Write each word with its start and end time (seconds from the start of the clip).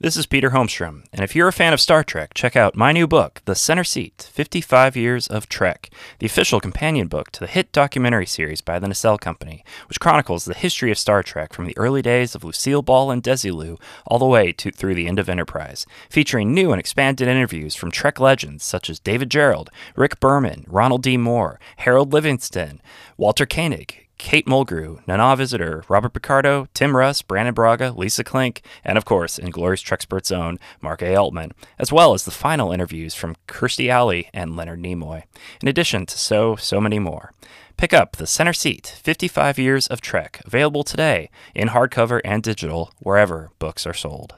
This 0.00 0.16
is 0.16 0.26
Peter 0.26 0.50
Holmstrom, 0.50 1.02
and 1.12 1.24
if 1.24 1.34
you're 1.34 1.48
a 1.48 1.52
fan 1.52 1.72
of 1.72 1.80
Star 1.80 2.04
Trek, 2.04 2.32
check 2.32 2.54
out 2.54 2.76
my 2.76 2.92
new 2.92 3.08
book, 3.08 3.42
The 3.46 3.56
Center 3.56 3.82
Seat 3.82 4.30
55 4.32 4.94
Years 4.94 5.26
of 5.26 5.48
Trek, 5.48 5.90
the 6.20 6.26
official 6.26 6.60
companion 6.60 7.08
book 7.08 7.32
to 7.32 7.40
the 7.40 7.48
hit 7.48 7.72
documentary 7.72 8.24
series 8.24 8.60
by 8.60 8.78
the 8.78 8.86
Nacelle 8.86 9.18
Company, 9.18 9.64
which 9.88 9.98
chronicles 9.98 10.44
the 10.44 10.54
history 10.54 10.92
of 10.92 10.98
Star 10.98 11.24
Trek 11.24 11.52
from 11.52 11.66
the 11.66 11.76
early 11.76 12.00
days 12.00 12.36
of 12.36 12.44
Lucille 12.44 12.80
Ball 12.80 13.10
and 13.10 13.24
Desilu 13.24 13.76
all 14.06 14.20
the 14.20 14.24
way 14.24 14.52
to 14.52 14.70
through 14.70 14.94
the 14.94 15.08
end 15.08 15.18
of 15.18 15.28
Enterprise, 15.28 15.84
featuring 16.08 16.54
new 16.54 16.70
and 16.70 16.78
expanded 16.78 17.26
interviews 17.26 17.74
from 17.74 17.90
Trek 17.90 18.20
legends 18.20 18.62
such 18.62 18.88
as 18.88 19.00
David 19.00 19.30
Gerrold, 19.30 19.68
Rick 19.96 20.20
Berman, 20.20 20.64
Ronald 20.68 21.02
D. 21.02 21.16
Moore, 21.16 21.58
Harold 21.78 22.12
Livingston, 22.12 22.80
Walter 23.16 23.46
Koenig, 23.46 24.07
Kate 24.18 24.46
Mulgrew, 24.46 25.00
Nana 25.06 25.36
Visitor, 25.36 25.84
Robert 25.88 26.12
Picardo, 26.12 26.66
Tim 26.74 26.96
Russ, 26.96 27.22
Brannon 27.22 27.54
Braga, 27.54 27.92
Lisa 27.92 28.24
Klink, 28.24 28.62
and 28.84 28.98
of 28.98 29.04
course, 29.04 29.38
Inglorious 29.38 29.82
Trekspert's 29.82 30.32
own 30.32 30.58
Mark 30.80 31.02
A. 31.02 31.14
Altman, 31.14 31.52
as 31.78 31.92
well 31.92 32.12
as 32.12 32.24
the 32.24 32.30
final 32.30 32.72
interviews 32.72 33.14
from 33.14 33.36
Kirstie 33.46 33.88
Alley 33.88 34.28
and 34.34 34.56
Leonard 34.56 34.82
Nimoy, 34.82 35.22
in 35.62 35.68
addition 35.68 36.04
to 36.06 36.18
so, 36.18 36.56
so 36.56 36.80
many 36.80 36.98
more. 36.98 37.32
Pick 37.76 37.94
up 37.94 38.16
The 38.16 38.26
Center 38.26 38.52
Seat 38.52 38.98
55 39.02 39.58
Years 39.58 39.86
of 39.86 40.00
Trek, 40.00 40.42
available 40.44 40.82
today 40.82 41.30
in 41.54 41.68
hardcover 41.68 42.20
and 42.24 42.42
digital 42.42 42.92
wherever 42.98 43.52
books 43.60 43.86
are 43.86 43.94
sold. 43.94 44.34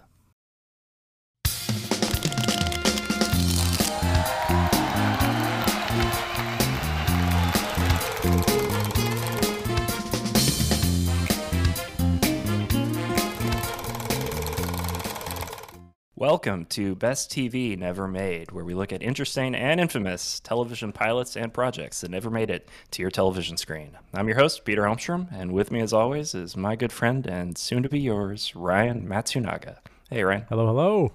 Welcome 16.21 16.67
to 16.67 16.95
Best 16.97 17.31
TV 17.31 17.79
Never 17.79 18.07
Made, 18.07 18.53
where 18.53 18.63
we 18.63 18.75
look 18.75 18.93
at 18.93 19.03
interesting 19.03 19.55
and 19.55 19.81
infamous 19.81 20.39
television 20.41 20.93
pilots 20.93 21.35
and 21.35 21.51
projects 21.51 22.03
that 22.03 22.11
never 22.11 22.29
made 22.29 22.51
it 22.51 22.69
to 22.91 23.01
your 23.01 23.11
television 23.11 23.57
screen. 23.57 23.97
I'm 24.13 24.29
your 24.29 24.37
host, 24.37 24.67
Peter 24.67 24.83
Holmstrom, 24.83 25.29
and 25.33 25.51
with 25.51 25.71
me, 25.71 25.81
as 25.81 25.95
always, 25.95 26.35
is 26.35 26.59
my 26.59 26.77
good 26.77 26.93
friend 26.93 27.27
and 27.27 27.57
soon 27.57 27.83
to 27.85 27.89
be 27.89 28.01
yours, 28.01 28.55
Ryan 28.55 29.09
Matsunaga. 29.09 29.79
Hey, 30.11 30.23
Ryan. 30.23 30.45
Hello, 30.51 30.67
hello. 30.67 31.13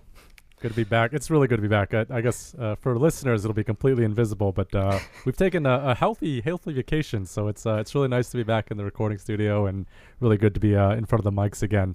Good 0.59 0.69
to 0.69 0.75
be 0.75 0.83
back. 0.83 1.13
It's 1.13 1.29
really 1.29 1.47
good 1.47 1.57
to 1.57 1.61
be 1.61 1.67
back. 1.67 1.93
I, 1.93 2.07
I 2.09 2.21
guess 2.21 2.55
uh, 2.57 2.73
for 2.73 2.97
listeners, 2.97 3.45
it'll 3.45 3.53
be 3.53 3.63
completely 3.63 4.05
invisible, 4.05 4.53
but 4.53 4.73
uh, 4.73 4.97
we've 5.25 5.37
taken 5.37 5.67
a, 5.67 5.89
a, 5.89 5.93
healthy, 5.93 6.41
healthy 6.41 6.73
vacation, 6.73 7.27
so 7.27 7.47
it's 7.47 7.67
uh, 7.67 7.75
it's 7.75 7.93
really 7.93 8.07
nice 8.07 8.31
to 8.31 8.37
be 8.37 8.43
back 8.43 8.71
in 8.71 8.77
the 8.77 8.83
recording 8.83 9.19
studio 9.19 9.67
and 9.67 9.85
really 10.19 10.37
good 10.37 10.55
to 10.55 10.59
be 10.59 10.75
uh, 10.75 10.95
in 10.95 11.05
front 11.05 11.23
of 11.23 11.31
the 11.31 11.39
mics 11.39 11.61
again. 11.61 11.93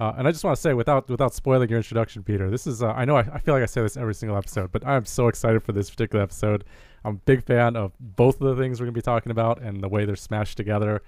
Uh, 0.00 0.12
and 0.16 0.26
I 0.26 0.32
just 0.32 0.44
want 0.44 0.56
to 0.56 0.60
say, 0.60 0.74
without 0.74 1.08
without 1.08 1.34
spoiling 1.34 1.68
your 1.68 1.78
introduction, 1.78 2.22
Peter, 2.22 2.50
this 2.50 2.66
is 2.66 2.82
uh, 2.82 2.88
I 2.88 3.04
know 3.04 3.16
I, 3.16 3.20
I, 3.32 3.38
feel 3.38 3.54
like 3.54 3.62
I 3.62 3.66
say 3.66 3.82
this 3.82 3.96
every 3.96 4.14
single 4.14 4.36
episode, 4.36 4.72
but 4.72 4.86
I'm 4.86 5.04
so 5.04 5.28
excited 5.28 5.62
for 5.62 5.72
this 5.72 5.90
particular 5.90 6.22
episode. 6.22 6.64
I'm 7.04 7.14
a 7.14 7.18
big 7.18 7.44
fan 7.44 7.76
of 7.76 7.92
both 7.98 8.40
of 8.40 8.56
the 8.56 8.62
things 8.62 8.80
we're 8.80 8.86
gonna 8.86 8.92
be 8.92 9.02
talking 9.02 9.32
about 9.32 9.60
and 9.60 9.82
the 9.82 9.88
way 9.88 10.04
they're 10.04 10.16
smashed 10.16 10.56
together. 10.56 11.02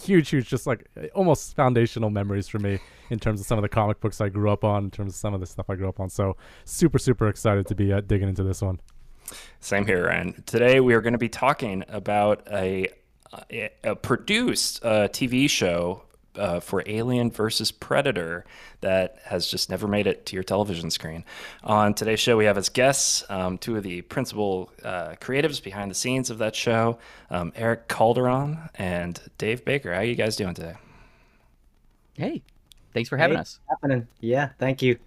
Huge, 0.00 0.28
huge, 0.28 0.48
just 0.48 0.66
like 0.66 0.86
almost 1.14 1.56
foundational 1.56 2.10
memories 2.10 2.46
for 2.46 2.60
me 2.60 2.78
in 3.10 3.18
terms 3.18 3.40
of 3.40 3.46
some 3.46 3.58
of 3.58 3.62
the 3.62 3.68
comic 3.68 3.98
books 4.00 4.20
I 4.20 4.28
grew 4.28 4.50
up 4.50 4.62
on, 4.62 4.84
in 4.84 4.90
terms 4.90 5.14
of 5.14 5.16
some 5.16 5.34
of 5.34 5.40
the 5.40 5.46
stuff 5.46 5.68
I 5.68 5.74
grew 5.74 5.88
up 5.88 5.98
on. 5.98 6.08
So 6.08 6.36
super, 6.64 6.98
super 6.98 7.28
excited 7.28 7.66
to 7.66 7.74
be 7.74 7.92
uh, 7.92 8.00
digging 8.02 8.28
into 8.28 8.44
this 8.44 8.62
one. 8.62 8.80
Same 9.60 9.84
here, 9.84 10.06
and 10.06 10.46
today 10.46 10.80
we 10.80 10.94
are 10.94 11.00
going 11.00 11.12
to 11.12 11.18
be 11.18 11.28
talking 11.28 11.84
about 11.88 12.46
a 12.50 12.88
a 13.84 13.94
produced 13.94 14.84
uh, 14.84 15.08
TV 15.08 15.48
show 15.50 16.02
uh, 16.38 16.60
for 16.60 16.82
Alien 16.86 17.30
versus 17.30 17.70
Predator 17.70 18.44
that 18.80 19.18
has 19.24 19.46
just 19.46 19.68
never 19.70 19.88
made 19.88 20.06
it 20.06 20.26
to 20.26 20.36
your 20.36 20.42
television 20.42 20.90
screen. 20.90 21.24
On 21.64 21.94
today's 21.94 22.20
show, 22.20 22.36
we 22.36 22.44
have 22.44 22.56
as 22.56 22.68
guests 22.68 23.24
um, 23.28 23.58
two 23.58 23.76
of 23.76 23.82
the 23.82 24.02
principal 24.02 24.70
uh, 24.84 25.14
creatives 25.20 25.62
behind 25.62 25.90
the 25.90 25.94
scenes 25.94 26.30
of 26.30 26.38
that 26.38 26.54
show, 26.54 26.98
um, 27.30 27.52
Eric 27.56 27.88
Calderon 27.88 28.70
and 28.76 29.20
Dave 29.36 29.64
Baker. 29.64 29.92
How 29.92 30.00
are 30.00 30.04
you 30.04 30.14
guys 30.14 30.36
doing 30.36 30.54
today? 30.54 30.74
Hey, 32.14 32.42
thanks 32.94 33.08
for 33.08 33.16
having 33.16 33.36
hey, 33.36 33.42
us. 33.42 33.60
Happening. 33.68 34.08
Yeah, 34.20 34.50
thank 34.58 34.82
you. 34.82 34.98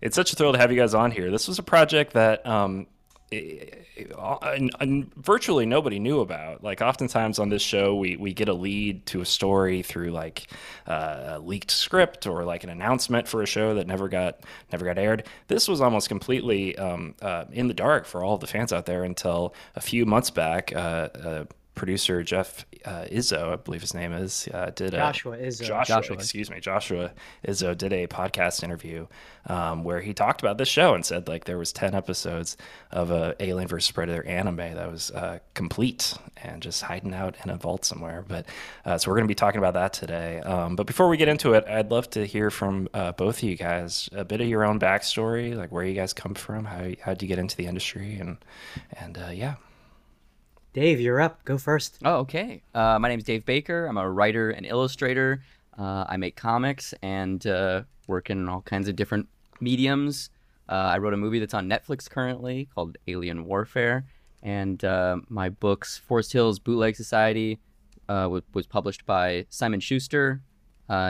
It's 0.00 0.14
such 0.14 0.32
a 0.32 0.36
thrill 0.36 0.52
to 0.52 0.58
have 0.58 0.70
you 0.70 0.78
guys 0.78 0.94
on 0.94 1.10
here. 1.10 1.30
This 1.30 1.48
was 1.48 1.58
a 1.58 1.62
project 1.62 2.12
that 2.12 2.46
um, 2.46 2.86
and, 3.30 4.70
and 4.80 5.14
virtually 5.16 5.66
nobody 5.66 5.98
knew 5.98 6.20
about. 6.20 6.62
Like 6.62 6.80
oftentimes 6.80 7.38
on 7.38 7.48
this 7.48 7.62
show, 7.62 7.94
we, 7.94 8.16
we 8.16 8.32
get 8.32 8.48
a 8.48 8.54
lead 8.54 9.04
to 9.06 9.20
a 9.20 9.26
story 9.26 9.82
through 9.82 10.10
like 10.10 10.46
uh, 10.86 11.24
a 11.26 11.38
leaked 11.38 11.70
script 11.70 12.26
or 12.26 12.44
like 12.44 12.64
an 12.64 12.70
announcement 12.70 13.28
for 13.28 13.42
a 13.42 13.46
show 13.46 13.74
that 13.74 13.86
never 13.86 14.08
got 14.08 14.40
never 14.72 14.84
got 14.84 14.98
aired. 14.98 15.26
This 15.48 15.68
was 15.68 15.80
almost 15.80 16.08
completely 16.08 16.76
um, 16.78 17.14
uh, 17.20 17.44
in 17.52 17.68
the 17.68 17.74
dark 17.74 18.06
for 18.06 18.24
all 18.24 18.38
the 18.38 18.46
fans 18.46 18.72
out 18.72 18.86
there 18.86 19.04
until 19.04 19.54
a 19.76 19.80
few 19.80 20.06
months 20.06 20.30
back. 20.30 20.72
Uh, 20.74 20.78
uh 20.78 21.44
producer 21.78 22.22
Jeff 22.22 22.66
uh, 22.84 23.04
Izzo, 23.10 23.52
I 23.52 23.56
believe 23.56 23.80
his 23.80 23.94
name 23.94 24.12
is, 24.12 24.48
uh, 24.52 24.70
did 24.74 24.92
Joshua 24.92 25.32
a, 25.32 25.38
Izzo. 25.38 25.64
Joshua, 25.64 25.96
Joshua, 25.96 26.16
excuse 26.16 26.50
me, 26.50 26.60
Joshua 26.60 27.12
Izzo 27.46 27.76
did 27.76 27.92
a 27.92 28.06
podcast 28.06 28.62
interview 28.62 29.06
um, 29.46 29.84
where 29.84 30.00
he 30.00 30.12
talked 30.12 30.40
about 30.40 30.58
this 30.58 30.68
show 30.68 30.94
and 30.94 31.04
said 31.04 31.28
like 31.28 31.44
there 31.44 31.58
was 31.58 31.72
ten 31.72 31.94
episodes 31.94 32.56
of 32.90 33.10
a 33.10 33.34
Alien 33.40 33.68
versus 33.68 33.90
Predator 33.90 34.24
anime 34.26 34.56
that 34.56 34.90
was 34.90 35.10
uh, 35.12 35.38
complete 35.54 36.14
and 36.42 36.62
just 36.62 36.82
hiding 36.82 37.14
out 37.14 37.36
in 37.44 37.50
a 37.50 37.56
vault 37.56 37.84
somewhere. 37.84 38.24
But 38.26 38.46
uh, 38.84 38.98
so 38.98 39.10
we're 39.10 39.16
going 39.16 39.26
to 39.26 39.28
be 39.28 39.34
talking 39.34 39.58
about 39.58 39.74
that 39.74 39.92
today. 39.92 40.40
Um, 40.40 40.76
but 40.76 40.86
before 40.86 41.08
we 41.08 41.16
get 41.16 41.28
into 41.28 41.54
it, 41.54 41.64
I'd 41.66 41.90
love 41.90 42.10
to 42.10 42.26
hear 42.26 42.50
from 42.50 42.88
uh, 42.94 43.12
both 43.12 43.38
of 43.38 43.42
you 43.42 43.56
guys 43.56 44.08
a 44.12 44.24
bit 44.24 44.40
of 44.40 44.48
your 44.48 44.64
own 44.64 44.78
backstory, 44.78 45.56
like 45.56 45.72
where 45.72 45.84
you 45.84 45.94
guys 45.94 46.12
come 46.12 46.34
from, 46.34 46.64
how 46.64 46.90
how 47.02 47.12
did 47.12 47.22
you 47.22 47.28
get 47.28 47.38
into 47.38 47.56
the 47.56 47.66
industry, 47.66 48.18
and 48.18 48.38
and 48.92 49.18
uh, 49.18 49.30
yeah. 49.30 49.54
Dave, 50.74 51.00
you're 51.00 51.20
up. 51.20 51.44
Go 51.44 51.56
first. 51.56 51.98
Oh, 52.04 52.16
okay. 52.18 52.62
Uh, 52.74 52.98
my 52.98 53.08
name 53.08 53.18
is 53.18 53.24
Dave 53.24 53.44
Baker. 53.46 53.86
I'm 53.86 53.96
a 53.96 54.08
writer 54.08 54.50
and 54.50 54.66
illustrator. 54.66 55.42
Uh, 55.78 56.04
I 56.06 56.18
make 56.18 56.36
comics 56.36 56.92
and 57.02 57.44
uh, 57.46 57.82
work 58.06 58.28
in 58.28 58.48
all 58.48 58.60
kinds 58.60 58.86
of 58.86 58.94
different 58.94 59.28
mediums. 59.60 60.28
Uh, 60.68 60.74
I 60.74 60.98
wrote 60.98 61.14
a 61.14 61.16
movie 61.16 61.38
that's 61.38 61.54
on 61.54 61.68
Netflix 61.68 62.08
currently 62.08 62.68
called 62.74 62.98
Alien 63.06 63.46
Warfare. 63.46 64.04
And 64.42 64.84
uh, 64.84 65.16
my 65.28 65.48
books, 65.48 65.96
Forest 65.96 66.34
Hills 66.34 66.58
Bootleg 66.58 66.96
Society, 66.96 67.58
uh, 68.08 68.28
was, 68.30 68.42
was 68.52 68.66
published 68.66 69.06
by 69.06 69.46
Simon 69.48 69.80
Schuster 69.80 70.42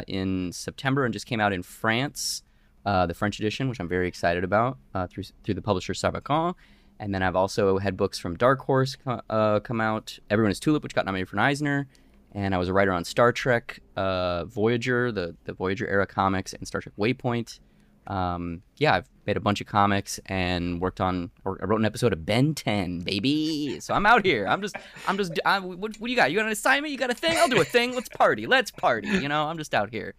in 0.06 0.52
September 0.52 1.04
and 1.04 1.12
just 1.12 1.26
came 1.26 1.40
out 1.40 1.52
in 1.52 1.62
France, 1.62 2.42
the 2.84 3.14
French 3.14 3.38
edition, 3.38 3.68
which 3.68 3.80
I'm 3.80 3.88
very 3.88 4.06
excited 4.08 4.44
about 4.44 4.78
through, 5.10 5.24
through 5.44 5.54
the 5.54 5.62
publisher 5.62 5.92
Sarbacane. 5.92 6.54
And 7.00 7.14
then 7.14 7.22
I've 7.22 7.36
also 7.36 7.78
had 7.78 7.96
books 7.96 8.18
from 8.18 8.36
Dark 8.36 8.60
Horse 8.60 8.96
uh, 9.30 9.60
come 9.60 9.80
out. 9.80 10.18
Everyone 10.30 10.50
is 10.50 10.58
Tulip, 10.58 10.82
which 10.82 10.94
got 10.94 11.06
nominated 11.06 11.28
for 11.28 11.36
an 11.36 11.40
Eisner. 11.40 11.88
And 12.32 12.54
I 12.54 12.58
was 12.58 12.68
a 12.68 12.72
writer 12.72 12.92
on 12.92 13.04
Star 13.04 13.32
Trek, 13.32 13.80
uh, 13.96 14.44
Voyager, 14.44 15.10
the, 15.12 15.34
the 15.44 15.52
Voyager 15.52 15.86
era 15.88 16.06
comics, 16.06 16.52
and 16.52 16.66
Star 16.66 16.80
Trek 16.80 16.94
Waypoint. 16.98 17.60
Um, 18.06 18.62
yeah, 18.76 18.94
I've 18.94 19.08
made 19.26 19.36
a 19.36 19.40
bunch 19.40 19.60
of 19.60 19.66
comics 19.66 20.18
and 20.26 20.80
worked 20.80 21.00
on, 21.00 21.30
or 21.44 21.58
I 21.62 21.66
wrote 21.66 21.78
an 21.78 21.84
episode 21.84 22.12
of 22.12 22.24
Ben 22.24 22.54
10, 22.54 23.00
baby. 23.00 23.80
So 23.80 23.94
I'm 23.94 24.06
out 24.06 24.24
here. 24.24 24.46
I'm 24.46 24.62
just, 24.62 24.76
I'm 25.06 25.18
just, 25.18 25.38
I, 25.44 25.58
what, 25.58 25.78
what 25.78 26.00
do 26.00 26.10
you 26.10 26.16
got? 26.16 26.30
You 26.30 26.38
got 26.38 26.46
an 26.46 26.52
assignment? 26.52 26.90
You 26.90 26.98
got 26.98 27.10
a 27.10 27.14
thing? 27.14 27.36
I'll 27.36 27.48
do 27.48 27.60
a 27.60 27.64
thing. 27.64 27.94
Let's 27.94 28.08
party. 28.08 28.46
Let's 28.46 28.70
party. 28.70 29.08
You 29.08 29.28
know, 29.28 29.44
I'm 29.44 29.58
just 29.58 29.74
out 29.74 29.90
here. 29.90 30.14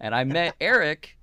And 0.00 0.14
I 0.14 0.24
met 0.24 0.56
Eric 0.60 1.16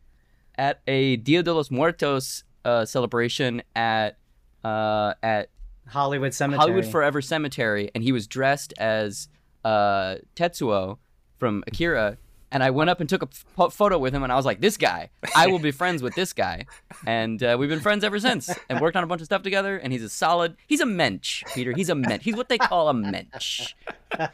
at 0.58 0.82
a 0.88 1.18
Dia 1.18 1.44
de 1.44 1.54
los 1.54 1.70
Muertos 1.70 2.44
uh, 2.64 2.86
celebration 2.86 3.62
at 3.76 4.18
uh, 4.66 5.14
at 5.22 5.50
Hollywood 5.88 6.34
Cemetery. 6.34 6.60
Hollywood 6.60 6.86
Forever 6.88 7.22
Cemetery, 7.22 7.92
and 7.94 8.04
he 8.04 8.12
was 8.12 8.26
dressed 8.28 8.74
as 8.78 9.28
uh, 9.64 10.16
Tetsuo 10.36 10.98
from 11.38 11.64
Akira. 11.68 12.18
And 12.52 12.64
I 12.64 12.70
went 12.70 12.90
up 12.90 13.02
and 13.02 13.10
took 13.10 13.22
a 13.22 13.28
f- 13.60 13.74
photo 13.74 13.98
with 13.98 14.14
him, 14.14 14.24
and 14.24 14.32
I 14.32 14.36
was 14.36 14.46
like, 14.46 14.62
"This 14.62 14.78
guy, 14.78 15.10
I 15.36 15.48
will 15.48 15.60
be 15.60 15.72
friends 15.82 16.02
with 16.02 16.16
this 16.16 16.32
guy." 16.32 16.66
And 17.06 17.44
uh, 17.44 17.58
we've 17.60 17.70
been 17.70 17.82
friends 17.82 18.04
ever 18.04 18.18
since, 18.20 18.50
and 18.70 18.80
worked 18.80 18.96
on 18.96 19.04
a 19.04 19.08
bunch 19.08 19.22
of 19.22 19.26
stuff 19.26 19.44
together. 19.44 19.78
And 19.78 19.92
he's 19.92 20.04
a 20.04 20.10
solid. 20.10 20.56
He's 20.66 20.80
a 20.80 20.86
mensch, 20.86 21.44
Peter. 21.54 21.74
He's 21.74 21.90
a 21.90 21.96
mensch. 21.96 22.24
He's 22.24 22.36
what 22.36 22.48
they 22.48 22.58
call 22.58 22.88
a 22.88 22.94
mensch. 22.94 23.76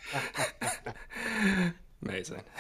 Amazing. 2.04 2.42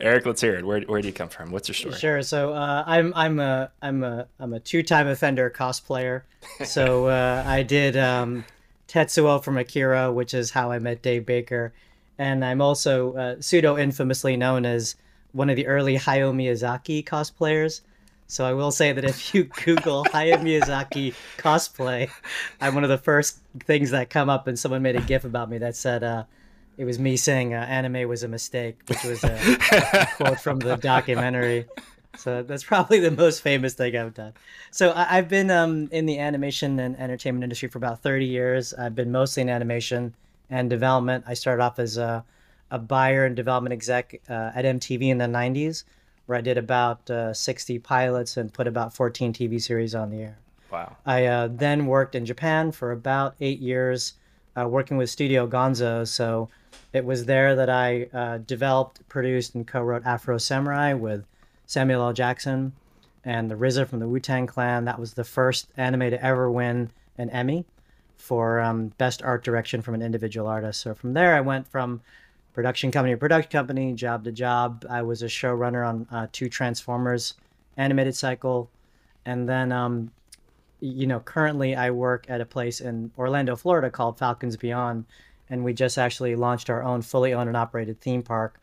Eric, 0.00 0.26
let's 0.26 0.40
hear 0.42 0.56
it. 0.56 0.66
Where, 0.66 0.82
where 0.82 1.00
do 1.00 1.08
you 1.08 1.14
come 1.14 1.28
from? 1.28 1.50
What's 1.50 1.68
your 1.68 1.74
story? 1.74 1.94
Sure. 1.94 2.22
So 2.22 2.52
uh, 2.52 2.84
I'm 2.86 3.12
I'm 3.16 3.40
a 3.40 3.70
I'm 3.80 4.04
a 4.04 4.26
I'm 4.38 4.52
a 4.52 4.60
two 4.60 4.82
time 4.82 5.08
offender 5.08 5.50
cosplayer. 5.50 6.22
So 6.64 7.06
uh, 7.08 7.42
I 7.44 7.64
did 7.64 7.96
um, 7.96 8.44
Tetsuo 8.86 9.42
from 9.42 9.58
Akira, 9.58 10.12
which 10.12 10.32
is 10.32 10.52
how 10.52 10.70
I 10.70 10.78
met 10.78 11.02
Dave 11.02 11.26
Baker, 11.26 11.72
and 12.18 12.44
I'm 12.44 12.60
also 12.60 13.14
uh, 13.14 13.36
pseudo 13.40 13.76
infamously 13.76 14.36
known 14.36 14.64
as 14.64 14.94
one 15.32 15.50
of 15.50 15.56
the 15.56 15.66
early 15.66 15.96
Hayao 15.98 16.32
Miyazaki 16.32 17.04
cosplayers. 17.04 17.80
So 18.28 18.44
I 18.44 18.52
will 18.52 18.70
say 18.70 18.92
that 18.92 19.04
if 19.04 19.34
you 19.34 19.44
Google 19.64 20.04
Hayao 20.04 20.40
Miyazaki 20.40 21.14
cosplay, 21.36 22.08
I'm 22.60 22.74
one 22.76 22.84
of 22.84 22.90
the 22.90 22.98
first 22.98 23.40
things 23.64 23.90
that 23.90 24.08
come 24.08 24.30
up, 24.30 24.46
and 24.46 24.56
someone 24.56 24.82
made 24.82 24.94
a 24.94 25.00
GIF 25.00 25.24
about 25.24 25.50
me 25.50 25.58
that 25.58 25.74
said 25.74 26.04
uh, 26.04 26.24
it 26.76 26.84
was 26.84 26.98
me 26.98 27.16
saying 27.16 27.54
uh, 27.54 27.58
anime 27.58 28.08
was 28.08 28.22
a 28.22 28.28
mistake, 28.28 28.80
which 28.86 29.02
was 29.04 29.24
a, 29.24 29.56
a 29.72 30.06
quote 30.16 30.40
from 30.40 30.58
the 30.58 30.76
documentary. 30.76 31.66
so 32.16 32.42
that's 32.42 32.64
probably 32.64 33.00
the 33.00 33.10
most 33.10 33.40
famous 33.42 33.74
thing 33.74 33.96
I've 33.96 34.14
done. 34.14 34.34
So 34.70 34.92
I, 34.94 35.04
have 35.04 35.28
been 35.28 35.50
um, 35.50 35.88
in 35.90 36.06
the 36.06 36.18
animation 36.18 36.78
and 36.78 36.98
entertainment 36.98 37.44
industry 37.44 37.68
for 37.68 37.78
about 37.78 38.02
30 38.02 38.26
years. 38.26 38.74
I've 38.74 38.94
been 38.94 39.10
mostly 39.10 39.42
in 39.42 39.48
animation 39.48 40.14
and 40.50 40.68
development. 40.68 41.24
I 41.26 41.34
started 41.34 41.62
off 41.62 41.78
as 41.78 41.96
a, 41.96 42.24
a 42.70 42.78
buyer 42.78 43.24
and 43.24 43.34
development 43.34 43.72
exec 43.72 44.20
uh, 44.28 44.52
at 44.54 44.64
MTV 44.64 45.08
in 45.08 45.18
the 45.18 45.26
90s, 45.26 45.84
where 46.26 46.36
I 46.36 46.40
did 46.40 46.58
about 46.58 47.08
uh, 47.10 47.32
60 47.32 47.78
pilots 47.78 48.36
and 48.36 48.52
put 48.52 48.66
about 48.66 48.94
14 48.94 49.32
TV 49.32 49.60
series 49.60 49.94
on 49.94 50.10
the 50.10 50.22
air. 50.22 50.38
Wow. 50.70 50.96
I 51.06 51.26
uh, 51.26 51.48
then 51.50 51.86
worked 51.86 52.14
in 52.14 52.26
Japan 52.26 52.72
for 52.72 52.92
about 52.92 53.34
eight 53.40 53.60
years, 53.60 54.14
uh, 54.58 54.68
working 54.68 54.96
with 54.96 55.08
Studio 55.08 55.46
Gonzo. 55.46 56.06
So 56.06 56.48
it 56.92 57.04
was 57.04 57.24
there 57.24 57.54
that 57.56 57.68
I 57.68 58.08
uh, 58.12 58.38
developed, 58.38 59.06
produced, 59.08 59.54
and 59.54 59.66
co-wrote 59.66 60.04
Afro 60.06 60.38
Samurai 60.38 60.94
with 60.94 61.24
Samuel 61.66 62.02
L. 62.02 62.12
Jackson 62.12 62.72
and 63.24 63.50
the 63.50 63.56
RZA 63.56 63.88
from 63.88 63.98
the 63.98 64.08
Wu 64.08 64.20
Tang 64.20 64.46
Clan. 64.46 64.84
That 64.84 64.98
was 64.98 65.14
the 65.14 65.24
first 65.24 65.68
anime 65.76 66.10
to 66.10 66.24
ever 66.24 66.50
win 66.50 66.90
an 67.18 67.28
Emmy 67.30 67.64
for 68.16 68.60
um, 68.60 68.88
best 68.98 69.22
art 69.22 69.44
direction 69.44 69.82
from 69.82 69.94
an 69.94 70.02
individual 70.02 70.46
artist. 70.46 70.80
So 70.80 70.94
from 70.94 71.12
there, 71.12 71.34
I 71.34 71.40
went 71.40 71.68
from 71.68 72.00
production 72.52 72.90
company 72.90 73.12
to 73.12 73.18
production 73.18 73.50
company, 73.50 73.92
job 73.92 74.24
to 74.24 74.32
job. 74.32 74.84
I 74.88 75.02
was 75.02 75.22
a 75.22 75.26
showrunner 75.26 75.86
on 75.86 76.06
uh, 76.10 76.26
two 76.32 76.48
Transformers 76.48 77.34
animated 77.76 78.16
cycle, 78.16 78.70
and 79.26 79.48
then 79.48 79.72
um, 79.72 80.10
you 80.80 81.06
know 81.06 81.20
currently 81.20 81.76
I 81.76 81.90
work 81.90 82.26
at 82.28 82.40
a 82.40 82.46
place 82.46 82.80
in 82.80 83.10
Orlando, 83.18 83.56
Florida 83.56 83.90
called 83.90 84.18
Falcons 84.18 84.56
Beyond, 84.56 85.04
and 85.50 85.64
we 85.64 85.72
just 85.72 85.98
actually 85.98 86.34
launched 86.36 86.70
our 86.70 86.82
own 86.82 87.02
fully 87.02 87.32
owned 87.32 87.48
and 87.48 87.56
operated 87.56 88.00
theme 88.00 88.22
park. 88.22 88.60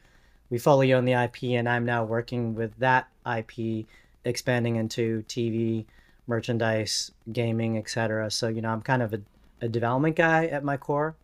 We 0.49 0.57
fully 0.57 0.93
own 0.93 1.05
the 1.05 1.13
IP, 1.13 1.43
and 1.43 1.67
I'm 1.67 1.85
now 1.85 2.03
working 2.03 2.55
with 2.55 2.77
that 2.77 3.07
IP, 3.25 3.85
expanding 4.25 4.75
into 4.75 5.23
TV, 5.27 5.85
merchandise, 6.27 7.11
gaming, 7.31 7.77
etc. 7.77 8.29
So 8.31 8.47
you 8.47 8.61
know 8.61 8.69
I'm 8.69 8.81
kind 8.81 9.01
of 9.01 9.13
a, 9.13 9.21
a 9.61 9.67
development 9.67 10.15
guy 10.15 10.47
at 10.47 10.63
my 10.63 10.77
core 10.77 11.15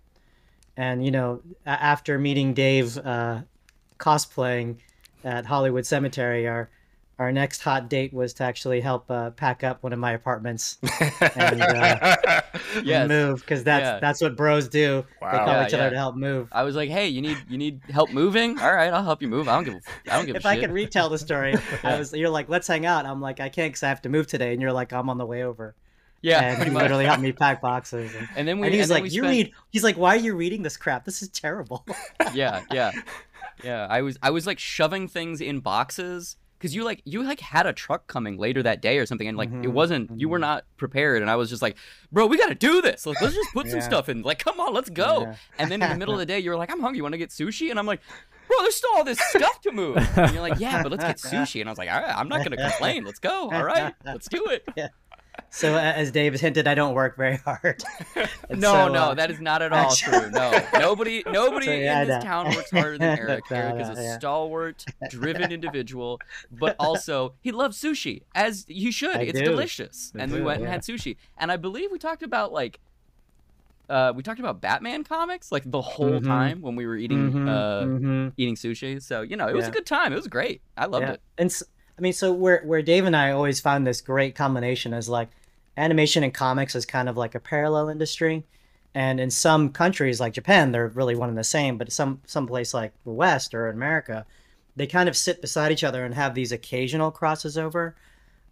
and 0.79 1.03
you 1.03 1.11
know, 1.11 1.41
after 1.65 2.17
meeting 2.17 2.53
Dave 2.53 2.97
uh, 2.97 3.41
cosplaying 3.97 4.77
at 5.25 5.45
Hollywood 5.45 5.85
Cemetery, 5.85 6.47
our 6.47 6.69
our 7.19 7.33
next 7.33 7.61
hot 7.61 7.89
date 7.89 8.13
was 8.13 8.33
to 8.33 8.43
actually 8.43 8.79
help 8.79 9.11
uh, 9.11 9.29
pack 9.31 9.61
up 9.63 9.83
one 9.83 9.91
of 9.91 9.99
my 9.99 10.13
apartments 10.13 10.77
and 11.35 11.61
uh, 11.61 12.41
yes. 12.81 13.09
move 13.09 13.41
because 13.41 13.61
that's 13.65 13.83
yeah. 13.83 13.99
that's 13.99 14.21
what 14.21 14.37
bros 14.37 14.69
do. 14.69 15.05
Wow. 15.21 15.31
They 15.31 15.37
call 15.37 15.47
yeah, 15.47 15.67
each 15.67 15.73
other 15.73 15.83
yeah. 15.83 15.89
to 15.89 15.95
help 15.97 16.15
move. 16.15 16.47
I 16.53 16.63
was 16.63 16.77
like, 16.77 16.89
"Hey, 16.89 17.09
you 17.09 17.21
need 17.21 17.37
you 17.49 17.57
need 17.57 17.81
help 17.89 18.11
moving? 18.11 18.57
All 18.59 18.73
right, 18.73 18.91
I'll 18.91 19.03
help 19.03 19.21
you 19.21 19.27
move. 19.27 19.49
I 19.49 19.55
don't 19.55 19.65
give 19.65 19.73
a, 19.73 20.13
I 20.13 20.15
don't 20.15 20.25
give 20.27 20.37
if 20.37 20.45
a 20.45 20.47
I 20.47 20.57
could 20.57 20.71
retell 20.71 21.09
the 21.09 21.19
story, 21.19 21.55
I 21.83 21.99
was 21.99 22.13
you're 22.13 22.29
like, 22.29 22.47
"Let's 22.47 22.67
hang 22.67 22.85
out." 22.85 23.05
I'm 23.05 23.21
like, 23.21 23.41
"I 23.41 23.49
can't 23.49 23.73
because 23.73 23.83
I 23.83 23.89
have 23.89 24.01
to 24.03 24.09
move 24.09 24.27
today," 24.27 24.53
and 24.53 24.61
you're 24.61 24.73
like, 24.73 24.93
"I'm 24.93 25.09
on 25.09 25.17
the 25.17 25.25
way 25.25 25.43
over." 25.43 25.75
Yeah, 26.21 26.41
and 26.41 26.63
he 26.63 26.69
literally 26.69 27.05
helped 27.05 27.21
me 27.21 27.31
pack 27.33 27.61
boxes. 27.61 28.13
And, 28.15 28.27
and 28.37 28.47
then 28.47 28.59
we 28.59 28.67
and 28.67 28.75
he's 28.75 28.89
and 28.89 29.03
like, 29.03 29.11
"You 29.11 29.23
spent... 29.23 29.27
read?" 29.27 29.51
He's 29.71 29.83
like, 29.83 29.97
"Why 29.97 30.15
are 30.15 30.19
you 30.19 30.35
reading 30.35 30.63
this 30.63 30.77
crap? 30.77 31.03
This 31.03 31.21
is 31.21 31.27
terrible." 31.27 31.85
yeah, 32.33 32.63
yeah, 32.71 32.91
yeah. 33.61 33.87
I 33.89 34.03
was 34.03 34.17
I 34.23 34.29
was 34.29 34.47
like 34.47 34.59
shoving 34.59 35.09
things 35.09 35.41
in 35.41 35.59
boxes 35.59 36.37
because 36.59 36.75
you 36.75 36.83
like 36.83 37.01
you 37.05 37.23
like 37.23 37.39
had 37.39 37.65
a 37.65 37.73
truck 37.73 38.07
coming 38.07 38.37
later 38.37 38.61
that 38.63 38.81
day 38.81 38.97
or 38.97 39.05
something, 39.05 39.27
and 39.27 39.37
like 39.37 39.49
mm-hmm, 39.49 39.63
it 39.63 39.71
wasn't 39.71 40.09
mm-hmm. 40.09 40.19
you 40.19 40.29
were 40.29 40.37
mm-hmm. 40.37 40.41
not 40.41 40.65
prepared, 40.77 41.21
and 41.21 41.31
I 41.31 41.37
was 41.37 41.49
just 41.49 41.61
like, 41.61 41.77
"Bro, 42.11 42.27
we 42.27 42.37
got 42.37 42.49
to 42.49 42.55
do 42.55 42.81
this. 42.81 43.05
Like, 43.05 43.21
let's 43.21 43.35
just 43.35 43.53
put 43.53 43.65
yeah. 43.65 43.73
some 43.73 43.81
stuff 43.81 44.09
in. 44.09 44.21
Like, 44.21 44.39
come 44.39 44.59
on, 44.59 44.73
let's 44.73 44.89
go." 44.89 45.21
Yeah. 45.21 45.35
And 45.57 45.71
then 45.71 45.81
in 45.81 45.89
the 45.89 45.97
middle 45.97 46.13
of 46.13 46.19
the 46.19 46.25
day, 46.33 46.39
you 46.39 46.49
were 46.49 46.57
like, 46.57 46.71
"I'm 46.71 46.81
hungry. 46.81 46.97
You 46.97 47.03
want 47.03 47.13
to 47.13 47.19
get 47.19 47.29
sushi?" 47.29 47.69
And 47.69 47.79
I'm 47.79 47.85
like 47.85 48.01
bro, 48.47 48.57
there's 48.63 48.77
still 48.77 48.89
all 48.95 49.03
this 49.03 49.19
stuff 49.29 49.61
to 49.61 49.71
move. 49.71 49.95
And 50.17 50.33
you're 50.33 50.41
like, 50.41 50.59
yeah, 50.59 50.81
but 50.81 50.91
let's 50.91 51.03
get 51.03 51.17
sushi. 51.33 51.59
And 51.61 51.69
I 51.69 51.71
was 51.71 51.77
like, 51.77 51.87
all 51.87 52.01
right, 52.01 52.17
I'm 52.17 52.27
not 52.27 52.39
going 52.39 52.49
to 52.49 52.57
complain. 52.57 53.03
Let's 53.03 53.19
go. 53.19 53.47
All 53.51 53.63
right, 53.63 53.93
let's 54.03 54.27
do 54.27 54.43
it. 54.47 54.67
Yeah 54.75 54.87
so 55.49 55.75
as 55.77 56.11
Dave 56.11 56.33
has 56.33 56.41
hinted, 56.41 56.67
I 56.67 56.75
don't 56.75 56.93
work 56.93 57.17
very 57.17 57.37
hard. 57.37 57.83
no, 58.49 58.71
so, 58.71 58.87
no, 58.87 59.03
uh, 59.03 59.13
that 59.15 59.31
is 59.31 59.39
not 59.39 59.61
at 59.61 59.73
all 59.73 59.91
true. 59.91 60.29
No, 60.31 60.51
nobody, 60.73 61.23
nobody 61.31 61.65
so, 61.65 61.71
yeah, 61.71 62.01
in 62.01 62.07
this 62.07 62.23
town 62.23 62.47
works 62.47 62.71
harder 62.71 62.97
than 62.97 63.19
Eric. 63.19 63.43
no, 63.49 63.57
Eric 63.57 63.81
is 63.81 63.97
a 63.97 64.01
yeah. 64.01 64.17
stalwart, 64.17 64.85
driven 65.09 65.51
individual, 65.51 66.19
but 66.51 66.75
also 66.79 67.33
he 67.41 67.51
loves 67.51 67.81
sushi, 67.81 68.23
as 68.35 68.65
you 68.67 68.91
should. 68.91 69.15
I 69.15 69.21
it's 69.21 69.39
do. 69.39 69.45
delicious, 69.45 70.11
I 70.15 70.23
and 70.23 70.31
do, 70.31 70.37
we 70.37 70.43
went 70.43 70.61
yeah. 70.61 70.65
and 70.65 70.73
had 70.73 70.81
sushi. 70.81 71.17
And 71.37 71.51
I 71.51 71.57
believe 71.57 71.91
we 71.91 71.99
talked 71.99 72.23
about 72.23 72.51
like 72.51 72.79
uh, 73.89 74.13
we 74.15 74.23
talked 74.23 74.39
about 74.39 74.61
Batman 74.61 75.03
comics 75.03 75.51
like 75.51 75.69
the 75.69 75.81
whole 75.81 76.11
mm-hmm. 76.11 76.27
time 76.27 76.61
when 76.61 76.75
we 76.75 76.85
were 76.85 76.95
eating 76.95 77.31
mm-hmm, 77.31 77.49
uh, 77.49 77.81
mm-hmm. 77.81 78.27
eating 78.37 78.55
sushi. 78.55 79.01
So 79.01 79.21
you 79.21 79.35
know, 79.35 79.47
it 79.47 79.55
was 79.55 79.67
a 79.67 79.71
good 79.71 79.85
time. 79.85 80.13
It 80.13 80.15
was 80.15 80.27
great. 80.27 80.61
I 80.77 80.85
loved 80.85 81.07
it. 81.07 81.21
And 81.37 81.51
I 81.99 82.01
mean, 82.01 82.13
so 82.13 82.31
where 82.31 82.61
where 82.63 82.81
Dave 82.81 83.03
and 83.03 83.15
I 83.15 83.31
always 83.31 83.59
found 83.59 83.85
this 83.85 83.99
great 83.99 84.33
combination 84.33 84.93
is 84.93 85.09
like 85.09 85.29
animation 85.75 86.23
and 86.23 86.33
comics 86.33 86.73
is 86.73 86.85
kind 86.85 87.09
of 87.09 87.17
like 87.17 87.35
a 87.35 87.41
parallel 87.41 87.89
industry, 87.89 88.45
and 88.95 89.19
in 89.19 89.29
some 89.29 89.69
countries 89.73 90.21
like 90.21 90.31
Japan, 90.31 90.71
they're 90.71 90.87
really 90.87 91.15
one 91.15 91.27
and 91.27 91.37
the 91.37 91.43
same. 91.43 91.77
But 91.77 91.91
some 91.91 92.21
some 92.25 92.47
place 92.47 92.73
like 92.73 92.93
the 93.03 93.11
West 93.11 93.53
or 93.53 93.67
America, 93.67 94.25
they 94.77 94.87
kind 94.87 95.09
of 95.09 95.17
sit 95.17 95.41
beside 95.41 95.73
each 95.73 95.83
other 95.83 96.05
and 96.05 96.13
have 96.15 96.35
these 96.35 96.53
occasional 96.53 97.11
crosses 97.11 97.57
over, 97.57 97.97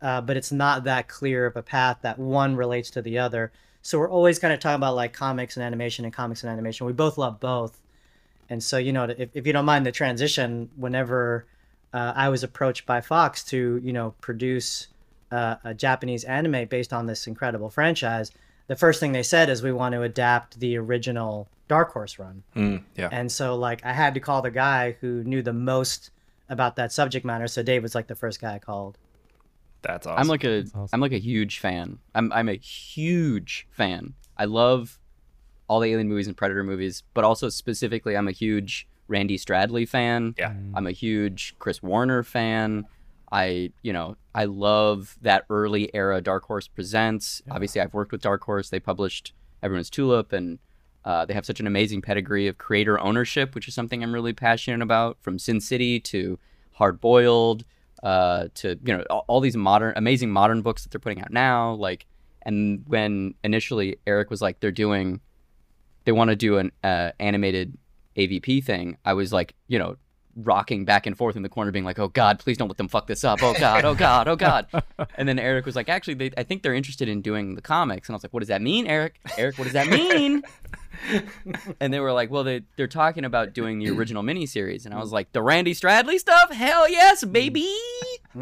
uh, 0.01 0.19
but 0.19 0.35
it's 0.35 0.51
not 0.51 0.83
that 0.83 1.07
clear 1.07 1.45
of 1.45 1.55
a 1.55 1.63
path 1.63 1.99
that 2.01 2.19
one 2.19 2.57
relates 2.57 2.89
to 2.89 3.01
the 3.01 3.17
other. 3.17 3.53
So 3.81 3.97
we're 3.97 4.11
always 4.11 4.39
kind 4.39 4.53
of 4.53 4.59
talking 4.59 4.75
about 4.75 4.95
like 4.95 5.13
comics 5.13 5.55
and 5.55 5.63
animation 5.63 6.03
and 6.03 6.13
comics 6.13 6.43
and 6.43 6.51
animation. 6.51 6.85
We 6.85 6.91
both 6.91 7.17
love 7.17 7.39
both, 7.39 7.79
and 8.49 8.61
so 8.61 8.77
you 8.77 8.91
know, 8.91 9.05
if, 9.05 9.29
if 9.33 9.47
you 9.47 9.53
don't 9.53 9.63
mind 9.63 9.85
the 9.85 9.93
transition, 9.93 10.69
whenever 10.75 11.45
uh, 11.97 12.13
I 12.15 12.29
was 12.29 12.43
approached 12.43 12.85
by 12.85 13.01
Fox 13.01 13.43
to, 13.45 13.81
you 13.83 13.91
know, 13.91 14.13
produce 14.21 14.87
uh, 15.31 15.55
a 15.63 15.73
Japanese 15.73 16.25
anime 16.25 16.67
based 16.67 16.93
on 16.93 17.07
this 17.07 17.25
incredible 17.25 17.71
franchise. 17.71 18.31
The 18.67 18.75
first 18.75 18.99
thing 18.99 19.13
they 19.13 19.23
said 19.23 19.49
is 19.49 19.63
we 19.63 19.71
want 19.71 19.93
to 19.93 20.03
adapt 20.03 20.59
the 20.59 20.77
original 20.77 21.47
Dark 21.67 21.91
Horse 21.91 22.19
run. 22.19 22.43
Mm, 22.55 22.83
yeah. 22.95 23.09
And 23.11 23.31
so, 23.31 23.55
like, 23.55 23.83
I 23.83 23.93
had 23.93 24.13
to 24.13 24.19
call 24.19 24.43
the 24.43 24.51
guy 24.51 24.95
who 25.01 25.23
knew 25.23 25.41
the 25.41 25.53
most 25.53 26.11
about 26.49 26.75
that 26.75 26.91
subject 26.91 27.25
matter. 27.25 27.47
So 27.47 27.63
Dave 27.63 27.81
was 27.81 27.95
like 27.95 28.05
the 28.05 28.15
first 28.15 28.39
guy 28.39 28.53
I 28.53 28.59
called. 28.59 28.99
That's 29.81 30.05
awesome. 30.05 30.19
I'm 30.19 30.27
like 30.27 30.43
a 30.43 30.65
awesome. 30.75 30.89
I'm 30.93 30.99
like 30.99 31.13
a 31.13 31.19
huge 31.19 31.57
fan. 31.57 31.97
I'm 32.13 32.31
I'm 32.31 32.49
a 32.49 32.57
huge 32.57 33.67
fan. 33.71 34.13
I 34.37 34.45
love 34.45 34.99
all 35.67 35.79
the 35.79 35.91
Alien 35.91 36.09
movies 36.09 36.27
and 36.27 36.37
Predator 36.37 36.63
movies, 36.63 37.01
but 37.15 37.23
also 37.23 37.49
specifically, 37.49 38.15
I'm 38.15 38.27
a 38.27 38.31
huge 38.31 38.87
Randy 39.07 39.37
Stradley 39.37 39.87
fan. 39.87 40.35
Yeah. 40.37 40.53
I'm 40.73 40.87
a 40.87 40.91
huge 40.91 41.55
Chris 41.59 41.81
Warner 41.81 42.23
fan. 42.23 42.85
I, 43.31 43.71
you 43.81 43.91
know, 43.91 44.15
I 44.33 44.45
love 44.45 45.17
that 45.21 45.45
early 45.49 45.93
era 45.93 46.21
Dark 46.21 46.45
Horse 46.45 46.67
Presents. 46.67 47.41
Yeah. 47.45 47.53
Obviously, 47.53 47.81
I've 47.81 47.93
worked 47.93 48.11
with 48.11 48.21
Dark 48.21 48.43
Horse. 48.43 48.69
They 48.69 48.79
published 48.79 49.33
Everyone's 49.61 49.89
Tulip, 49.89 50.31
and 50.31 50.59
uh, 51.03 51.25
they 51.25 51.33
have 51.33 51.45
such 51.45 51.59
an 51.59 51.67
amazing 51.67 52.01
pedigree 52.01 52.47
of 52.47 52.57
creator 52.57 52.99
ownership, 52.99 53.55
which 53.55 53.67
is 53.67 53.73
something 53.73 54.03
I'm 54.03 54.13
really 54.13 54.33
passionate 54.33 54.81
about. 54.81 55.17
From 55.21 55.39
Sin 55.39 55.59
City 55.59 55.99
to 56.01 56.39
Hard 56.73 57.01
Boiled, 57.01 57.65
uh, 58.03 58.47
to 58.55 58.77
you 58.83 58.97
know 58.97 59.03
all, 59.09 59.25
all, 59.27 59.39
these 59.39 59.57
modern, 59.57 59.93
amazing 59.95 60.29
modern 60.29 60.61
books 60.61 60.83
that 60.83 60.91
they're 60.91 60.99
putting 60.99 61.21
out 61.21 61.31
now. 61.31 61.73
Like, 61.73 62.05
and 62.43 62.83
when 62.87 63.33
initially 63.43 63.97
Eric 64.05 64.29
was 64.29 64.41
like, 64.41 64.59
they're 64.59 64.71
doing, 64.71 65.19
they 66.05 66.11
want 66.11 66.29
to 66.29 66.35
do 66.35 66.57
an 66.57 66.71
uh, 66.83 67.11
animated 67.19 67.77
AVP 68.17 68.63
thing, 68.63 68.97
I 69.05 69.13
was 69.13 69.31
like, 69.31 69.53
you 69.67 69.79
know, 69.79 69.97
rocking 70.37 70.85
back 70.85 71.07
and 71.07 71.17
forth 71.17 71.35
in 71.35 71.41
the 71.41 71.49
corner, 71.49 71.71
being 71.71 71.85
like, 71.85 71.99
"Oh 71.99 72.07
God, 72.07 72.39
please 72.39 72.57
don't 72.57 72.67
let 72.67 72.77
them 72.77 72.87
fuck 72.87 73.07
this 73.07 73.23
up! 73.23 73.41
Oh 73.41 73.53
God, 73.53 73.85
oh 73.85 73.95
God, 73.95 74.27
oh 74.27 74.35
God!" 74.35 74.67
and 75.17 75.27
then 75.27 75.39
Eric 75.39 75.65
was 75.65 75.75
like, 75.75 75.89
"Actually, 75.89 76.13
they, 76.15 76.31
I 76.37 76.43
think 76.43 76.61
they're 76.61 76.73
interested 76.73 77.09
in 77.09 77.21
doing 77.21 77.55
the 77.55 77.61
comics." 77.61 78.07
And 78.07 78.13
I 78.13 78.17
was 78.17 78.23
like, 78.23 78.33
"What 78.33 78.41
does 78.41 78.49
that 78.49 78.61
mean, 78.61 78.87
Eric? 78.87 79.19
Eric, 79.37 79.57
what 79.57 79.65
does 79.65 79.73
that 79.73 79.87
mean?" 79.87 80.43
and 81.79 81.93
they 81.93 81.99
were 81.99 82.13
like, 82.13 82.29
"Well, 82.29 82.43
they 82.43 82.61
they're 82.75 82.87
talking 82.87 83.25
about 83.25 83.53
doing 83.53 83.79
the 83.79 83.89
original 83.89 84.23
miniseries." 84.23 84.85
And 84.85 84.93
I 84.93 84.99
was 84.99 85.09
mm. 85.09 85.13
like, 85.13 85.31
"The 85.31 85.41
Randy 85.41 85.73
Stradley 85.73 86.19
stuff? 86.19 86.51
Hell 86.51 86.89
yes, 86.89 87.23
baby!" 87.23 87.73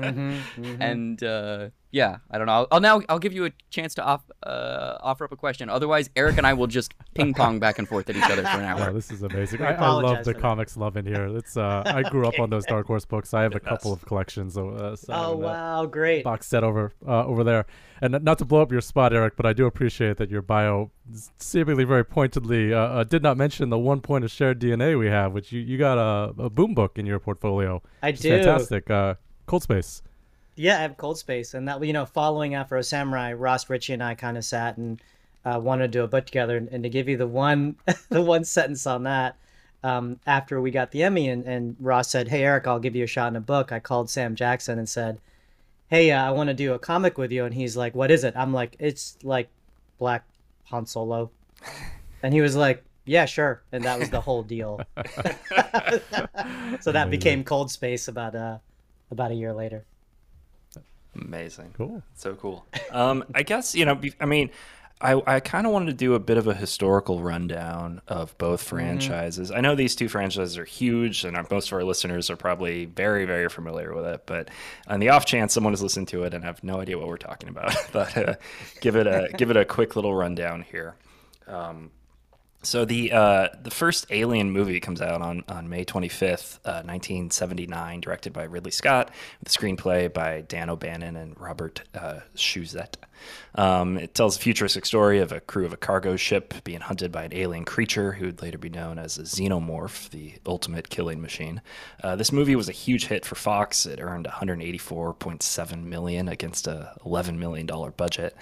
Mm-hmm, 0.01 0.29
mm-hmm. 0.61 0.81
And 0.81 1.23
uh, 1.23 1.69
yeah, 1.91 2.17
I 2.29 2.37
don't 2.37 2.47
know. 2.47 2.53
I'll, 2.53 2.67
I'll, 2.71 2.79
now 2.81 3.01
I'll 3.07 3.19
give 3.19 3.31
you 3.31 3.45
a 3.45 3.51
chance 3.69 3.95
to 3.95 4.03
off, 4.03 4.21
uh, 4.43 4.97
offer 4.99 5.23
up 5.23 5.31
a 5.31 5.37
question. 5.37 5.69
Otherwise, 5.69 6.09
Eric 6.15 6.37
and 6.37 6.45
I 6.45 6.53
will 6.53 6.67
just 6.67 6.93
ping 7.13 7.33
pong 7.33 7.59
back 7.59 7.79
and 7.79 7.87
forth 7.87 8.09
at 8.09 8.17
each 8.17 8.23
other 8.23 8.41
for 8.41 8.57
an 8.57 8.65
hour. 8.65 8.89
Oh, 8.89 8.93
this 8.93 9.11
is 9.11 9.23
amazing. 9.23 9.61
I, 9.61 9.75
I, 9.75 9.89
love 9.91 10.25
the 10.25 10.33
comics 10.33 10.75
love 10.75 10.97
in 10.97 11.05
here. 11.05 11.27
It's 11.37 11.55
uh, 11.55 11.83
I 11.85 12.03
grew 12.03 12.27
up 12.27 12.37
on 12.39 12.49
those 12.49 12.65
Dark 12.65 12.87
Horse 12.87 13.05
books. 13.05 13.33
I 13.33 13.43
have 13.43 13.55
a 13.55 13.61
couple 13.61 13.93
of 13.93 14.05
collections. 14.05 14.57
Uh, 14.57 14.95
oh 15.09 15.37
wow, 15.37 15.85
great 15.85 16.23
box 16.23 16.47
set 16.47 16.63
over 16.65 16.91
uh, 17.07 17.25
over 17.25 17.43
there. 17.43 17.65
And 18.01 18.21
not 18.23 18.39
to 18.39 18.45
blow 18.45 18.61
up 18.61 18.73
your 18.73 18.81
spot, 18.81 19.13
Eric, 19.13 19.37
but 19.37 19.45
I 19.45 19.53
do 19.53 19.65
appreciate 19.65 20.17
that 20.17 20.29
your 20.29 20.41
bio 20.41 20.91
seemingly 21.37 21.85
very 21.85 22.03
pointedly 22.03 22.73
uh, 22.73 22.79
uh, 22.79 23.03
did 23.05 23.23
not 23.23 23.37
mention 23.37 23.69
the 23.69 23.79
one 23.79 24.01
point 24.01 24.25
of 24.25 24.31
shared 24.31 24.59
DNA 24.59 24.99
we 24.99 25.07
have, 25.07 25.33
which 25.33 25.51
you, 25.51 25.61
you 25.61 25.77
got 25.77 25.97
a, 25.97 26.33
a 26.43 26.49
boom 26.49 26.73
book 26.73 26.97
in 26.97 27.05
your 27.05 27.19
portfolio. 27.19 27.81
I 28.03 28.11
do. 28.11 28.29
Fantastic. 28.29 28.89
Uh, 28.89 29.15
Cold 29.45 29.63
Space. 29.63 30.01
Yeah, 30.55 30.77
I 30.77 30.81
have 30.81 30.97
Cold 30.97 31.17
Space, 31.17 31.53
and 31.53 31.67
that 31.67 31.83
you 31.83 31.93
know, 31.93 32.05
following 32.05 32.55
Afro 32.55 32.81
Samurai, 32.81 33.33
Ross 33.33 33.69
Richie 33.69 33.93
and 33.93 34.03
I 34.03 34.15
kind 34.15 34.37
of 34.37 34.45
sat 34.45 34.77
and 34.77 35.01
uh, 35.43 35.59
wanted 35.61 35.91
to 35.91 35.97
do 35.99 36.03
a 36.03 36.07
book 36.07 36.25
together, 36.25 36.57
and, 36.57 36.69
and, 36.69 36.83
to 36.83 36.89
give 36.89 37.09
you 37.09 37.17
the 37.17 37.27
one, 37.27 37.75
the 38.09 38.21
one 38.21 38.43
sentence 38.43 38.87
on 38.87 39.03
that. 39.03 39.37
Um, 39.83 40.19
after 40.25 40.59
we 40.59 40.71
got 40.71 40.91
the 40.91 41.03
Emmy, 41.03 41.29
and, 41.29 41.45
and 41.45 41.75
Ross 41.79 42.09
said, 42.09 42.29
"Hey 42.29 42.43
Eric, 42.43 42.65
I'll 42.65 42.79
give 42.79 42.95
you 42.95 43.03
a 43.03 43.07
shot 43.07 43.27
in 43.27 43.35
a 43.35 43.41
book." 43.41 43.71
I 43.71 43.79
called 43.79 44.09
Sam 44.09 44.35
Jackson 44.35 44.79
and 44.79 44.89
said, 44.89 45.19
hey, 45.87 46.11
uh, 46.11 46.23
I 46.23 46.31
want 46.31 46.47
to 46.47 46.53
do 46.53 46.73
a 46.73 46.79
comic 46.79 47.17
with 47.17 47.31
you, 47.31 47.45
and 47.45 47.53
he's 47.53 47.77
like, 47.77 47.95
what 47.95 48.11
is 48.11 48.23
it? 48.23 48.33
I'm 48.35 48.53
like, 48.53 48.75
it's 48.79 49.17
like 49.23 49.49
Black 49.97 50.23
Han 50.65 50.85
Solo, 50.85 51.31
and 52.23 52.33
he 52.33 52.41
was 52.41 52.55
like, 52.55 52.83
yeah, 53.05 53.25
sure, 53.25 53.61
and 53.71 53.83
that 53.83 53.99
was 53.99 54.09
the 54.09 54.21
whole 54.21 54.43
deal. 54.43 54.81
so 56.81 56.91
that 56.91 57.09
became 57.09 57.43
Cold 57.43 57.71
Space 57.71 58.07
about 58.07 58.35
uh 58.35 58.57
about 59.11 59.31
a 59.31 59.35
year 59.35 59.53
later. 59.53 59.85
Amazing. 61.15 61.73
Cool. 61.77 62.03
So 62.15 62.35
cool. 62.35 62.65
Um, 62.91 63.23
I 63.33 63.43
guess, 63.43 63.75
you 63.75 63.83
know, 63.85 63.99
I 64.21 64.25
mean, 64.25 64.49
I, 65.01 65.21
I 65.27 65.39
kind 65.41 65.67
of 65.67 65.73
wanted 65.73 65.87
to 65.87 65.93
do 65.93 66.13
a 66.13 66.19
bit 66.19 66.37
of 66.37 66.47
a 66.47 66.53
historical 66.53 67.21
rundown 67.21 68.01
of 68.07 68.37
both 68.37 68.61
Mm-hmm. 68.61 68.75
franchises. 68.75 69.51
I 69.51 69.59
know 69.59 69.75
these 69.75 69.95
two 69.95 70.07
franchises 70.07 70.57
are 70.57 70.63
huge, 70.65 71.25
and 71.25 71.35
our, 71.35 71.45
most 71.51 71.67
of 71.67 71.73
our 71.73 71.83
listeners 71.83 72.29
are 72.29 72.37
probably 72.37 72.85
very, 72.85 73.25
very 73.25 73.49
familiar 73.49 73.93
with 73.93 74.05
it. 74.05 74.21
But 74.25 74.49
on 74.87 74.99
the 75.01 75.09
off 75.09 75.25
chance 75.25 75.53
someone 75.53 75.73
has 75.73 75.81
listened 75.83 76.07
to 76.09 76.23
it 76.23 76.33
and 76.33 76.43
have 76.45 76.63
no 76.63 76.79
idea 76.79 76.97
what 76.97 77.07
we're 77.07 77.17
talking 77.17 77.49
about, 77.49 77.73
but 77.91 78.17
uh, 78.17 78.35
give 78.79 78.95
it 78.95 79.07
a 79.07 79.29
give 79.37 79.51
it 79.51 79.57
a 79.57 79.65
quick 79.65 79.95
little 79.97 80.15
rundown 80.15 80.61
here. 80.61 80.95
Um, 81.47 81.91
so 82.65 82.85
the 82.85 83.11
uh, 83.11 83.49
the 83.61 83.71
first 83.71 84.07
Alien 84.09 84.51
movie 84.51 84.79
comes 84.79 85.01
out 85.01 85.21
on, 85.21 85.43
on 85.47 85.69
May 85.69 85.85
25th, 85.85 86.59
uh, 86.65 86.83
1979, 86.83 88.01
directed 88.01 88.33
by 88.33 88.43
Ridley 88.43 88.71
Scott, 88.71 89.11
with 89.39 89.49
a 89.49 89.57
screenplay 89.57 90.11
by 90.11 90.41
Dan 90.41 90.69
O'Bannon 90.69 91.15
and 91.15 91.39
Robert 91.39 91.83
uh. 91.93 92.19
Um, 93.55 93.97
it 93.97 94.13
tells 94.13 94.35
a 94.35 94.39
futuristic 94.39 94.85
story 94.85 95.19
of 95.19 95.31
a 95.31 95.39
crew 95.39 95.65
of 95.65 95.73
a 95.73 95.77
cargo 95.77 96.15
ship 96.15 96.53
being 96.63 96.81
hunted 96.81 97.11
by 97.11 97.23
an 97.23 97.33
alien 97.33 97.65
creature 97.65 98.13
who 98.13 98.25
would 98.25 98.41
later 98.41 98.57
be 98.57 98.69
known 98.69 98.99
as 98.99 99.17
a 99.17 99.21
xenomorph, 99.21 100.09
the 100.09 100.33
ultimate 100.45 100.89
killing 100.89 101.21
machine. 101.21 101.61
Uh, 102.03 102.15
this 102.15 102.31
movie 102.31 102.55
was 102.55 102.69
a 102.69 102.73
huge 102.73 103.05
hit 103.07 103.25
for 103.25 103.35
Fox. 103.35 103.85
It 103.85 103.99
earned 104.01 104.27
184.7 104.27 105.83
million 105.83 106.27
against 106.27 106.67
a 106.67 106.93
11 107.05 107.39
million 107.39 107.65
dollar 107.65 107.91
budget. 107.91 108.35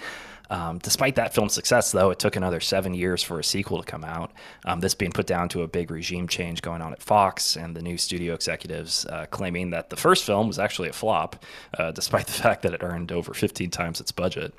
Um, 0.53 0.77
despite 0.77 1.15
that 1.15 1.33
film's 1.33 1.53
success, 1.53 1.91
though, 1.91 2.11
it 2.11 2.19
took 2.19 2.35
another 2.35 2.59
seven 2.59 2.93
years 2.93 3.23
for 3.23 3.39
a 3.39 3.43
sequel 3.43 3.79
to 3.79 3.83
come 3.83 4.03
out. 4.03 4.31
Um, 4.65 4.81
this 4.81 4.93
being 4.93 5.11
put 5.11 5.25
down 5.25 5.49
to 5.49 5.63
a 5.63 5.67
big 5.67 5.89
regime 5.89 6.27
change 6.27 6.61
going 6.61 6.79
on 6.79 6.93
at 6.93 7.01
Fox 7.01 7.55
and 7.57 7.75
the 7.75 7.81
new 7.81 7.97
studio 7.97 8.35
executives 8.35 9.03
uh, 9.07 9.25
claiming 9.31 9.71
that 9.71 9.89
the 9.89 9.95
first 9.95 10.23
film 10.23 10.47
was 10.47 10.59
actually 10.59 10.89
a 10.89 10.93
flop, 10.93 11.43
uh, 11.79 11.91
despite 11.91 12.27
the 12.27 12.33
fact 12.33 12.61
that 12.61 12.73
it 12.75 12.83
earned 12.83 13.11
over 13.11 13.33
15 13.33 13.71
times 13.71 13.99
its 13.99 14.11
budget. 14.11 14.53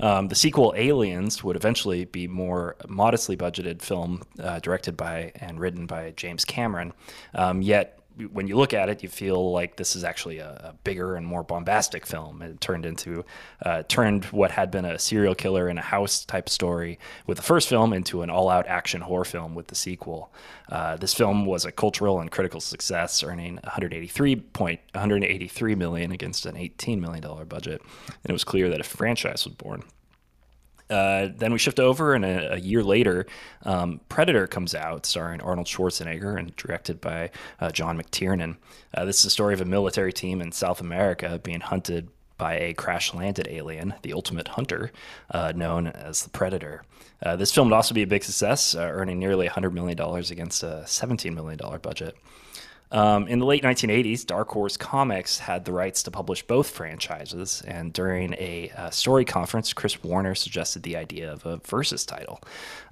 Um, 0.00 0.28
the 0.28 0.34
sequel, 0.34 0.72
Aliens, 0.74 1.44
would 1.44 1.56
eventually 1.56 2.06
be 2.06 2.26
more 2.26 2.76
modestly 2.88 3.36
budgeted 3.36 3.82
film 3.82 4.22
uh, 4.42 4.58
directed 4.60 4.96
by 4.96 5.32
and 5.34 5.60
written 5.60 5.84
by 5.84 6.14
James 6.16 6.46
Cameron. 6.46 6.94
Um, 7.34 7.60
yet, 7.60 7.95
when 8.32 8.46
you 8.46 8.56
look 8.56 8.72
at 8.72 8.88
it, 8.88 9.02
you 9.02 9.08
feel 9.08 9.52
like 9.52 9.76
this 9.76 9.94
is 9.94 10.02
actually 10.04 10.38
a, 10.38 10.48
a 10.48 10.74
bigger 10.84 11.16
and 11.16 11.26
more 11.26 11.42
bombastic 11.42 12.06
film. 12.06 12.40
It 12.40 12.60
turned 12.60 12.86
into 12.86 13.24
uh, 13.64 13.82
turned 13.88 14.24
what 14.26 14.50
had 14.50 14.70
been 14.70 14.84
a 14.84 14.98
serial 14.98 15.34
killer 15.34 15.68
in 15.68 15.76
a 15.78 15.82
house 15.82 16.24
type 16.24 16.48
story 16.48 16.98
with 17.26 17.36
the 17.36 17.42
first 17.42 17.68
film 17.68 17.92
into 17.92 18.22
an 18.22 18.30
all 18.30 18.48
out 18.48 18.66
action 18.66 19.02
horror 19.02 19.24
film 19.24 19.54
with 19.54 19.68
the 19.68 19.74
sequel. 19.74 20.32
Uh, 20.68 20.96
this 20.96 21.14
film 21.14 21.44
was 21.44 21.64
a 21.64 21.72
cultural 21.72 22.20
and 22.20 22.30
critical 22.30 22.60
success, 22.60 23.22
earning 23.22 23.56
183 23.64 24.36
point 24.36 24.80
183 24.92 25.74
million 25.74 26.12
against 26.12 26.46
an 26.46 26.56
18 26.56 27.00
million 27.00 27.22
dollar 27.22 27.44
budget, 27.44 27.82
and 28.06 28.30
it 28.30 28.32
was 28.32 28.44
clear 28.44 28.70
that 28.70 28.80
a 28.80 28.84
franchise 28.84 29.44
was 29.44 29.54
born. 29.54 29.82
Uh, 30.88 31.28
then 31.36 31.52
we 31.52 31.58
shift 31.58 31.80
over, 31.80 32.14
and 32.14 32.24
a, 32.24 32.54
a 32.54 32.56
year 32.58 32.82
later, 32.82 33.26
um, 33.64 34.00
Predator 34.08 34.46
comes 34.46 34.74
out, 34.74 35.04
starring 35.04 35.40
Arnold 35.40 35.66
Schwarzenegger 35.66 36.38
and 36.38 36.54
directed 36.56 37.00
by 37.00 37.30
uh, 37.60 37.70
John 37.70 38.00
McTiernan. 38.00 38.56
Uh, 38.94 39.04
this 39.04 39.18
is 39.18 39.24
the 39.24 39.30
story 39.30 39.54
of 39.54 39.60
a 39.60 39.64
military 39.64 40.12
team 40.12 40.40
in 40.40 40.52
South 40.52 40.80
America 40.80 41.40
being 41.42 41.60
hunted 41.60 42.08
by 42.38 42.54
a 42.54 42.74
crash 42.74 43.14
landed 43.14 43.48
alien, 43.50 43.94
the 44.02 44.12
ultimate 44.12 44.48
hunter, 44.48 44.92
uh, 45.30 45.52
known 45.56 45.86
as 45.86 46.22
the 46.22 46.30
Predator. 46.30 46.82
Uh, 47.24 47.34
this 47.34 47.52
film 47.52 47.68
would 47.68 47.74
also 47.74 47.94
be 47.94 48.02
a 48.02 48.06
big 48.06 48.22
success, 48.22 48.74
earning 48.74 49.18
nearly 49.18 49.48
$100 49.48 49.72
million 49.72 49.98
against 49.98 50.62
a 50.62 50.82
$17 50.86 51.34
million 51.34 51.58
budget. 51.80 52.14
Um, 52.92 53.26
in 53.26 53.40
the 53.40 53.46
late 53.46 53.64
1980s, 53.64 54.24
Dark 54.24 54.48
Horse 54.48 54.76
Comics 54.76 55.38
had 55.38 55.64
the 55.64 55.72
rights 55.72 56.04
to 56.04 56.10
publish 56.10 56.42
both 56.46 56.70
franchises, 56.70 57.62
and 57.66 57.92
during 57.92 58.34
a 58.34 58.70
uh, 58.76 58.90
story 58.90 59.24
conference, 59.24 59.72
Chris 59.72 60.02
Warner 60.04 60.34
suggested 60.34 60.82
the 60.84 60.96
idea 60.96 61.32
of 61.32 61.44
a 61.46 61.56
versus 61.58 62.06
title. 62.06 62.40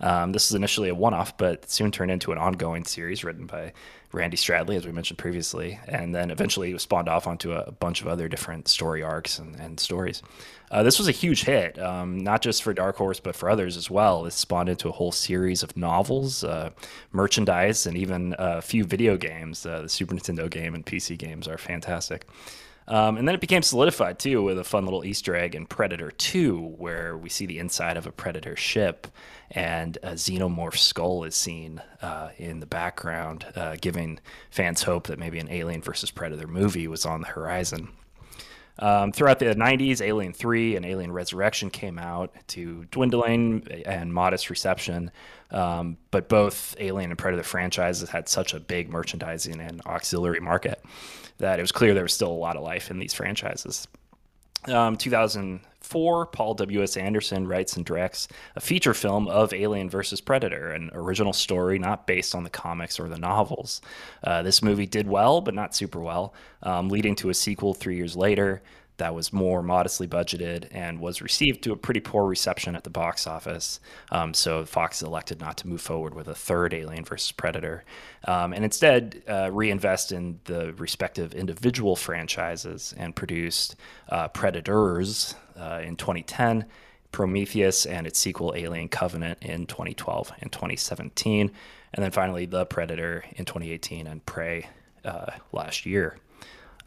Um, 0.00 0.32
this 0.32 0.50
was 0.50 0.56
initially 0.56 0.88
a 0.88 0.94
one 0.94 1.14
off, 1.14 1.36
but 1.36 1.70
soon 1.70 1.92
turned 1.92 2.10
into 2.10 2.32
an 2.32 2.38
ongoing 2.38 2.84
series 2.84 3.22
written 3.22 3.46
by 3.46 3.72
Randy 4.14 4.36
Stradley, 4.36 4.76
as 4.76 4.86
we 4.86 4.92
mentioned 4.92 5.18
previously, 5.18 5.78
and 5.88 6.14
then 6.14 6.30
eventually 6.30 6.72
it 6.72 6.80
spawned 6.80 7.08
off 7.08 7.26
onto 7.26 7.52
a 7.52 7.72
bunch 7.72 8.00
of 8.00 8.06
other 8.06 8.28
different 8.28 8.68
story 8.68 9.02
arcs 9.02 9.38
and, 9.38 9.56
and 9.56 9.80
stories. 9.80 10.22
Uh, 10.70 10.82
this 10.82 10.98
was 10.98 11.08
a 11.08 11.12
huge 11.12 11.44
hit, 11.44 11.78
um, 11.78 12.18
not 12.18 12.40
just 12.40 12.62
for 12.62 12.72
Dark 12.72 12.96
Horse, 12.96 13.20
but 13.20 13.34
for 13.34 13.50
others 13.50 13.76
as 13.76 13.90
well. 13.90 14.24
It 14.24 14.32
spawned 14.32 14.68
into 14.68 14.88
a 14.88 14.92
whole 14.92 15.12
series 15.12 15.62
of 15.62 15.76
novels, 15.76 16.44
uh, 16.44 16.70
merchandise, 17.12 17.86
and 17.86 17.96
even 17.96 18.34
a 18.38 18.62
few 18.62 18.84
video 18.84 19.16
games. 19.16 19.66
Uh, 19.66 19.82
the 19.82 19.88
Super 19.88 20.14
Nintendo 20.14 20.48
game 20.48 20.74
and 20.74 20.86
PC 20.86 21.18
games 21.18 21.48
are 21.48 21.58
fantastic. 21.58 22.26
Um, 22.86 23.16
and 23.16 23.26
then 23.26 23.34
it 23.34 23.40
became 23.40 23.62
solidified 23.62 24.18
too 24.18 24.42
with 24.42 24.58
a 24.58 24.64
fun 24.64 24.84
little 24.84 25.04
Easter 25.04 25.34
egg 25.34 25.54
in 25.54 25.66
Predator 25.66 26.10
2, 26.10 26.58
where 26.76 27.16
we 27.16 27.28
see 27.28 27.46
the 27.46 27.58
inside 27.58 27.96
of 27.96 28.06
a 28.06 28.12
Predator 28.12 28.56
ship 28.56 29.06
and 29.50 29.96
a 30.02 30.12
xenomorph 30.12 30.76
skull 30.76 31.24
is 31.24 31.34
seen 31.34 31.80
uh, 32.02 32.30
in 32.36 32.60
the 32.60 32.66
background, 32.66 33.46
uh, 33.56 33.76
giving 33.80 34.18
fans 34.50 34.82
hope 34.82 35.06
that 35.06 35.18
maybe 35.18 35.38
an 35.38 35.50
Alien 35.50 35.80
versus 35.80 36.10
Predator 36.10 36.46
movie 36.46 36.88
was 36.88 37.06
on 37.06 37.22
the 37.22 37.28
horizon. 37.28 37.88
Um, 38.80 39.12
throughout 39.12 39.38
the 39.38 39.46
90s, 39.46 40.00
Alien 40.00 40.32
3 40.32 40.76
and 40.76 40.84
Alien 40.84 41.12
Resurrection 41.12 41.70
came 41.70 41.98
out 41.98 42.34
to 42.48 42.84
dwindling 42.90 43.66
and 43.86 44.12
modest 44.12 44.50
reception. 44.50 45.12
Um, 45.52 45.96
but 46.10 46.28
both 46.28 46.74
Alien 46.80 47.10
and 47.10 47.18
Predator 47.18 47.44
franchises 47.44 48.08
had 48.08 48.28
such 48.28 48.52
a 48.52 48.58
big 48.58 48.90
merchandising 48.90 49.60
and 49.60 49.80
auxiliary 49.86 50.40
market 50.40 50.82
that 51.38 51.58
it 51.58 51.62
was 51.62 51.72
clear 51.72 51.94
there 51.94 52.02
was 52.02 52.12
still 52.12 52.30
a 52.30 52.32
lot 52.32 52.56
of 52.56 52.62
life 52.62 52.90
in 52.90 52.98
these 52.98 53.14
franchises. 53.14 53.86
Um, 54.66 54.96
2004, 54.96 56.26
Paul 56.26 56.54
W.S. 56.54 56.96
Anderson 56.96 57.46
writes 57.46 57.76
and 57.76 57.84
directs 57.84 58.28
a 58.56 58.60
feature 58.60 58.94
film 58.94 59.28
of 59.28 59.52
Alien 59.52 59.90
versus 59.90 60.22
Predator, 60.22 60.70
an 60.70 60.90
original 60.94 61.34
story 61.34 61.78
not 61.78 62.06
based 62.06 62.34
on 62.34 62.44
the 62.44 62.50
comics 62.50 62.98
or 62.98 63.08
the 63.08 63.18
novels. 63.18 63.82
Uh, 64.22 64.42
this 64.42 64.62
movie 64.62 64.86
did 64.86 65.06
well, 65.06 65.42
but 65.42 65.54
not 65.54 65.74
super 65.74 66.00
well, 66.00 66.32
um, 66.62 66.88
leading 66.88 67.14
to 67.16 67.28
a 67.28 67.34
sequel 67.34 67.74
three 67.74 67.96
years 67.96 68.16
later 68.16 68.62
that 68.96 69.14
was 69.14 69.32
more 69.32 69.62
modestly 69.62 70.06
budgeted 70.06 70.68
and 70.70 71.00
was 71.00 71.20
received 71.20 71.62
to 71.64 71.72
a 71.72 71.76
pretty 71.76 72.00
poor 72.00 72.26
reception 72.26 72.76
at 72.76 72.84
the 72.84 72.90
box 72.90 73.26
office. 73.26 73.80
Um, 74.10 74.32
so 74.34 74.64
Fox 74.64 75.02
elected 75.02 75.40
not 75.40 75.56
to 75.58 75.68
move 75.68 75.80
forward 75.80 76.14
with 76.14 76.28
a 76.28 76.34
third 76.34 76.72
Alien 76.72 77.04
versus 77.04 77.32
Predator, 77.32 77.84
um, 78.26 78.52
and 78.52 78.64
instead 78.64 79.22
uh, 79.28 79.50
reinvest 79.52 80.12
in 80.12 80.38
the 80.44 80.72
respective 80.74 81.34
individual 81.34 81.96
franchises 81.96 82.94
and 82.96 83.16
produced 83.16 83.76
uh, 84.08 84.28
Predators 84.28 85.34
uh, 85.58 85.80
in 85.82 85.96
2010. 85.96 86.66
Prometheus 87.10 87.86
and 87.86 88.08
its 88.08 88.18
sequel 88.18 88.52
Alien 88.56 88.88
Covenant 88.88 89.38
in 89.40 89.66
2012 89.66 90.32
and 90.40 90.50
2017, 90.50 91.48
and 91.92 92.04
then 92.04 92.10
finally 92.10 92.44
The 92.44 92.66
Predator 92.66 93.24
in 93.36 93.44
2018 93.44 94.08
and 94.08 94.26
Prey 94.26 94.66
uh, 95.04 95.30
last 95.52 95.86
year. 95.86 96.18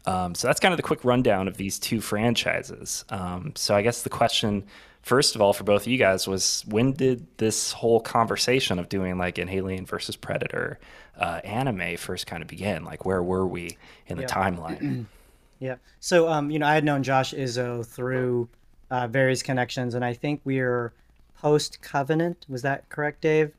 Um, 0.08 0.34
so 0.34 0.46
that's 0.48 0.60
kind 0.60 0.72
of 0.72 0.76
the 0.76 0.82
quick 0.82 1.04
rundown 1.04 1.48
of 1.48 1.56
these 1.56 1.78
two 1.78 2.00
franchises. 2.00 3.04
Um, 3.10 3.52
so 3.56 3.74
I 3.74 3.82
guess 3.82 4.02
the 4.02 4.10
question, 4.10 4.64
first 5.02 5.34
of 5.34 5.40
all, 5.42 5.52
for 5.52 5.64
both 5.64 5.82
of 5.82 5.88
you 5.88 5.98
guys 5.98 6.26
was 6.26 6.64
when 6.68 6.92
did 6.92 7.26
this 7.36 7.72
whole 7.72 8.00
conversation 8.00 8.78
of 8.78 8.88
doing 8.88 9.18
like 9.18 9.38
an 9.38 9.48
Alien 9.48 9.84
versus 9.86 10.16
Predator 10.16 10.78
uh, 11.18 11.40
anime 11.44 11.96
first 11.96 12.26
kind 12.26 12.42
of 12.42 12.48
begin? 12.48 12.84
Like 12.84 13.04
where 13.04 13.22
were 13.22 13.46
we 13.46 13.76
in 14.06 14.16
the 14.16 14.22
Yeah. 14.22 14.28
timeline? 14.28 15.06
Yeah. 15.60 15.74
So, 15.98 16.28
um, 16.28 16.52
you 16.52 16.60
know, 16.60 16.66
I 16.68 16.74
had 16.74 16.84
known 16.84 17.02
Josh 17.02 17.34
Izzo 17.34 17.84
through 17.84 18.48
uh, 18.92 19.08
various 19.08 19.42
connections, 19.42 19.94
and 19.94 20.04
I 20.04 20.14
think 20.14 20.40
we 20.44 20.60
are 20.60 20.92
post 21.40 21.82
Covenant. 21.82 22.46
Was 22.48 22.62
that 22.62 22.88
correct, 22.90 23.22
Dave? 23.22 23.50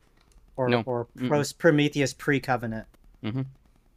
Or 0.56 0.70
No. 0.70 0.82
or 0.86 1.08
post 1.28 1.58
Prometheus 1.58 2.14
pre 2.14 2.40
Covenant? 2.40 2.86
Mhm. 3.22 3.44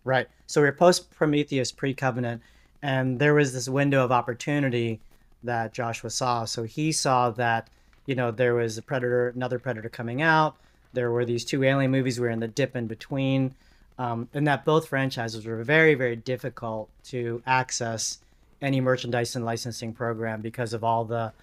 Right. 0.03 0.27
So 0.53 0.61
we 0.61 0.67
are 0.67 0.71
post 0.71 1.09
Prometheus 1.09 1.71
pre 1.71 1.95
Covenant, 1.95 2.39
and 2.83 3.17
there 3.17 3.33
was 3.33 3.53
this 3.53 3.67
window 3.67 4.05
of 4.05 4.11
opportunity 4.11 4.99
that 5.43 5.73
Joshua 5.73 6.11
saw. 6.11 6.45
So 6.45 6.61
he 6.61 6.91
saw 6.91 7.31
that, 7.31 7.71
you 8.05 8.13
know, 8.13 8.29
there 8.29 8.53
was 8.53 8.77
a 8.77 8.83
Predator, 8.83 9.29
another 9.29 9.57
Predator 9.57 9.89
coming 9.89 10.21
out. 10.21 10.55
There 10.93 11.09
were 11.09 11.25
these 11.25 11.43
two 11.43 11.63
Alien 11.63 11.89
movies. 11.89 12.19
We 12.19 12.27
were 12.27 12.31
in 12.31 12.39
the 12.39 12.47
dip 12.47 12.75
in 12.75 12.85
between 12.85 13.55
um, 13.97 14.29
and 14.31 14.45
that 14.45 14.63
both 14.63 14.89
franchises 14.89 15.43
were 15.43 15.63
very, 15.63 15.95
very 15.95 16.17
difficult 16.17 16.87
to 17.05 17.41
access 17.47 18.19
any 18.61 18.79
merchandise 18.79 19.35
and 19.35 19.43
licensing 19.43 19.91
program 19.91 20.41
because 20.41 20.73
of 20.73 20.83
all 20.83 21.03
the, 21.03 21.33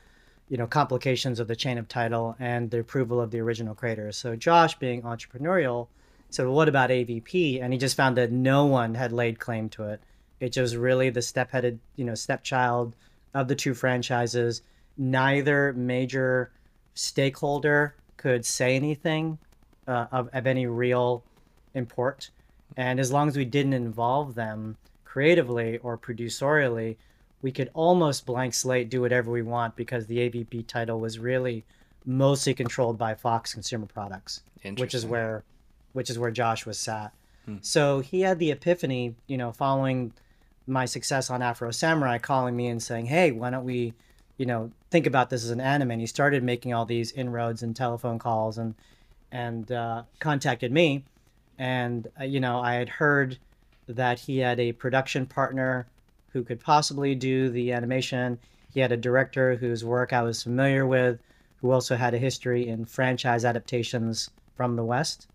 you 0.49 0.57
know, 0.57 0.69
complications 0.69 1.40
of 1.40 1.49
the 1.49 1.57
chain 1.57 1.79
of 1.79 1.88
title 1.88 2.37
and 2.38 2.71
the 2.71 2.79
approval 2.79 3.21
of 3.21 3.33
the 3.33 3.40
original 3.40 3.75
creators. 3.75 4.17
So 4.17 4.37
Josh, 4.37 4.79
being 4.79 5.02
entrepreneurial, 5.02 5.88
said, 6.35 6.47
"Well, 6.47 6.55
what 6.55 6.69
about 6.69 6.91
AVP?" 6.91 7.63
And 7.63 7.73
he 7.73 7.79
just 7.79 7.97
found 7.97 8.17
that 8.17 8.33
no 8.33 8.67
one 8.67 8.95
had 8.95 9.13
laid 9.13 9.39
claim 9.39 9.69
to 9.71 9.85
it. 9.85 10.01
It 10.41 10.57
was 10.57 10.77
really 10.77 11.11
the 11.11 11.23
step-headed, 11.23 11.79
you 11.97 12.05
know, 12.05 12.15
stepchild 12.15 12.95
of 13.35 13.49
the 13.49 13.55
two 13.55 13.75
franchises. 13.75 14.63
Neither 14.97 15.73
major 15.75 16.51
stakeholder 16.95 17.95
could 18.17 18.45
say 18.45 18.77
anything 18.77 19.39
uh, 19.87 20.07
of, 20.13 20.29
of 20.33 20.47
any 20.47 20.67
real 20.67 21.23
import. 21.75 22.31
And 22.77 23.01
as 23.01 23.11
long 23.11 23.29
as 23.29 23.37
we 23.37 23.45
didn't 23.45 23.73
involve 23.73 24.35
them 24.35 24.77
creatively 25.05 25.79
or 25.79 25.99
producerially, 25.99 26.97
we 27.43 27.51
could 27.51 27.71
almost 27.75 28.27
blank 28.27 28.55
slate 28.55 28.91
do 28.91 29.01
whatever 29.01 29.31
we 29.31 29.43
want 29.43 29.77
because 29.77 30.07
the 30.07 30.19
AVP 30.19 30.67
title 30.67 31.01
was 31.01 31.19
really 31.19 31.65
mostly 32.05 32.55
controlled 32.55 32.99
by 32.99 33.15
Fox 33.15 33.53
Consumer 33.53 33.87
Products, 33.87 34.43
which 34.77 34.95
is 34.95 35.07
where 35.07 35.45
which 35.93 36.11
is 36.11 36.19
where 36.19 36.31
Josh 36.31 36.67
was 36.67 36.79
sat. 36.79 37.13
So 37.63 38.01
he 38.01 38.21
had 38.21 38.39
the 38.39 38.51
epiphany, 38.53 39.17
you 39.27 39.37
know, 39.37 39.51
following 39.51 40.13
my 40.67 40.85
success 40.85 41.31
on 41.31 41.43
Afro 41.43 41.71
Samurai, 41.73 42.19
calling 42.19 42.55
me 42.55 42.69
and 42.69 42.81
saying, 42.83 43.07
"Hey, 43.07 43.33
why 43.33 43.51
don't 43.51 43.65
we, 43.65 43.93
you 44.37 44.47
know, 44.47 44.71
think 44.91 45.07
about 45.07 45.31
this 45.31 45.43
as 45.43 45.51
an 45.51 45.61
anime?" 45.61 45.91
And 45.91 46.01
he 46.01 46.07
started 46.07 46.45
making 46.45 46.73
all 46.73 46.85
these 46.87 47.11
inroads 47.13 47.63
and 47.63 47.75
telephone 47.75 48.19
calls 48.19 48.57
and 48.59 48.75
and 49.33 49.73
uh, 49.73 50.05
contacted 50.21 50.71
me, 50.71 51.05
and 51.59 52.07
uh, 52.21 52.25
you 52.25 52.41
know, 52.41 52.61
I 52.61 52.75
had 52.75 52.89
heard 52.89 53.39
that 53.89 54.21
he 54.21 54.39
had 54.39 54.61
a 54.61 54.73
production 54.73 55.27
partner 55.27 55.87
who 56.33 56.45
could 56.45 56.61
possibly 56.61 57.15
do 57.17 57.49
the 57.51 57.73
animation. 57.73 58.39
He 58.73 58.79
had 58.81 58.93
a 58.93 58.97
director 58.97 59.57
whose 59.57 59.85
work 59.85 60.13
I 60.13 60.23
was 60.23 60.43
familiar 60.45 60.87
with, 60.87 61.19
who 61.61 61.73
also 61.73 61.97
had 61.97 62.15
a 62.15 62.19
history 62.19 62.69
in 62.69 62.85
franchise 62.85 63.45
adaptations 63.45 64.31
from 64.55 64.77
the 64.77 64.85
West. 64.85 65.27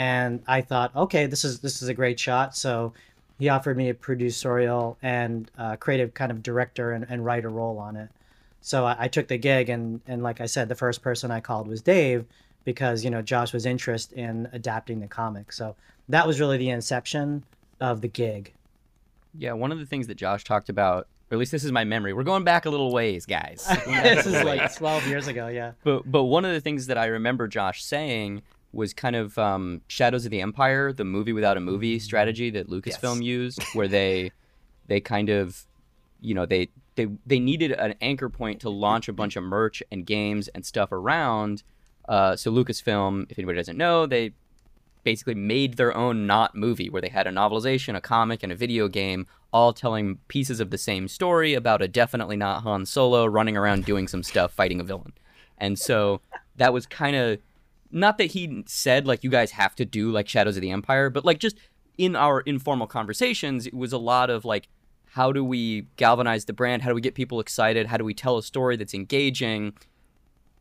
And 0.00 0.42
I 0.46 0.62
thought, 0.62 0.96
okay, 0.96 1.26
this 1.26 1.44
is 1.44 1.60
this 1.60 1.82
is 1.82 1.88
a 1.88 1.92
great 1.92 2.18
shot. 2.18 2.56
So 2.56 2.94
he 3.38 3.50
offered 3.50 3.76
me 3.76 3.90
a 3.90 3.94
producerial 3.94 4.96
and 5.02 5.50
uh, 5.58 5.76
creative 5.76 6.14
kind 6.14 6.32
of 6.32 6.42
director 6.42 6.92
and, 6.92 7.04
and 7.10 7.22
writer 7.22 7.50
role 7.50 7.76
on 7.76 7.96
it. 7.96 8.08
So 8.62 8.86
I, 8.86 8.96
I 9.00 9.08
took 9.08 9.28
the 9.28 9.36
gig, 9.36 9.68
and 9.68 10.00
and 10.06 10.22
like 10.22 10.40
I 10.40 10.46
said, 10.46 10.70
the 10.70 10.74
first 10.74 11.02
person 11.02 11.30
I 11.30 11.40
called 11.40 11.68
was 11.68 11.82
Dave 11.82 12.24
because 12.64 13.04
you 13.04 13.10
know 13.10 13.20
Josh 13.20 13.52
was 13.52 13.66
interested 13.66 14.16
in 14.16 14.48
adapting 14.54 15.00
the 15.00 15.06
comic. 15.06 15.52
So 15.52 15.76
that 16.08 16.26
was 16.26 16.40
really 16.40 16.56
the 16.56 16.70
inception 16.70 17.44
of 17.78 18.00
the 18.00 18.08
gig. 18.08 18.54
Yeah, 19.36 19.52
one 19.52 19.70
of 19.70 19.80
the 19.80 19.86
things 19.86 20.06
that 20.06 20.14
Josh 20.14 20.44
talked 20.44 20.70
about, 20.70 21.08
or 21.30 21.34
at 21.34 21.38
least 21.38 21.52
this 21.52 21.62
is 21.62 21.72
my 21.72 21.84
memory. 21.84 22.14
We're 22.14 22.24
going 22.24 22.44
back 22.44 22.64
a 22.64 22.70
little 22.70 22.90
ways, 22.90 23.26
guys. 23.26 23.66
this 23.86 24.24
is 24.24 24.44
like 24.44 24.74
12 24.74 25.08
years 25.08 25.28
ago, 25.28 25.48
yeah. 25.48 25.72
But 25.84 26.10
but 26.10 26.24
one 26.24 26.46
of 26.46 26.54
the 26.54 26.60
things 26.62 26.86
that 26.86 26.96
I 26.96 27.04
remember 27.04 27.48
Josh 27.48 27.84
saying 27.84 28.40
was 28.72 28.94
kind 28.94 29.16
of 29.16 29.36
um, 29.38 29.80
Shadows 29.88 30.24
of 30.24 30.30
the 30.30 30.40
Empire, 30.40 30.92
the 30.92 31.04
movie 31.04 31.32
without 31.32 31.56
a 31.56 31.60
movie 31.60 31.98
strategy 31.98 32.50
that 32.50 32.68
Lucasfilm 32.68 33.22
used, 33.22 33.62
where 33.74 33.88
they 33.88 34.32
they 34.86 35.00
kind 35.00 35.28
of 35.28 35.66
you 36.20 36.34
know 36.34 36.46
they 36.46 36.68
they 36.94 37.08
they 37.26 37.38
needed 37.38 37.72
an 37.72 37.94
anchor 38.00 38.28
point 38.28 38.60
to 38.60 38.70
launch 38.70 39.08
a 39.08 39.12
bunch 39.12 39.36
of 39.36 39.42
merch 39.42 39.82
and 39.90 40.06
games 40.06 40.48
and 40.48 40.64
stuff 40.64 40.92
around. 40.92 41.62
Uh, 42.08 42.36
so 42.36 42.50
Lucasfilm, 42.50 43.30
if 43.30 43.38
anybody 43.38 43.56
doesn't 43.56 43.76
know, 43.76 44.06
they 44.06 44.32
basically 45.04 45.34
made 45.34 45.76
their 45.76 45.96
own 45.96 46.26
not 46.26 46.54
movie 46.54 46.90
where 46.90 47.00
they 47.00 47.08
had 47.08 47.26
a 47.26 47.30
novelization, 47.30 47.96
a 47.96 48.00
comic, 48.00 48.42
and 48.42 48.52
a 48.52 48.56
video 48.56 48.88
game 48.88 49.26
all 49.52 49.72
telling 49.72 50.18
pieces 50.28 50.60
of 50.60 50.70
the 50.70 50.78
same 50.78 51.08
story 51.08 51.54
about 51.54 51.82
a 51.82 51.88
definitely 51.88 52.36
not 52.36 52.62
Han 52.62 52.86
Solo 52.86 53.26
running 53.26 53.56
around 53.56 53.84
doing 53.84 54.06
some 54.06 54.22
stuff 54.22 54.52
fighting 54.52 54.80
a 54.80 54.84
villain. 54.84 55.12
And 55.58 55.78
so 55.78 56.20
that 56.56 56.72
was 56.72 56.86
kind 56.86 57.16
of 57.16 57.38
not 57.90 58.18
that 58.18 58.26
he 58.26 58.64
said 58.66 59.06
like 59.06 59.24
you 59.24 59.30
guys 59.30 59.52
have 59.52 59.74
to 59.76 59.84
do 59.84 60.10
like 60.10 60.28
Shadows 60.28 60.56
of 60.56 60.62
the 60.62 60.70
Empire, 60.70 61.10
but 61.10 61.24
like 61.24 61.38
just 61.38 61.56
in 61.98 62.16
our 62.16 62.40
informal 62.40 62.86
conversations, 62.86 63.66
it 63.66 63.74
was 63.74 63.92
a 63.92 63.98
lot 63.98 64.30
of 64.30 64.44
like 64.44 64.68
how 65.12 65.32
do 65.32 65.44
we 65.44 65.82
galvanize 65.96 66.44
the 66.44 66.52
brand? 66.52 66.82
How 66.82 66.88
do 66.88 66.94
we 66.94 67.00
get 67.00 67.14
people 67.14 67.40
excited? 67.40 67.88
How 67.88 67.96
do 67.96 68.04
we 68.04 68.14
tell 68.14 68.38
a 68.38 68.42
story 68.42 68.76
that's 68.76 68.94
engaging 68.94 69.72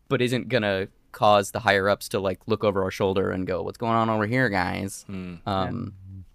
but 0.07 0.23
isn't 0.23 0.49
going 0.49 0.63
to 0.63 0.89
cause 1.11 1.51
the 1.51 1.59
higher 1.59 1.87
ups 1.87 2.09
to 2.09 2.19
like 2.19 2.39
look 2.47 2.63
over 2.63 2.83
our 2.83 2.91
shoulder 2.91 3.31
and 3.31 3.45
go, 3.47 3.61
"What's 3.61 3.77
going 3.77 3.93
on 3.93 4.09
over 4.09 4.25
here, 4.25 4.49
guys?" 4.49 5.05
Um, 5.45 5.93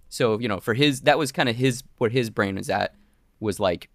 so 0.09 0.39
you 0.39 0.49
know, 0.49 0.61
for 0.61 0.75
his 0.75 1.03
that 1.03 1.19
was 1.19 1.33
kind 1.33 1.49
of 1.49 1.57
his 1.57 1.83
what 1.99 2.13
his 2.13 2.31
brain 2.31 2.55
was 2.55 2.71
at 2.71 2.95
was 3.41 3.59
like 3.59 3.91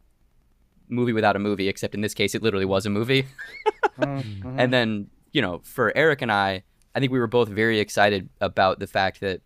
movie 0.90 1.14
without 1.14 1.36
a 1.36 1.40
movie, 1.40 1.70
except 1.70 1.96
in 1.96 2.02
this 2.02 2.14
case, 2.14 2.36
it 2.36 2.44
literally 2.44 2.66
was 2.66 2.86
a 2.86 2.90
movie. 2.90 3.26
and 3.98 4.74
then 4.74 5.08
you 5.32 5.42
know, 5.42 5.62
for 5.64 5.96
Eric 5.96 6.22
and 6.22 6.32
I, 6.32 6.64
I 6.96 7.00
think 7.00 7.12
we 7.12 7.20
were 7.20 7.28
both 7.28 7.50
very 7.50 7.80
excited 7.80 8.30
about 8.42 8.80
the 8.80 8.88
fact 8.88 9.20
that, 9.22 9.42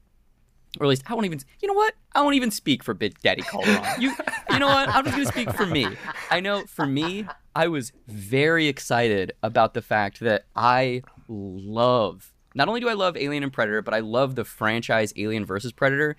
or 0.79 0.85
at 0.85 0.89
least 0.89 1.03
I 1.07 1.13
won't 1.13 1.25
even. 1.25 1.39
You 1.61 1.67
know 1.67 1.73
what? 1.73 1.93
I 2.13 2.21
won't 2.21 2.35
even 2.35 2.51
speak 2.51 2.83
for 2.83 2.93
Big 2.93 3.19
Daddy 3.21 3.41
Calderon. 3.41 3.83
You, 3.99 4.15
you 4.51 4.59
know 4.59 4.67
what? 4.67 4.89
I'm 4.89 5.03
just 5.05 5.15
gonna 5.15 5.25
speak 5.25 5.51
for 5.53 5.65
me. 5.65 5.87
I 6.31 6.39
know 6.39 6.63
for 6.65 6.85
me, 6.85 7.27
I 7.55 7.67
was 7.67 7.91
very 8.07 8.67
excited 8.67 9.33
about 9.43 9.73
the 9.73 9.81
fact 9.81 10.19
that 10.21 10.45
I 10.55 11.03
love. 11.27 12.31
Not 12.55 12.67
only 12.67 12.79
do 12.79 12.89
I 12.89 12.93
love 12.93 13.17
Alien 13.17 13.43
and 13.43 13.51
Predator, 13.51 13.81
but 13.81 13.93
I 13.93 13.99
love 13.99 14.35
the 14.35 14.45
franchise 14.45 15.13
Alien 15.15 15.45
versus 15.45 15.71
Predator, 15.71 16.15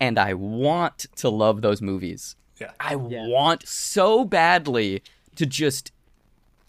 and 0.00 0.18
I 0.18 0.34
want 0.34 1.06
to 1.16 1.28
love 1.28 1.62
those 1.62 1.80
movies. 1.80 2.36
Yeah. 2.60 2.72
I 2.80 2.96
want 2.96 3.66
so 3.66 4.24
badly 4.24 5.02
to 5.36 5.46
just 5.46 5.92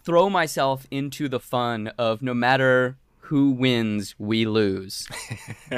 throw 0.04 0.30
myself 0.30 0.86
into 0.90 1.28
the 1.28 1.40
fun 1.40 1.88
of 1.98 2.22
no 2.22 2.34
matter 2.34 2.96
who 3.30 3.52
wins, 3.52 4.16
we 4.18 4.44
lose. 4.44 5.06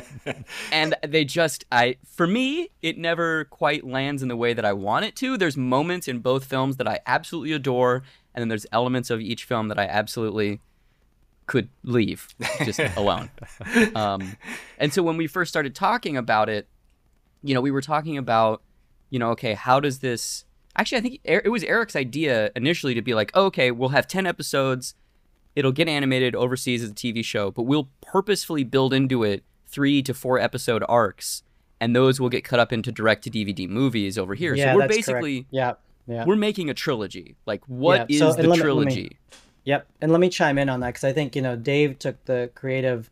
and 0.73 0.95
they 1.07 1.23
just 1.23 1.67
I 1.71 1.97
for 2.03 2.27
me, 2.27 2.71
it 2.81 2.97
never 2.97 3.45
quite 3.45 3.87
lands 3.87 4.23
in 4.23 4.29
the 4.29 4.37
way 4.37 4.55
that 4.55 4.65
I 4.65 4.73
want 4.73 5.05
it 5.05 5.15
to. 5.17 5.37
There's 5.37 5.55
moments 5.55 6.09
in 6.09 6.21
both 6.21 6.47
films 6.47 6.79
that 6.79 6.89
I 6.89 7.01
absolutely 7.07 7.53
adore, 7.53 8.05
and 8.35 8.41
then 8.41 8.49
there's 8.49 8.65
elements 8.73 9.11
of 9.11 9.21
each 9.21 9.45
film 9.45 9.69
that 9.69 9.79
I 9.79 9.85
absolutely 9.85 10.61
could 11.45 11.69
leave 11.83 12.27
just 12.65 12.79
alone. 12.97 13.29
Um, 13.95 14.39
and 14.79 14.91
so 14.91 15.03
when 15.03 15.19
we 15.19 15.27
first 15.27 15.51
started 15.51 15.75
talking 15.75 16.17
about 16.17 16.49
it, 16.49 16.69
you 17.43 17.53
know, 17.53 17.61
we 17.61 17.71
were 17.71 17.83
talking 17.83 18.17
about, 18.17 18.63
you 19.11 19.19
know, 19.19 19.29
okay, 19.33 19.53
how 19.53 19.79
does 19.79 19.99
this 19.99 20.47
actually? 20.75 20.97
I 20.97 21.01
think 21.03 21.21
it 21.23 21.53
was 21.53 21.65
Eric's 21.65 21.97
idea 21.97 22.51
initially 22.57 22.95
to 22.95 23.03
be 23.03 23.13
like, 23.13 23.31
oh, 23.35 23.45
okay, 23.47 23.71
we'll 23.71 23.91
have 23.91 24.09
ten 24.09 24.27
episodes, 24.27 24.95
it'll 25.55 25.73
get 25.73 25.89
animated 25.89 26.35
overseas 26.35 26.83
as 26.83 26.91
a 26.91 26.95
TV 26.95 27.25
show, 27.25 27.51
but 27.51 27.63
we'll 27.65 27.89
purposefully 28.01 28.65
build 28.65 28.93
into 28.95 29.23
it 29.23 29.45
three 29.67 30.03
to 30.03 30.15
four 30.15 30.39
episode 30.39 30.85
arcs, 30.89 31.43
and 31.81 31.95
those 31.97 32.21
will 32.21 32.29
get 32.29 32.45
cut 32.45 32.61
up 32.61 32.73
into 32.73 32.93
direct 32.93 33.25
to 33.25 33.31
DVD 33.31 33.69
movies 33.69 34.17
over 34.19 34.35
here. 34.35 34.55
Yeah, 34.55 34.73
so 34.73 34.77
we're 34.77 34.83
that's 34.83 34.97
basically 34.97 35.35
correct. 35.43 35.49
yeah, 35.53 35.73
yeah. 36.07 36.25
we're 36.25 36.37
making 36.37 36.71
a 36.71 36.75
trilogy. 36.75 37.37
Like, 37.47 37.63
what 37.67 38.11
Yeah, 38.11 38.15
is 38.17 38.19
so- 38.21 38.33
the 38.41 38.49
let 38.49 38.57
me- 38.57 38.63
trilogy? 38.63 39.19
Yep. 39.65 39.87
And 40.01 40.11
let 40.11 40.21
me 40.21 40.29
chime 40.29 40.59
in 40.59 40.69
on 40.69 40.81
that 40.81 40.89
because 40.89 41.05
I 41.05 41.13
think, 41.13 41.37
you 41.37 41.43
know, 41.43 41.55
Dave 41.55 41.97
took 42.01 42.25
the 42.25 42.51
creative 42.57 43.09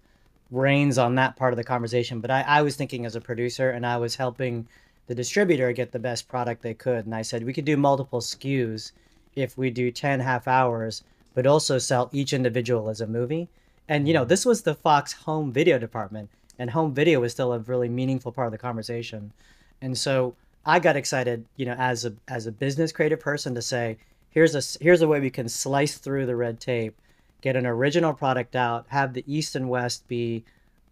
reins 0.50 0.98
on 0.98 1.14
that 1.14 1.36
part 1.36 1.52
of 1.52 1.56
the 1.56 1.62
conversation, 1.62 2.18
but 2.20 2.30
I, 2.30 2.42
I 2.42 2.62
was 2.62 2.74
thinking 2.74 3.06
as 3.06 3.14
a 3.14 3.20
producer 3.20 3.70
and 3.70 3.86
I 3.86 3.98
was 3.98 4.16
helping 4.16 4.66
the 5.06 5.14
distributor 5.14 5.70
get 5.72 5.92
the 5.92 6.00
best 6.00 6.26
product 6.28 6.62
they 6.62 6.74
could. 6.74 7.04
And 7.06 7.14
I 7.14 7.22
said, 7.22 7.44
we 7.44 7.52
could 7.52 7.64
do 7.64 7.76
multiple 7.76 8.20
SKUs 8.20 8.90
if 9.36 9.56
we 9.56 9.70
do 9.70 9.92
10 9.92 10.18
half 10.18 10.48
hours, 10.48 11.04
but 11.34 11.46
also 11.46 11.78
sell 11.78 12.08
each 12.12 12.32
individual 12.32 12.88
as 12.88 13.00
a 13.00 13.06
movie. 13.06 13.48
And, 13.88 14.06
you 14.06 14.14
know, 14.14 14.24
mm. 14.24 14.28
this 14.28 14.44
was 14.44 14.62
the 14.62 14.74
Fox 14.74 15.12
home 15.12 15.52
video 15.52 15.78
department, 15.78 16.30
and 16.58 16.70
home 16.70 16.94
video 16.94 17.20
was 17.20 17.32
still 17.32 17.52
a 17.52 17.58
really 17.58 17.88
meaningful 17.88 18.32
part 18.32 18.46
of 18.46 18.52
the 18.52 18.58
conversation. 18.58 19.32
And 19.80 19.96
so 19.96 20.34
I 20.64 20.78
got 20.78 20.96
excited, 20.96 21.44
you 21.56 21.66
know, 21.66 21.74
as 21.78 22.04
a 22.04 22.12
as 22.28 22.46
a 22.46 22.52
business 22.52 22.92
creative 22.92 23.20
person 23.20 23.54
to 23.54 23.62
say, 23.62 23.96
here's 24.30 24.54
a 24.54 24.82
here's 24.82 25.02
a 25.02 25.08
way 25.08 25.20
we 25.20 25.30
can 25.30 25.48
slice 25.48 25.96
through 25.98 26.26
the 26.26 26.36
red 26.36 26.60
tape, 26.60 26.96
get 27.40 27.56
an 27.56 27.66
original 27.66 28.12
product 28.12 28.54
out, 28.54 28.86
have 28.88 29.14
the 29.14 29.24
East 29.26 29.56
and 29.56 29.68
West 29.70 30.06
be 30.08 30.44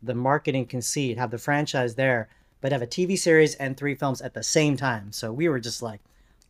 the 0.02 0.14
marketing 0.14 0.64
conceit, 0.64 1.18
have 1.18 1.30
the 1.30 1.38
franchise 1.38 1.96
there, 1.96 2.28
but 2.60 2.72
have 2.72 2.82
a 2.82 2.86
TV 2.86 3.18
series 3.18 3.54
and 3.56 3.76
three 3.76 3.94
films 3.94 4.20
at 4.22 4.34
the 4.34 4.42
same 4.42 4.76
time. 4.76 5.12
So 5.12 5.32
we 5.32 5.48
were 5.48 5.60
just 5.60 5.82
like, 5.82 6.00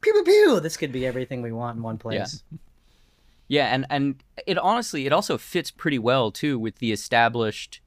pew 0.01 0.12
pew 0.12 0.22
pew, 0.22 0.61
this 0.61 0.77
could 0.77 0.92
be 0.92 1.07
everything 1.07 1.42
we 1.42 1.53
want 1.53 1.77
in 1.77 1.83
one 1.83 1.98
place. 1.98 2.42
Yeah, 2.53 2.59
and 3.48 3.87
and 3.90 4.22
it 4.46 4.58
honestly 4.58 5.06
it 5.06 5.12
also 5.12 5.38
fits 5.38 5.70
pretty 5.70 5.98
well 5.98 6.30
too 6.30 6.58
with 6.58 6.76
the 6.78 6.92
established 6.92 7.80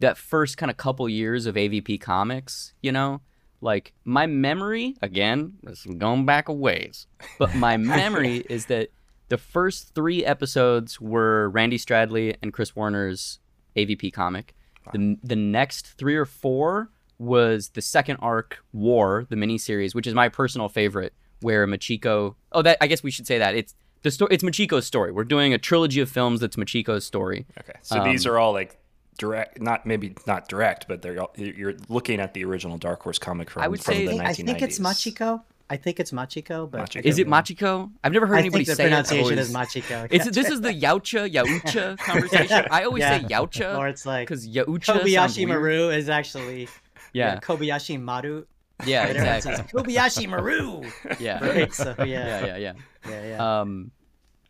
that 0.00 0.16
first 0.16 0.56
kind 0.56 0.70
of 0.70 0.76
couple 0.76 1.08
years 1.08 1.46
of 1.46 1.54
AVP 1.54 2.00
comics, 2.00 2.74
you 2.82 2.92
know? 2.92 3.20
Like 3.60 3.94
my 4.04 4.26
memory, 4.26 4.96
again, 5.00 5.54
this 5.62 5.86
is 5.86 5.94
going 5.94 6.26
back 6.26 6.48
a 6.48 6.52
ways, 6.52 7.06
but 7.38 7.54
my 7.54 7.76
memory 7.98 8.44
is 8.50 8.66
that 8.66 8.90
the 9.30 9.38
first 9.38 9.94
3 9.94 10.24
episodes 10.24 11.00
were 11.00 11.48
Randy 11.48 11.78
Stradley 11.78 12.36
and 12.42 12.52
Chris 12.52 12.76
Warner's 12.76 13.38
AVP 13.76 14.12
comic. 14.12 14.54
The 14.92 15.16
the 15.22 15.36
next 15.36 15.86
3 15.96 16.14
or 16.14 16.26
4 16.26 16.90
was 17.18 17.70
the 17.70 17.80
second 17.80 18.16
arc 18.16 18.58
War, 18.74 19.26
the 19.30 19.36
miniseries, 19.36 19.94
which 19.94 20.06
is 20.06 20.14
my 20.14 20.28
personal 20.28 20.68
favorite 20.68 21.14
where 21.40 21.66
Machiko 21.66 22.34
Oh, 22.52 22.62
that 22.62 22.76
I 22.80 22.86
guess 22.86 23.02
we 23.02 23.10
should 23.10 23.26
say 23.26 23.38
that. 23.38 23.54
It's 23.54 23.74
the 24.04 24.10
story 24.12 24.28
it's 24.32 24.44
Machiko's 24.44 24.86
story. 24.86 25.10
We're 25.10 25.24
doing 25.24 25.52
a 25.52 25.58
trilogy 25.58 26.00
of 26.00 26.08
films 26.08 26.38
that's 26.40 26.54
Machiko's 26.56 27.04
story. 27.04 27.46
Okay. 27.58 27.72
So 27.82 28.04
these 28.04 28.24
are 28.26 28.38
all 28.38 28.52
like 28.52 28.78
direct, 29.18 29.60
not 29.60 29.84
maybe 29.86 30.14
not 30.26 30.48
direct, 30.48 30.86
but 30.86 31.02
they're 31.02 31.20
all, 31.20 31.32
you're 31.36 31.74
looking 31.88 32.20
at 32.20 32.34
the 32.34 32.44
original 32.44 32.78
Dark 32.78 33.02
Horse 33.02 33.18
comic 33.18 33.50
from, 33.50 33.62
I 33.62 33.68
would 33.68 33.82
from 33.82 33.94
say- 33.94 34.06
the 34.06 34.12
I 34.20 34.26
1990s. 34.32 34.36
think, 34.36 34.48
I 34.48 34.52
think 34.52 34.62
it's 34.62 34.78
Machiko. 34.78 35.42
I 35.70 35.76
think 35.78 35.98
it's 35.98 36.10
Machiko, 36.12 36.70
but 36.70 36.82
Machiko. 36.82 37.04
Is 37.06 37.18
it 37.18 37.26
Machiko? 37.26 37.90
I've 38.04 38.12
never 38.12 38.26
heard 38.26 38.36
I 38.36 38.40
anybody 38.40 38.64
think 38.66 38.76
the 38.76 38.82
say 38.82 38.84
it. 38.84 38.92
I've 38.92 39.06
pronunciation 39.08 39.38
always- 39.38 39.48
is 39.48 39.54
Machiko. 39.56 40.08
It's 40.10 40.30
this 40.30 40.50
is 40.50 40.60
the 40.60 40.68
Yautja 40.74 41.32
Yautja 41.32 41.96
conversation. 42.08 42.66
I 42.70 42.84
always 42.84 43.00
Yeah. 43.00 43.18
say 43.20 43.24
Yautja 43.24 43.78
or 43.78 43.88
it's 43.88 44.04
like 44.04 44.28
because 44.28 44.46
Yautja 44.46 45.00
Kobayashi. 45.00 45.48
Maru 45.48 45.88
is 45.88 46.08
actually 46.10 46.68
Yeah, 47.14 47.40
Kobayashi 47.40 47.98
Maru. 48.00 48.44
yeah, 48.84 49.06
exactly. 49.06 49.54
says, 49.54 49.60
Kobayashi 49.72 50.28
Maru. 50.28 50.82
Yeah, 51.18 51.42
Right. 51.42 51.72
So 51.72 51.94
yeah, 52.00 52.04
yeah, 52.04 52.44
yeah, 52.44 52.56
yeah. 52.58 52.72
yeah, 53.08 53.26
yeah. 53.28 53.60
Um, 53.60 53.90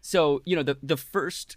so 0.06 0.42
you 0.44 0.54
know 0.54 0.62
the 0.62 0.76
the 0.82 0.98
first, 0.98 1.56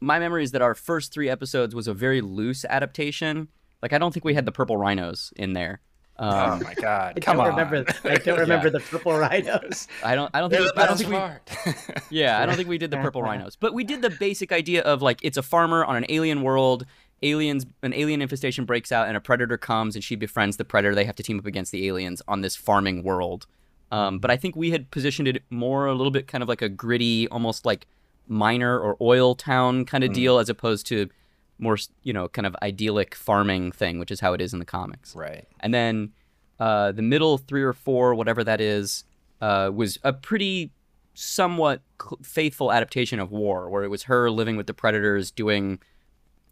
my 0.00 0.20
memory 0.20 0.44
is 0.44 0.52
that 0.52 0.62
our 0.62 0.74
first 0.74 1.12
three 1.12 1.28
episodes 1.28 1.74
was 1.74 1.88
a 1.88 1.92
very 1.94 2.20
loose 2.20 2.64
adaptation. 2.64 3.48
Like 3.82 3.92
I 3.92 3.98
don't 3.98 4.12
think 4.14 4.24
we 4.24 4.34
had 4.34 4.46
the 4.46 4.52
purple 4.52 4.76
rhinos 4.76 5.32
in 5.36 5.52
there. 5.52 5.80
Oh 6.16 6.28
Um, 6.52 6.62
my 6.62 6.74
god! 6.74 7.14
I 7.16 7.20
Come 7.20 7.38
don't 7.38 7.46
on. 7.46 7.50
remember. 7.56 7.84
I 8.04 8.14
don't 8.16 8.38
remember 8.46 8.70
the 8.70 8.78
purple 8.78 9.18
rhinos. 9.18 9.88
I 10.04 10.14
don't. 10.14 10.30
I 10.32 10.38
don't 10.38 10.50
think. 10.50 10.62
the 10.62 10.72
we, 10.76 10.82
I 10.82 10.86
don't 10.86 10.96
think 10.96 11.10
we. 11.10 11.94
Yeah, 12.20 12.40
I 12.40 12.46
don't 12.46 12.54
think 12.54 12.68
we 12.68 12.78
did 12.78 12.92
the 12.92 12.98
purple 12.98 13.20
rhinos, 13.28 13.56
but 13.56 13.74
we 13.74 13.82
did 13.82 14.00
the 14.00 14.10
basic 14.10 14.52
idea 14.52 14.82
of 14.82 15.02
like 15.02 15.18
it's 15.22 15.36
a 15.36 15.42
farmer 15.42 15.84
on 15.84 15.96
an 15.96 16.06
alien 16.08 16.42
world. 16.42 16.86
Aliens, 17.24 17.64
an 17.82 17.94
alien 17.94 18.20
infestation 18.20 18.64
breaks 18.64 18.90
out, 18.92 19.06
and 19.08 19.16
a 19.16 19.20
predator 19.20 19.56
comes, 19.56 19.94
and 19.96 20.02
she 20.04 20.14
befriends 20.16 20.56
the 20.56 20.64
predator. 20.64 20.94
They 20.94 21.04
have 21.04 21.14
to 21.16 21.22
team 21.22 21.38
up 21.38 21.46
against 21.46 21.70
the 21.72 21.86
aliens 21.88 22.20
on 22.28 22.40
this 22.42 22.54
farming 22.56 23.02
world. 23.04 23.46
Um, 23.92 24.18
but 24.18 24.30
I 24.30 24.36
think 24.38 24.56
we 24.56 24.70
had 24.70 24.90
positioned 24.90 25.28
it 25.28 25.44
more 25.50 25.86
a 25.86 25.94
little 25.94 26.10
bit 26.10 26.26
kind 26.26 26.42
of 26.42 26.48
like 26.48 26.62
a 26.62 26.68
gritty, 26.68 27.28
almost 27.28 27.66
like 27.66 27.86
miner 28.26 28.80
or 28.80 28.96
oil 29.02 29.34
town 29.34 29.84
kind 29.84 30.02
of 30.02 30.14
deal, 30.14 30.38
as 30.38 30.48
opposed 30.48 30.86
to 30.86 31.10
more, 31.58 31.76
you 32.02 32.14
know, 32.14 32.26
kind 32.26 32.46
of 32.46 32.56
idyllic 32.62 33.14
farming 33.14 33.70
thing, 33.70 33.98
which 33.98 34.10
is 34.10 34.20
how 34.20 34.32
it 34.32 34.40
is 34.40 34.54
in 34.54 34.58
the 34.58 34.64
comics. 34.64 35.14
right. 35.14 35.46
And 35.60 35.74
then 35.74 36.12
uh, 36.58 36.92
the 36.92 37.02
middle 37.02 37.36
three 37.36 37.62
or 37.62 37.74
four, 37.74 38.14
whatever 38.14 38.42
that 38.42 38.62
is, 38.62 39.04
uh, 39.42 39.70
was 39.72 39.98
a 40.02 40.12
pretty 40.14 40.70
somewhat 41.12 41.82
faithful 42.22 42.72
adaptation 42.72 43.20
of 43.20 43.30
War, 43.30 43.68
where 43.68 43.84
it 43.84 43.88
was 43.88 44.04
her 44.04 44.30
living 44.30 44.56
with 44.56 44.66
the 44.66 44.74
Predators, 44.74 45.30
doing 45.30 45.78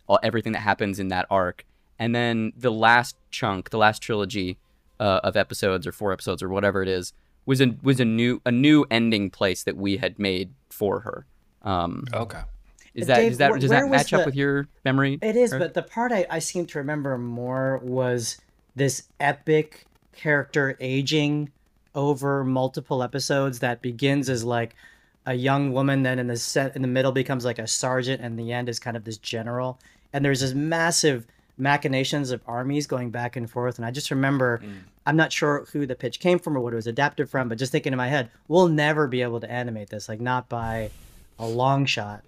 all, 0.06 0.18
everything 0.22 0.52
that 0.52 0.60
happens 0.60 1.00
in 1.00 1.08
that 1.08 1.26
arc. 1.30 1.64
And 1.98 2.14
then 2.14 2.52
the 2.54 2.70
last 2.70 3.16
chunk, 3.30 3.70
the 3.70 3.78
last 3.78 4.02
trilogy 4.02 4.58
uh, 4.98 5.20
of 5.24 5.36
episodes 5.36 5.86
or 5.86 5.92
four 5.92 6.12
episodes 6.12 6.42
or 6.42 6.50
whatever 6.50 6.82
it 6.82 6.88
is, 6.88 7.14
was 7.50 7.60
a 7.60 7.74
was 7.82 7.98
a 7.98 8.04
new 8.04 8.40
a 8.46 8.52
new 8.52 8.86
ending 8.92 9.28
place 9.28 9.64
that 9.64 9.76
we 9.76 9.96
had 9.96 10.20
made 10.20 10.54
for 10.70 11.00
her. 11.00 11.26
Um, 11.62 12.04
Okay. 12.14 12.42
is 12.94 13.08
that 13.08 13.16
Dave, 13.16 13.30
does 13.30 13.38
that 13.38 13.60
does 13.60 13.70
that 13.70 13.82
was 13.88 13.90
match 13.90 14.12
up 14.12 14.24
with 14.24 14.36
your 14.36 14.68
memory? 14.84 15.18
It 15.20 15.34
is, 15.34 15.52
Eric? 15.52 15.60
but 15.60 15.74
the 15.74 15.82
part 15.82 16.12
I, 16.12 16.24
I 16.30 16.38
seem 16.38 16.64
to 16.66 16.78
remember 16.78 17.18
more 17.18 17.80
was 17.82 18.38
this 18.76 19.08
epic 19.18 19.84
character 20.12 20.76
aging 20.78 21.50
over 21.96 22.44
multiple 22.44 23.02
episodes 23.02 23.58
that 23.58 23.82
begins 23.82 24.30
as 24.30 24.44
like 24.44 24.76
a 25.26 25.34
young 25.34 25.72
woman, 25.72 26.04
then 26.04 26.20
in 26.20 26.28
the 26.28 26.36
set 26.36 26.76
in 26.76 26.82
the 26.82 26.88
middle 26.88 27.10
becomes 27.10 27.44
like 27.44 27.58
a 27.58 27.66
sergeant, 27.66 28.22
and 28.22 28.38
the 28.38 28.52
end 28.52 28.68
is 28.68 28.78
kind 28.78 28.96
of 28.96 29.02
this 29.02 29.18
general. 29.18 29.80
And 30.12 30.24
there's 30.24 30.40
this 30.40 30.54
massive 30.54 31.26
machinations 31.60 32.30
of 32.30 32.40
armies 32.46 32.86
going 32.86 33.10
back 33.10 33.36
and 33.36 33.50
forth. 33.50 33.76
And 33.76 33.84
I 33.84 33.90
just 33.90 34.10
remember, 34.10 34.58
mm. 34.58 34.78
I'm 35.06 35.16
not 35.16 35.32
sure 35.32 35.66
who 35.72 35.86
the 35.86 35.94
pitch 35.94 36.20
came 36.20 36.38
from 36.38 36.56
or 36.56 36.60
what 36.60 36.72
it 36.72 36.76
was 36.76 36.86
adapted 36.86 37.28
from, 37.28 37.48
but 37.48 37.58
just 37.58 37.72
thinking 37.72 37.92
in 37.92 37.96
my 37.96 38.08
head, 38.08 38.30
we'll 38.48 38.68
never 38.68 39.06
be 39.06 39.22
able 39.22 39.40
to 39.40 39.50
animate 39.50 39.90
this, 39.90 40.08
like 40.08 40.20
not 40.20 40.48
by 40.48 40.90
a 41.38 41.46
long 41.46 41.86
shot. 41.86 42.22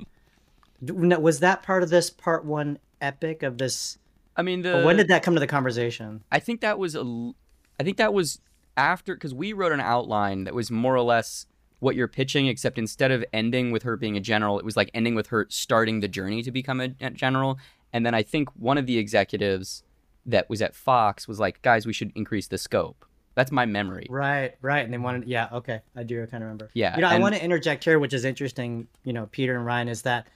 Was 0.83 1.41
that 1.41 1.63
part 1.63 1.83
of 1.83 1.91
this 1.91 2.11
part 2.11 2.45
one 2.45 2.79
epic 3.01 3.43
of 3.43 3.59
this? 3.59 3.99
I 4.37 4.43
mean, 4.43 4.63
the 4.63 4.83
when 4.83 4.97
did 4.97 5.09
that 5.09 5.23
come 5.23 5.35
to 5.35 5.41
the 5.41 5.47
conversation? 5.47 6.25
I 6.33 6.39
think 6.39 6.61
that 6.61 6.79
was 6.79 6.95
a, 6.95 7.33
I 7.79 7.83
think 7.83 7.99
that 7.99 8.13
was 8.13 8.41
after 8.77 9.15
because 9.15 9.35
we 9.35 9.53
wrote 9.53 9.73
an 9.73 9.81
outline 9.81 10.45
that 10.45 10.55
was 10.55 10.71
more 10.71 10.95
or 10.95 11.03
less 11.03 11.47
what 11.83 11.97
you're 11.97 12.09
pitching, 12.09 12.47
except 12.47 12.79
instead 12.79 13.11
of 13.11 13.25
ending 13.33 13.73
with 13.73 13.83
her 13.83 13.97
being 13.97 14.17
a 14.17 14.21
general, 14.21 14.59
it 14.59 14.65
was 14.65 14.77
like 14.77 14.89
ending 14.95 15.17
with 15.17 15.27
her 15.27 15.47
starting 15.51 15.99
the 15.99 16.07
journey 16.07 16.43
to 16.43 16.53
become 16.53 16.81
a 16.81 16.89
general. 16.89 17.59
And 17.93 18.05
then 18.07 18.15
I 18.15 18.23
think 18.23 18.49
one 18.57 18.79
of 18.79 18.87
the 18.87 18.99
executives 18.99 19.83
that 20.25 20.49
was 20.49 20.63
at 20.63 20.75
Fox 20.75 21.27
was 21.27 21.39
like, 21.39 21.61
"Guys, 21.63 21.87
we 21.87 21.93
should 21.93 22.13
increase 22.15 22.47
the 22.47 22.59
scope." 22.59 23.05
That's 23.35 23.51
my 23.51 23.65
memory. 23.65 24.07
Right, 24.11 24.55
right. 24.61 24.85
And 24.85 24.93
they 24.93 24.99
wanted, 24.99 25.27
yeah, 25.27 25.49
okay, 25.53 25.81
I 25.97 26.03
do 26.03 26.19
kind 26.27 26.43
of 26.43 26.49
remember. 26.49 26.69
Yeah, 26.75 26.95
You 26.97 27.01
know, 27.01 27.09
I 27.09 27.19
want 27.19 27.35
to 27.35 27.43
interject 27.43 27.83
here, 27.83 27.99
which 27.99 28.13
is 28.13 28.27
interesting. 28.27 28.89
You 29.05 29.15
know, 29.15 29.27
Peter 29.33 29.57
and 29.57 29.65
Ryan 29.65 29.89
is 29.89 30.03
that 30.03 30.27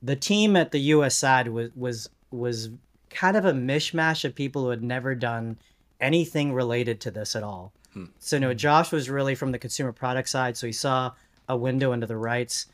the 0.00 0.14
team 0.14 0.54
at 0.56 0.70
the 0.70 0.78
U.S. 0.78 1.16
side 1.16 1.48
was 1.48 1.70
was 1.74 2.08
was 2.30 2.70
kind 3.10 3.36
of 3.36 3.44
a 3.44 3.52
mishmash 3.52 4.24
of 4.24 4.34
people 4.34 4.62
who 4.62 4.70
had 4.70 4.82
never 4.82 5.14
done 5.16 5.58
anything 6.00 6.52
related 6.52 7.00
to 7.00 7.10
this 7.10 7.34
at 7.34 7.42
all. 7.42 7.72
So, 8.20 8.36
you 8.36 8.40
know, 8.40 8.54
Josh 8.54 8.92
was 8.92 9.10
really 9.10 9.34
from 9.34 9.50
the 9.50 9.58
consumer 9.58 9.92
product 9.92 10.28
side, 10.28 10.56
so 10.56 10.68
he 10.68 10.72
saw 10.72 11.10
a 11.48 11.56
window 11.56 11.90
into 11.90 12.06
the 12.06 12.16
rights. 12.16 12.66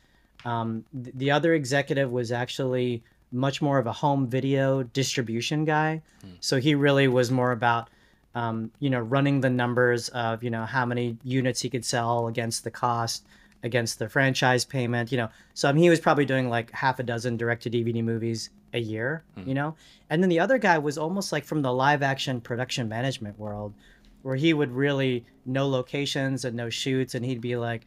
Um, 0.45 0.85
th- 0.93 1.15
the 1.15 1.31
other 1.31 1.55
executive 1.55 2.11
was 2.11 2.31
actually 2.31 3.01
much 3.31 3.61
more 3.61 3.77
of 3.77 3.87
a 3.87 3.91
home 3.91 4.27
video 4.27 4.83
distribution 4.83 5.65
guy. 5.65 6.01
So 6.39 6.59
he 6.59 6.75
really 6.75 7.07
was 7.07 7.29
more 7.31 7.51
about, 7.51 7.89
um, 8.35 8.71
you 8.79 8.89
know, 8.89 8.99
running 8.99 9.41
the 9.41 9.49
numbers 9.49 10.09
of, 10.09 10.43
you 10.43 10.49
know, 10.49 10.65
how 10.65 10.85
many 10.85 11.17
units 11.23 11.61
he 11.61 11.69
could 11.69 11.83
sell 11.85 12.27
against 12.27 12.63
the 12.63 12.71
cost, 12.71 13.25
against 13.63 13.99
the 13.99 14.07
franchise 14.07 14.63
payment, 14.65 15.11
you 15.11 15.17
know. 15.17 15.29
So 15.53 15.67
I 15.67 15.71
mean, 15.73 15.83
he 15.83 15.89
was 15.89 15.99
probably 15.99 16.25
doing 16.25 16.49
like 16.49 16.71
half 16.71 16.99
a 16.99 17.03
dozen 17.03 17.37
direct 17.37 17.63
to 17.63 17.69
DVD 17.69 18.03
movies 18.03 18.49
a 18.73 18.79
year, 18.79 19.23
you 19.45 19.53
know. 19.53 19.75
And 20.09 20.21
then 20.21 20.29
the 20.29 20.39
other 20.39 20.57
guy 20.57 20.77
was 20.77 20.97
almost 20.97 21.31
like 21.31 21.43
from 21.43 21.61
the 21.61 21.73
live 21.73 22.03
action 22.03 22.39
production 22.41 22.87
management 22.87 23.37
world, 23.39 23.73
where 24.21 24.35
he 24.35 24.53
would 24.53 24.71
really 24.71 25.25
know 25.45 25.67
locations 25.67 26.45
and 26.45 26.55
know 26.55 26.69
shoots, 26.69 27.15
and 27.15 27.25
he'd 27.25 27.41
be 27.41 27.55
like, 27.55 27.85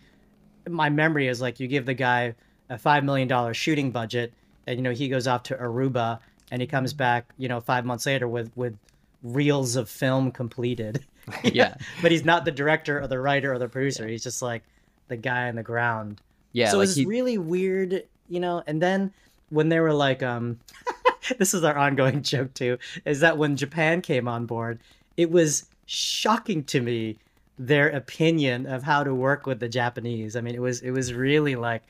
my 0.69 0.91
memory 0.91 1.29
is 1.29 1.41
like 1.41 1.61
you 1.61 1.67
give 1.69 1.87
the 1.87 1.95
guy 1.95 2.35
a 2.69 2.79
five 2.79 3.05
million 3.05 3.29
dollar 3.29 3.55
shooting 3.55 3.91
budget, 3.91 4.33
and 4.71 4.79
you 4.79 4.83
know 4.83 4.93
he 4.93 5.09
goes 5.09 5.27
off 5.27 5.43
to 5.45 5.57
Aruba, 5.57 6.21
and 6.51 6.61
he 6.61 6.67
comes 6.67 6.93
back, 6.93 7.33
you 7.37 7.49
know, 7.49 7.61
five 7.61 7.85
months 7.85 8.07
later 8.07 8.29
with 8.29 8.51
with 8.57 8.77
reels 9.23 9.77
of 9.77 9.89
film 9.89 10.31
completed. 10.31 11.05
Yeah. 11.45 11.75
but 12.03 12.11
he's 12.11 12.25
not 12.25 12.45
the 12.45 12.51
director 12.51 13.01
or 13.01 13.07
the 13.07 13.21
writer 13.21 13.53
or 13.53 13.59
the 13.61 13.69
producer. 13.69 14.09
He's 14.09 14.25
just 14.25 14.43
like 14.43 14.65
the 15.07 15.17
guy 15.17 15.49
on 15.49 15.55
the 15.55 15.63
ground. 15.63 16.21
Yeah, 16.53 16.71
so 16.71 16.79
like 16.79 16.89
it's 16.89 16.97
he, 16.97 17.05
really 17.05 17.39
weird, 17.39 18.03
you 18.29 18.41
know. 18.41 18.65
And 18.67 18.83
then 18.83 19.13
when 19.51 19.69
they 19.69 19.79
were 19.79 19.93
like, 19.93 20.25
um, 20.25 20.59
this 21.39 21.55
is 21.55 21.63
our 21.63 21.79
ongoing 21.79 22.23
joke 22.23 22.53
too, 22.55 22.79
is 23.05 23.21
that 23.21 23.39
when 23.39 23.55
Japan 23.55 24.01
came 24.01 24.27
on 24.27 24.47
board, 24.47 24.81
it 25.17 25.31
was 25.31 25.67
shocking 25.87 26.65
to 26.65 26.81
me 26.81 27.17
their 27.61 27.91
opinion 27.91 28.67
of 28.67 28.83
how 28.83 29.05
to 29.05 29.15
work 29.15 29.47
with 29.47 29.61
the 29.61 29.69
Japanese. 29.69 30.35
I 30.35 30.41
mean, 30.41 30.57
it 30.57 30.63
was 30.63 30.81
it 30.81 30.91
was 30.91 31.15
really 31.15 31.55
like 31.55 31.83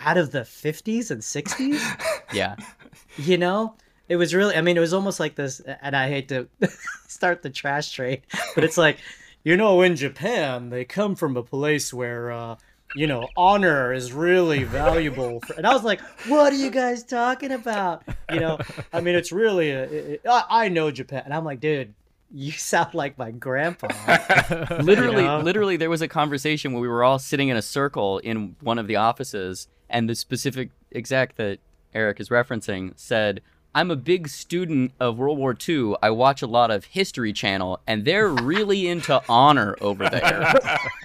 out 0.00 0.16
of 0.16 0.32
the 0.32 0.40
50s 0.40 1.10
and 1.10 1.20
60s, 1.20 2.09
yeah, 2.32 2.56
you 3.16 3.38
know. 3.38 3.74
It 4.08 4.16
was 4.16 4.34
really, 4.34 4.56
I 4.56 4.60
mean, 4.60 4.76
it 4.76 4.80
was 4.80 4.92
almost 4.92 5.20
like 5.20 5.36
this, 5.36 5.60
and 5.60 5.94
I 5.94 6.08
hate 6.08 6.28
to 6.30 6.48
start 7.06 7.42
the 7.42 7.50
trash 7.50 7.92
trade, 7.92 8.22
but 8.56 8.64
it's 8.64 8.76
like, 8.76 8.98
you 9.44 9.56
know, 9.56 9.82
in 9.82 9.94
Japan, 9.94 10.68
they 10.68 10.84
come 10.84 11.14
from 11.14 11.36
a 11.36 11.44
place 11.44 11.94
where, 11.94 12.32
uh, 12.32 12.56
you 12.96 13.06
know, 13.06 13.28
honor 13.36 13.92
is 13.92 14.12
really 14.12 14.64
valuable. 14.64 15.40
For, 15.40 15.54
and 15.54 15.66
I 15.66 15.72
was 15.72 15.84
like, 15.84 16.00
what 16.26 16.52
are 16.52 16.56
you 16.56 16.70
guys 16.70 17.04
talking 17.04 17.52
about? 17.52 18.02
You 18.32 18.40
know, 18.40 18.58
I 18.92 19.00
mean, 19.00 19.14
it's 19.14 19.30
really, 19.30 19.70
a, 19.70 19.84
it, 19.84 20.22
I, 20.28 20.44
I 20.48 20.68
know 20.68 20.90
Japan. 20.90 21.22
And 21.24 21.32
I'm 21.32 21.44
like, 21.44 21.60
dude, 21.60 21.94
you 22.32 22.52
sound 22.52 22.94
like 22.94 23.18
my 23.18 23.30
grandpa. 23.30 23.88
literally, 24.80 25.24
know? 25.24 25.40
literally, 25.40 25.76
there 25.76 25.90
was 25.90 26.02
a 26.02 26.08
conversation 26.08 26.72
where 26.72 26.80
we 26.80 26.88
were 26.88 27.02
all 27.02 27.18
sitting 27.18 27.48
in 27.48 27.56
a 27.56 27.62
circle 27.62 28.18
in 28.18 28.56
one 28.60 28.78
of 28.78 28.86
the 28.86 28.96
offices, 28.96 29.68
and 29.88 30.08
the 30.08 30.14
specific 30.14 30.70
exec 30.94 31.34
that 31.36 31.58
Eric 31.94 32.20
is 32.20 32.28
referencing 32.28 32.92
said, 32.96 33.40
"I'm 33.74 33.90
a 33.90 33.96
big 33.96 34.28
student 34.28 34.92
of 35.00 35.18
World 35.18 35.38
War 35.38 35.56
II. 35.68 35.94
I 36.02 36.10
watch 36.10 36.42
a 36.42 36.46
lot 36.46 36.70
of 36.70 36.84
History 36.86 37.32
Channel, 37.32 37.80
and 37.86 38.04
they're 38.04 38.28
really 38.28 38.88
into 38.88 39.20
honor 39.28 39.76
over 39.80 40.08
there." 40.08 40.52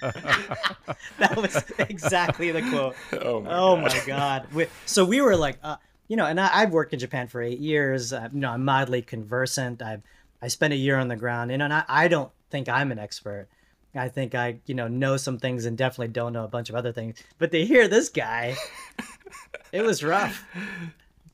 that 1.18 1.36
was 1.36 1.62
exactly 1.88 2.50
the 2.52 2.62
quote. 2.62 2.96
Oh 3.24 3.40
my 3.40 3.50
Oh 3.50 3.76
god. 3.76 3.82
my 3.82 4.02
god! 4.06 4.46
We, 4.54 4.66
so 4.84 5.04
we 5.04 5.20
were 5.20 5.36
like, 5.36 5.58
uh, 5.62 5.76
you 6.08 6.16
know, 6.16 6.26
and 6.26 6.40
I, 6.40 6.50
I've 6.62 6.72
worked 6.72 6.92
in 6.92 6.98
Japan 6.98 7.28
for 7.28 7.42
eight 7.42 7.58
years. 7.58 8.12
Uh, 8.12 8.28
you 8.32 8.40
know, 8.40 8.50
I'm 8.50 8.64
mildly 8.64 9.02
conversant. 9.02 9.82
I've 9.82 10.02
I 10.42 10.48
spent 10.48 10.72
a 10.72 10.76
year 10.76 10.98
on 10.98 11.08
the 11.08 11.16
ground, 11.16 11.50
you 11.50 11.58
know, 11.58 11.64
and 11.64 11.74
I, 11.74 11.84
I 11.88 12.08
don't 12.08 12.30
think 12.50 12.68
I'm 12.68 12.92
an 12.92 12.98
expert. 12.98 13.48
I 13.94 14.08
think 14.08 14.34
I, 14.34 14.58
you 14.66 14.74
know, 14.74 14.88
know 14.88 15.16
some 15.16 15.38
things 15.38 15.64
and 15.64 15.76
definitely 15.76 16.08
don't 16.08 16.32
know 16.32 16.44
a 16.44 16.48
bunch 16.48 16.68
of 16.68 16.74
other 16.74 16.92
things. 16.92 17.16
But 17.38 17.50
to 17.52 17.64
hear 17.64 17.88
this 17.88 18.08
guy, 18.08 18.56
it 19.72 19.82
was 19.82 20.02
rough. 20.02 20.44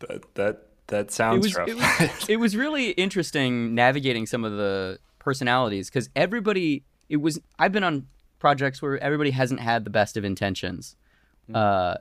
That 0.08 0.34
that 0.34 0.62
that 0.88 1.00
it 1.06 1.12
sounds 1.12 1.44
was, 1.46 1.54
rough. 1.54 1.68
it 1.68 1.76
was 1.76 2.10
it 2.28 2.36
was 2.38 2.56
really 2.56 2.90
interesting 2.90 3.72
navigating 3.72 4.26
some 4.26 4.42
of 4.44 4.50
the 4.56 4.98
personalities 5.20 5.88
because 5.88 6.10
everybody 6.16 6.82
it 7.08 7.18
was 7.18 7.38
I've 7.60 7.70
been 7.70 7.84
on 7.84 8.08
projects 8.40 8.82
where 8.82 8.98
everybody 8.98 9.30
hasn't 9.30 9.60
had 9.60 9.84
the 9.84 9.90
best 9.90 10.16
of 10.16 10.24
intentions, 10.24 10.96
uh, 11.54 11.98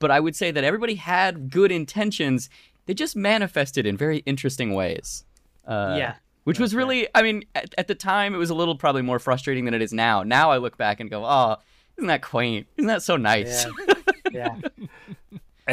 but 0.00 0.10
I 0.10 0.18
would 0.18 0.34
say 0.34 0.50
that 0.50 0.64
everybody 0.64 0.96
had 0.96 1.48
good 1.50 1.70
intentions. 1.70 2.50
They 2.86 2.94
just 2.94 3.14
manifested 3.14 3.86
in 3.86 3.96
very 3.96 4.18
interesting 4.26 4.74
ways. 4.74 5.22
Uh, 5.64 5.94
Yeah. 5.96 6.14
Which 6.48 6.58
was 6.58 6.74
really, 6.74 7.06
I 7.14 7.20
mean, 7.20 7.44
at, 7.54 7.74
at 7.76 7.88
the 7.88 7.94
time 7.94 8.34
it 8.34 8.38
was 8.38 8.48
a 8.48 8.54
little 8.54 8.74
probably 8.74 9.02
more 9.02 9.18
frustrating 9.18 9.66
than 9.66 9.74
it 9.74 9.82
is 9.82 9.92
now. 9.92 10.22
Now 10.22 10.50
I 10.50 10.56
look 10.56 10.78
back 10.78 10.98
and 10.98 11.10
go, 11.10 11.22
oh, 11.22 11.56
isn't 11.98 12.06
that 12.06 12.22
quaint? 12.22 12.66
Isn't 12.78 12.88
that 12.88 13.02
so 13.02 13.18
nice? 13.18 13.66
Yeah. 14.32 14.56
yeah. 14.62 15.38
I, 15.68 15.72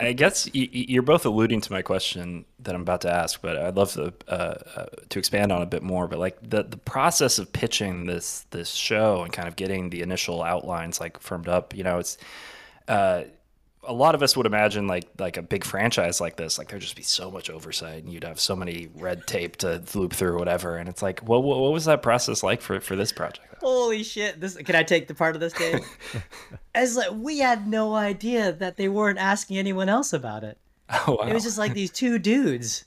I, 0.00 0.06
I 0.06 0.12
guess 0.12 0.46
y- 0.46 0.68
y- 0.72 0.86
you're 0.86 1.02
both 1.02 1.26
alluding 1.26 1.60
to 1.62 1.72
my 1.72 1.82
question 1.82 2.44
that 2.60 2.72
I'm 2.72 2.82
about 2.82 3.00
to 3.00 3.12
ask, 3.12 3.42
but 3.42 3.56
I'd 3.56 3.74
love 3.74 3.92
to 3.94 4.14
uh, 4.28 4.32
uh, 4.76 4.86
to 5.08 5.18
expand 5.18 5.50
on 5.50 5.60
a 5.60 5.66
bit 5.66 5.82
more. 5.82 6.06
But 6.06 6.20
like 6.20 6.38
the 6.48 6.62
the 6.62 6.76
process 6.76 7.40
of 7.40 7.52
pitching 7.52 8.06
this 8.06 8.46
this 8.50 8.70
show 8.70 9.24
and 9.24 9.32
kind 9.32 9.48
of 9.48 9.56
getting 9.56 9.90
the 9.90 10.02
initial 10.02 10.44
outlines 10.44 11.00
like 11.00 11.18
firmed 11.18 11.48
up, 11.48 11.74
you 11.74 11.82
know, 11.82 11.98
it's 11.98 12.16
uh, 12.86 13.24
a 13.84 13.92
lot 13.92 14.14
of 14.14 14.22
us 14.22 14.36
would 14.36 14.46
imagine 14.46 14.86
like 14.86 15.08
like 15.18 15.36
a 15.36 15.42
big 15.42 15.64
franchise 15.64 16.20
like 16.20 16.36
this, 16.36 16.58
like 16.58 16.68
there'd 16.68 16.82
just 16.82 16.96
be 16.96 17.02
so 17.02 17.30
much 17.30 17.50
oversight 17.50 18.04
and 18.04 18.12
you'd 18.12 18.24
have 18.24 18.38
so 18.38 18.54
many 18.54 18.88
red 18.94 19.26
tape 19.26 19.56
to 19.56 19.82
loop 19.94 20.12
through 20.12 20.38
whatever. 20.38 20.76
And 20.76 20.88
it's 20.88 21.02
like, 21.02 21.20
what 21.20 21.42
what, 21.42 21.58
what 21.58 21.72
was 21.72 21.84
that 21.86 22.02
process 22.02 22.42
like 22.42 22.60
for 22.60 22.80
for 22.80 22.94
this 22.94 23.12
project? 23.12 23.56
Holy 23.60 24.02
shit! 24.02 24.40
This 24.40 24.56
can 24.56 24.76
I 24.76 24.82
take 24.82 25.08
the 25.08 25.14
part 25.14 25.34
of 25.34 25.40
this, 25.40 25.52
Dave? 25.52 25.80
As 26.74 26.96
like 26.96 27.10
we 27.12 27.38
had 27.38 27.66
no 27.66 27.94
idea 27.94 28.52
that 28.52 28.76
they 28.76 28.88
weren't 28.88 29.18
asking 29.18 29.58
anyone 29.58 29.88
else 29.88 30.12
about 30.12 30.44
it. 30.44 30.58
Oh, 31.06 31.16
wow. 31.18 31.26
It 31.26 31.32
was 31.32 31.44
just 31.44 31.56
like 31.56 31.72
these 31.72 31.90
two 31.90 32.18
dudes, 32.18 32.84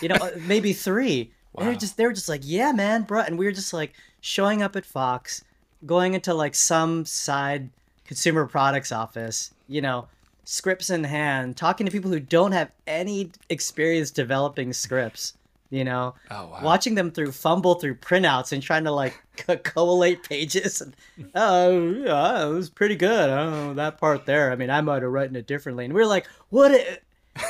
you 0.00 0.08
know, 0.08 0.14
uh, 0.14 0.30
maybe 0.46 0.72
three. 0.72 1.32
Wow. 1.52 1.64
They 1.64 1.70
were 1.70 1.76
just 1.76 1.96
they 1.96 2.06
were 2.06 2.12
just 2.12 2.28
like, 2.28 2.42
yeah, 2.44 2.70
man, 2.70 3.02
bro, 3.02 3.22
and 3.22 3.36
we 3.36 3.46
were 3.46 3.52
just 3.52 3.72
like 3.72 3.94
showing 4.20 4.62
up 4.62 4.76
at 4.76 4.86
Fox, 4.86 5.42
going 5.84 6.14
into 6.14 6.34
like 6.34 6.54
some 6.54 7.04
side 7.04 7.70
consumer 8.04 8.46
products 8.46 8.92
office, 8.92 9.52
you 9.66 9.80
know, 9.80 10.06
scripts 10.50 10.88
in 10.88 11.04
hand, 11.04 11.56
talking 11.58 11.84
to 11.84 11.92
people 11.92 12.10
who 12.10 12.18
don't 12.20 12.52
have 12.52 12.70
any 12.86 13.30
experience 13.50 14.10
developing 14.10 14.72
scripts, 14.72 15.34
you 15.68 15.84
know, 15.84 16.14
Oh, 16.30 16.46
wow. 16.46 16.60
watching 16.62 16.94
them 16.94 17.10
through 17.10 17.32
fumble 17.32 17.74
through 17.74 17.96
printouts 17.96 18.50
and 18.52 18.62
trying 18.62 18.84
to 18.84 18.90
like 18.90 19.12
co- 19.36 19.58
collate 19.58 20.22
pages 20.26 20.80
and 20.80 20.96
oh 21.34 21.90
yeah 21.90 22.46
it 22.46 22.50
was 22.50 22.70
pretty 22.70 22.96
good. 22.96 23.28
Oh 23.28 23.74
that 23.74 23.98
part 23.98 24.24
there. 24.24 24.50
I 24.50 24.56
mean 24.56 24.70
i 24.70 24.80
might 24.80 25.02
have 25.02 25.12
written 25.12 25.36
it 25.36 25.46
differently. 25.46 25.84
And 25.84 25.92
we 25.92 26.00
were 26.00 26.06
like 26.06 26.26
what 26.48 26.70
i-" 26.72 26.98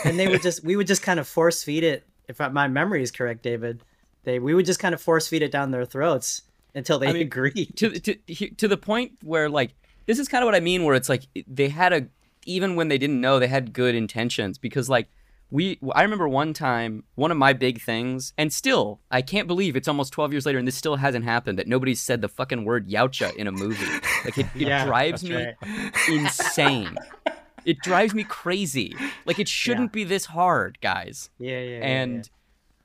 and 0.04 0.18
they 0.18 0.26
would 0.26 0.42
just 0.42 0.64
we 0.64 0.74
would 0.74 0.88
just 0.88 1.02
kind 1.02 1.20
of 1.20 1.28
force 1.28 1.62
feed 1.62 1.84
it 1.84 2.04
if 2.26 2.40
my 2.40 2.66
memory 2.68 3.02
is 3.02 3.10
correct 3.12 3.42
david 3.42 3.80
they 4.24 4.38
we 4.40 4.52
would 4.54 4.66
just 4.66 4.80
kind 4.80 4.92
of 4.94 5.00
force 5.00 5.28
feed 5.28 5.40
it 5.42 5.52
down 5.52 5.70
their 5.70 5.86
throats 5.86 6.42
until 6.74 6.98
they 6.98 7.12
mean, 7.12 7.22
agreed. 7.30 7.72
to 7.76 7.90
to 8.00 8.14
to 8.56 8.66
the 8.68 8.76
point 8.76 9.12
where 9.22 9.48
like 9.48 9.70
this 10.06 10.18
is 10.18 10.26
kind 10.26 10.42
of 10.42 10.46
what 10.46 10.54
I 10.54 10.60
mean 10.60 10.84
where 10.84 10.94
it's 10.96 11.08
like 11.08 11.22
they 11.46 11.68
had 11.68 11.92
a 11.92 12.06
even 12.48 12.74
when 12.76 12.88
they 12.88 12.98
didn't 12.98 13.20
know 13.20 13.38
they 13.38 13.46
had 13.46 13.72
good 13.72 13.94
intentions 13.94 14.58
because 14.58 14.88
like 14.88 15.08
we 15.50 15.78
I 15.94 16.02
remember 16.02 16.28
one 16.28 16.52
time 16.52 17.04
one 17.14 17.30
of 17.30 17.36
my 17.36 17.52
big 17.52 17.80
things 17.80 18.32
and 18.36 18.52
still 18.52 19.00
I 19.10 19.22
can't 19.22 19.46
believe 19.46 19.76
it's 19.76 19.88
almost 19.88 20.12
12 20.12 20.32
years 20.32 20.46
later 20.46 20.58
and 20.58 20.66
this 20.66 20.74
still 20.74 20.96
hasn't 20.96 21.24
happened 21.24 21.58
that 21.58 21.66
nobody's 21.66 22.00
said 22.00 22.20
the 22.20 22.28
fucking 22.28 22.64
word 22.64 22.88
yautja 22.88 23.34
in 23.36 23.46
a 23.46 23.52
movie 23.52 23.86
like 24.24 24.36
it, 24.38 24.46
it 24.54 24.62
Yeah, 24.68 24.84
drives 24.84 25.22
me 25.22 25.36
right. 25.36 25.54
insane 26.08 26.96
it 27.64 27.78
drives 27.80 28.14
me 28.14 28.24
crazy 28.24 28.94
like 29.26 29.38
it 29.38 29.48
shouldn't 29.48 29.92
be 29.92 30.04
this 30.04 30.26
hard 30.26 30.78
guys 30.80 31.30
yeah 31.38 31.60
yeah, 31.60 31.78
yeah, 31.78 31.84
and 31.84 32.30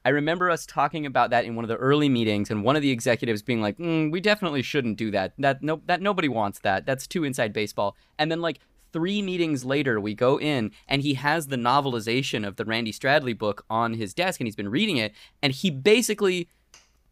I 0.06 0.10
remember 0.10 0.50
us 0.50 0.66
talking 0.66 1.06
about 1.06 1.30
that 1.30 1.46
in 1.46 1.56
one 1.56 1.64
of 1.64 1.70
the 1.70 1.78
early 1.78 2.10
meetings, 2.10 2.52
and 2.52 2.62
one 2.62 2.76
of 2.76 2.82
the 2.82 2.92
executives 2.92 3.42
being 3.42 3.62
like, 3.62 3.78
mm, 3.78 4.12
"We 4.12 4.20
definitely 4.20 4.62
shouldn't 4.62 4.98
do 4.98 5.12
that. 5.12 5.32
That 5.38 5.64
no, 5.64 5.82
that 5.86 6.02
nobody 6.02 6.28
wants 6.28 6.60
that. 6.60 6.86
That's 6.86 7.08
too 7.08 7.24
inside 7.24 7.54
baseball." 7.54 7.96
And 8.20 8.30
then 8.30 8.42
like 8.42 8.60
three 8.94 9.22
meetings 9.22 9.66
later, 9.66 10.00
we 10.00 10.14
go 10.14 10.40
in, 10.40 10.72
and 10.88 11.02
he 11.02 11.16
has 11.16 11.48
the 11.48 11.56
novelization 11.56 12.48
of 12.48 12.56
the 12.56 12.66
Randy 12.66 12.94
Stradley 12.94 13.38
book 13.38 13.66
on 13.70 13.96
his 13.96 14.14
desk, 14.14 14.40
and 14.40 14.48
he's 14.48 14.56
been 14.56 14.70
reading 14.70 14.98
it, 14.98 15.14
and 15.42 15.52
he 15.52 15.70
basically. 15.70 16.48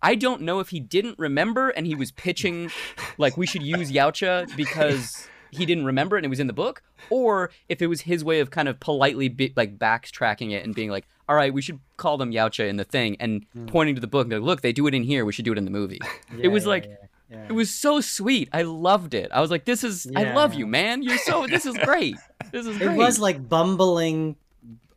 I 0.04 0.16
don't 0.16 0.42
know 0.42 0.60
if 0.60 0.70
he 0.70 0.80
didn't 0.80 1.20
remember 1.20 1.70
and 1.70 1.86
he 1.86 1.94
was 1.94 2.12
pitching 2.12 2.72
like 3.20 3.38
we 3.38 3.46
should 3.46 3.62
use 3.62 3.92
Yautja 3.92 4.48
because 4.58 5.28
he 5.52 5.66
didn't 5.66 5.86
remember 5.86 6.16
it 6.16 6.20
and 6.20 6.26
it 6.26 6.30
was 6.30 6.40
in 6.40 6.48
the 6.48 6.54
book, 6.54 6.82
or 7.10 7.52
if 7.70 7.82
it 7.82 7.88
was 7.88 8.02
his 8.02 8.24
way 8.24 8.40
of 8.40 8.50
kind 8.50 8.68
of 8.68 8.80
politely 8.80 9.28
be, 9.28 9.54
like 9.56 9.78
backtracking 9.78 10.52
it 10.52 10.64
and 10.64 10.74
being 10.74 10.90
like, 10.90 11.06
"All 11.30 11.36
right, 11.36 11.54
we 11.54 11.62
should 11.62 11.80
call 11.98 12.18
them 12.18 12.32
Yautja 12.32 12.68
in 12.68 12.78
the 12.78 12.84
thing," 12.84 13.18
and 13.20 13.46
hmm. 13.54 13.68
pointing 13.68 13.96
to 13.96 14.02
the 14.02 14.08
book 14.08 14.26
and 14.26 14.34
like, 14.34 14.42
"Look, 14.42 14.62
they 14.62 14.74
do 14.74 14.88
it 14.88 14.94
in 14.94 15.04
here. 15.04 15.26
We 15.26 15.34
should 15.34 15.46
do 15.46 15.52
it 15.52 15.58
in 15.58 15.66
the 15.66 15.72
movie." 15.72 16.00
yeah, 16.02 16.40
it 16.44 16.48
was 16.48 16.64
yeah, 16.64 16.70
like 16.70 16.86
yeah, 16.86 16.96
yeah. 17.32 17.46
it 17.48 17.54
was 17.54 17.74
so 17.74 18.02
sweet. 18.02 18.50
I 18.52 18.64
loved 18.64 19.14
it. 19.14 19.32
I 19.32 19.40
was 19.42 19.50
like, 19.50 19.66
"This 19.66 19.84
is 19.84 20.08
I 20.16 20.34
love 20.34 20.54
you, 20.54 20.68
man. 20.68 21.02
You're 21.02 21.18
so 21.18 21.48
this 21.48 21.66
is 21.66 21.78
great. 21.78 22.16
This 22.52 22.66
is 22.66 22.80
Great. 22.80 22.92
it 22.92 22.98
was 22.98 23.18
like 23.18 23.48
bumbling 23.48 24.36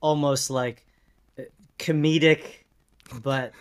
almost 0.01 0.51
like 0.51 0.85
comedic 1.79 2.43
but 3.23 3.53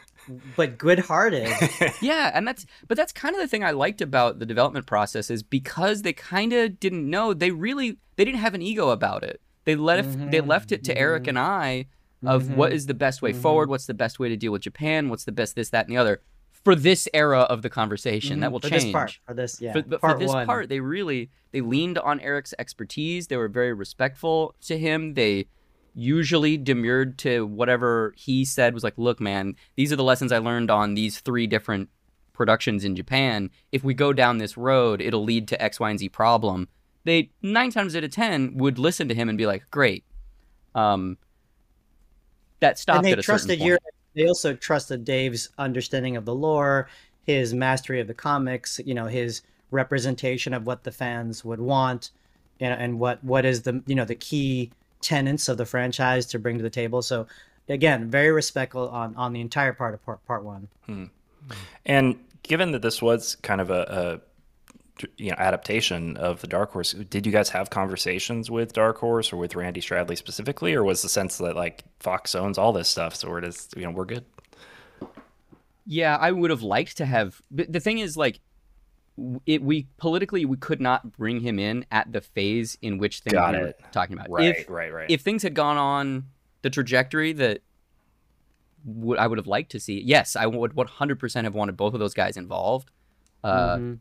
but 0.56 0.78
good-hearted 0.78 1.50
Yeah, 2.02 2.32
and 2.34 2.48
that's 2.48 2.66
but 2.88 2.98
that's 2.98 3.12
kind 3.12 3.36
of 3.36 3.42
the 3.42 3.48
thing 3.48 3.64
I 3.64 3.72
liked 3.72 4.02
about 4.02 4.40
the 4.40 4.46
development 4.46 4.88
process 4.88 5.30
is 5.30 5.44
because 5.44 6.02
they 6.02 6.14
kind 6.14 6.54
of 6.54 6.80
didn't 6.80 7.08
know 7.08 7.34
they 7.34 7.52
really 7.52 7.98
they 8.16 8.26
didn't 8.26 8.40
have 8.40 8.54
an 8.54 8.62
ego 8.62 8.90
about 8.90 9.24
it. 9.24 9.42
They 9.66 9.76
let 9.76 10.00
it, 10.00 10.32
they 10.32 10.40
mm-hmm, 10.40 10.50
left 10.50 10.72
it 10.72 10.84
to 10.86 10.98
Eric 10.98 11.24
mm-hmm. 11.24 11.30
and 11.30 11.40
I 11.40 11.86
of 12.26 12.50
what 12.56 12.70
mm-hmm, 12.70 12.76
is 12.78 12.86
the 12.86 12.94
best 12.94 13.22
way 13.22 13.34
forward, 13.34 13.70
what's 13.70 13.86
the 13.86 13.94
best 13.94 14.18
way 14.18 14.30
to 14.30 14.38
deal 14.38 14.52
with 14.52 14.62
Japan, 14.62 15.10
what's 15.10 15.26
the 15.26 15.32
best 15.32 15.56
this 15.56 15.70
that 15.70 15.86
and 15.86 15.94
the 15.94 16.00
other 16.00 16.22
for 16.64 16.76
this 16.76 17.08
era 17.14 17.42
of 17.42 17.62
the 17.62 17.70
conversation 17.70 18.40
that 18.40 18.52
will 18.52 18.60
for 18.60 18.70
change. 18.70 18.84
this 18.84 18.92
part 18.92 19.20
for 19.28 19.34
this 19.34 19.62
yeah 19.62 19.74
For, 19.74 19.82
but 19.84 20.02
part 20.02 20.14
for 20.14 20.20
this 20.20 20.30
one. 20.30 20.46
part, 20.46 20.70
they 20.70 20.80
really 20.80 21.30
they 21.52 21.62
leaned 21.62 21.98
on 21.98 22.20
Eric's 22.20 22.54
expertise. 22.58 23.28
They 23.28 23.38
were 23.38 23.48
very 23.50 23.74
respectful 23.74 24.56
to 24.62 24.78
him. 24.78 25.14
They 25.14 25.48
usually 25.94 26.58
demurred 26.58 27.18
to 27.20 27.46
whatever 27.46 28.14
he 28.18 28.46
said 28.46 28.74
was 28.74 28.84
like, 28.84 28.98
"Look, 28.98 29.20
man, 29.20 29.56
these 29.76 29.92
are 29.92 29.96
the 29.96 30.04
lessons 30.04 30.32
I 30.32 30.40
learned 30.40 30.72
on 30.72 30.94
these 30.96 31.20
three 31.20 31.48
different 31.48 31.90
productions 32.34 32.84
in 32.84 32.96
Japan. 32.96 33.52
If 33.72 33.84
we 33.84 33.94
go 33.94 34.14
down 34.14 34.38
this 34.38 34.58
road, 34.58 35.02
it'll 35.02 35.24
lead 35.24 35.48
to 35.50 35.62
X, 35.62 35.80
Y, 35.80 35.90
and 35.90 36.00
Z 36.00 36.10
problem." 36.10 36.68
They 37.04 37.32
nine 37.42 37.70
times 37.72 37.96
out 37.96 38.04
of 38.06 38.12
ten 38.12 38.56
would 38.58 38.80
listen 38.80 39.08
to 39.10 39.16
him 39.16 39.30
and 39.30 39.38
be 39.38 39.46
like, 39.46 39.70
"Great." 39.70 40.06
Um, 40.74 41.18
that 42.62 42.80
stopped 42.80 43.00
and 43.00 43.06
they 43.06 43.12
at 43.12 43.20
a 43.20 43.24
certain 43.24 43.48
trusted 43.48 43.60
your 43.60 43.78
they 44.16 44.28
also 44.28 44.54
trusted 44.54 45.04
dave's 45.06 45.50
understanding 45.58 46.16
of 46.16 46.26
the 46.26 46.36
lore 46.36 46.88
his 47.26 47.54
mastery 47.54 48.00
of 48.00 48.08
the 48.08 48.14
comics 48.14 48.80
you 48.86 48.94
know 48.94 49.06
his 49.06 49.42
representation 49.72 50.54
of 50.54 50.66
what 50.66 50.84
the 50.84 50.92
fans 50.92 51.44
would 51.44 51.60
want 51.60 52.12
you 52.60 52.70
know, 52.70 52.76
and 52.76 53.00
what 53.00 53.24
what 53.24 53.46
is 53.46 53.64
the 53.64 53.82
you 53.86 53.96
know 53.96 54.06
the 54.06 54.16
key 54.16 54.72
tenets 55.02 55.50
of 55.50 55.58
the 55.58 55.66
franchise 55.66 56.26
to 56.28 56.40
bring 56.40 56.58
to 56.58 56.64
the 56.64 56.70
table. 56.70 57.02
So 57.02 57.28
again 57.68 58.10
very 58.10 58.32
respectful 58.32 58.90
on 58.90 59.16
on 59.16 59.34
the 59.34 59.42
entire 59.42 59.74
part 59.74 59.94
of 59.94 60.06
part, 60.06 60.26
part 60.26 60.44
one. 60.44 60.68
Hmm. 60.86 61.06
And 61.86 62.20
given 62.44 62.72
that 62.72 62.82
this 62.82 63.02
was 63.02 63.36
kind 63.36 63.60
of 63.60 63.70
a, 63.70 64.22
a 64.22 64.33
you 65.18 65.30
know 65.32 65.36
adaptation 65.38 66.16
of 66.18 66.42
the 66.42 66.48
Dark 66.48 66.72
Horse, 66.72 66.94
did 66.94 67.26
you 67.26 67.32
guys 67.32 67.50
have 67.50 67.70
conversations 67.70 68.52
with 68.52 68.74
Dark 68.74 68.98
Horse 68.98 69.34
or 69.34 69.38
with 69.38 69.56
Randy 69.56 69.82
Stradley 69.82 70.18
specifically, 70.18 70.74
or 70.74 70.84
was 70.84 71.02
the 71.02 71.10
sense 71.10 71.38
that 71.40 71.56
like 71.56 71.84
Fox 72.00 72.36
owns 72.36 72.58
all 72.58 72.72
this 72.74 72.88
stuff, 72.90 73.16
so 73.16 73.36
it 73.38 73.44
is 73.44 73.70
you 73.76 73.84
know 73.84 73.92
we're 73.92 74.06
good? 74.06 74.26
Yeah, 75.86 76.16
I 76.20 76.32
would 76.32 76.50
have 76.50 76.62
liked 76.62 76.98
to 76.98 77.06
have. 77.06 77.42
But 77.52 77.72
the 77.72 77.80
thing 77.82 77.98
is, 78.00 78.16
like, 78.16 78.40
it 79.46 79.62
we 79.62 79.88
politically 79.98 80.46
we 80.46 80.58
could 80.58 80.80
not 80.80 81.12
bring 81.18 81.42
him 81.42 81.60
in 81.60 81.86
at 81.92 82.12
the 82.14 82.22
phase 82.22 82.78
in 82.82 82.98
which 82.98 83.20
things 83.20 83.34
Got 83.34 83.54
we 83.54 83.60
were 83.60 83.68
it. 83.68 83.80
talking 83.92 84.14
about. 84.18 84.30
Right, 84.30 84.56
if, 84.58 84.70
right, 84.70 84.94
right. 84.94 85.10
If 85.10 85.22
things 85.22 85.44
had 85.44 85.54
gone 85.54 85.78
on 85.78 86.26
the 86.62 86.70
trajectory 86.70 87.34
that 87.34 87.62
would 88.86 89.18
I 89.18 89.28
would 89.28 89.38
have 89.38 89.48
liked 89.48 89.72
to 89.72 89.80
see, 89.80 90.02
yes, 90.02 90.36
I 90.36 90.46
would 90.46 90.72
100% 90.74 91.44
have 91.44 91.54
wanted 91.54 91.76
both 91.78 91.94
of 91.94 92.00
those 92.00 92.14
guys 92.14 92.38
involved. 92.38 92.90
Uh, 93.44 93.78
Mhm. 93.78 94.00